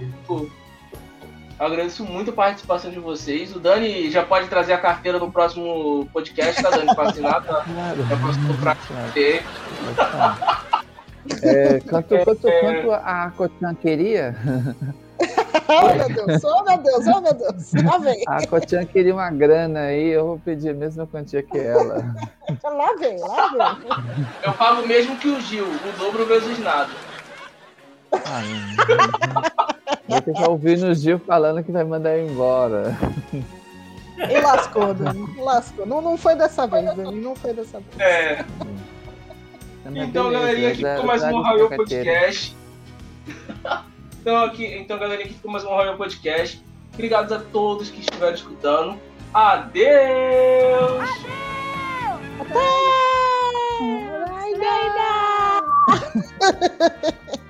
[1.59, 3.53] Eu agradeço muito a participação de vocês.
[3.53, 6.87] O Dani já pode trazer a carteira no próximo podcast, tá, Dani?
[6.95, 7.65] Pra assinar, tá?
[7.65, 8.03] Claro.
[8.07, 8.15] Já
[8.61, 10.63] pra falar.
[11.43, 14.33] É, quanto, quanto, quanto a Cochan queria,
[15.69, 16.43] Oh, meu Deus.
[16.43, 17.05] Oh, meu Deus.
[17.07, 17.73] Oh, meu Deus.
[17.83, 18.23] Lá vem.
[18.27, 22.03] a Cochan queria uma grana aí, eu vou pedir a mesma quantia que ela.
[22.63, 23.19] Lá vem.
[23.19, 23.89] Lá vem.
[24.43, 26.89] Eu pago mesmo que o Gil, o dobro vezes nada.
[30.07, 32.95] Vai ter que ouvir no Gil falando que vai mandar eu embora.
[34.17, 35.35] E lascou, Dani.
[35.39, 35.85] Lascou.
[35.85, 37.19] Não, não foi dessa vez, Dani.
[37.21, 37.99] Não foi dessa vez.
[37.99, 38.45] É.
[39.85, 41.77] Mas Então, beleza, galerinha, aqui já- ficou mais já um carteira.
[41.77, 42.55] Podcast.
[44.21, 46.61] Então, aqui, então, galerinha, aqui ficou mais um Royal Podcast.
[46.93, 48.99] Obrigado a todos que estiveram escutando.
[49.33, 51.09] Adeus!
[54.29, 55.61] Ai, Dana!
[57.29, 57.46] Vamos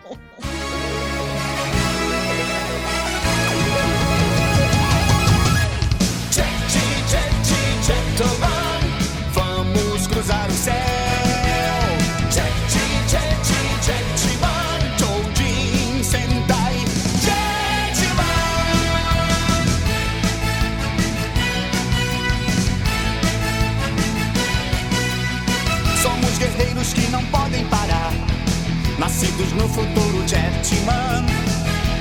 [28.98, 31.26] nascidos no futuro Jetman.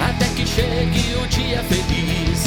[0.00, 2.40] Até que chegue o dia feliz,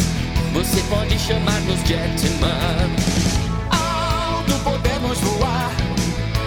[0.53, 2.89] você pode chamar-nos Jetman.
[3.69, 5.71] Alto podemos voar,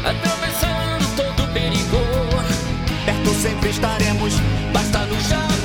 [0.04, 1.98] atravessando todo o perigo.
[3.04, 4.34] Perto sempre estaremos,
[4.72, 5.61] basta nos chamar.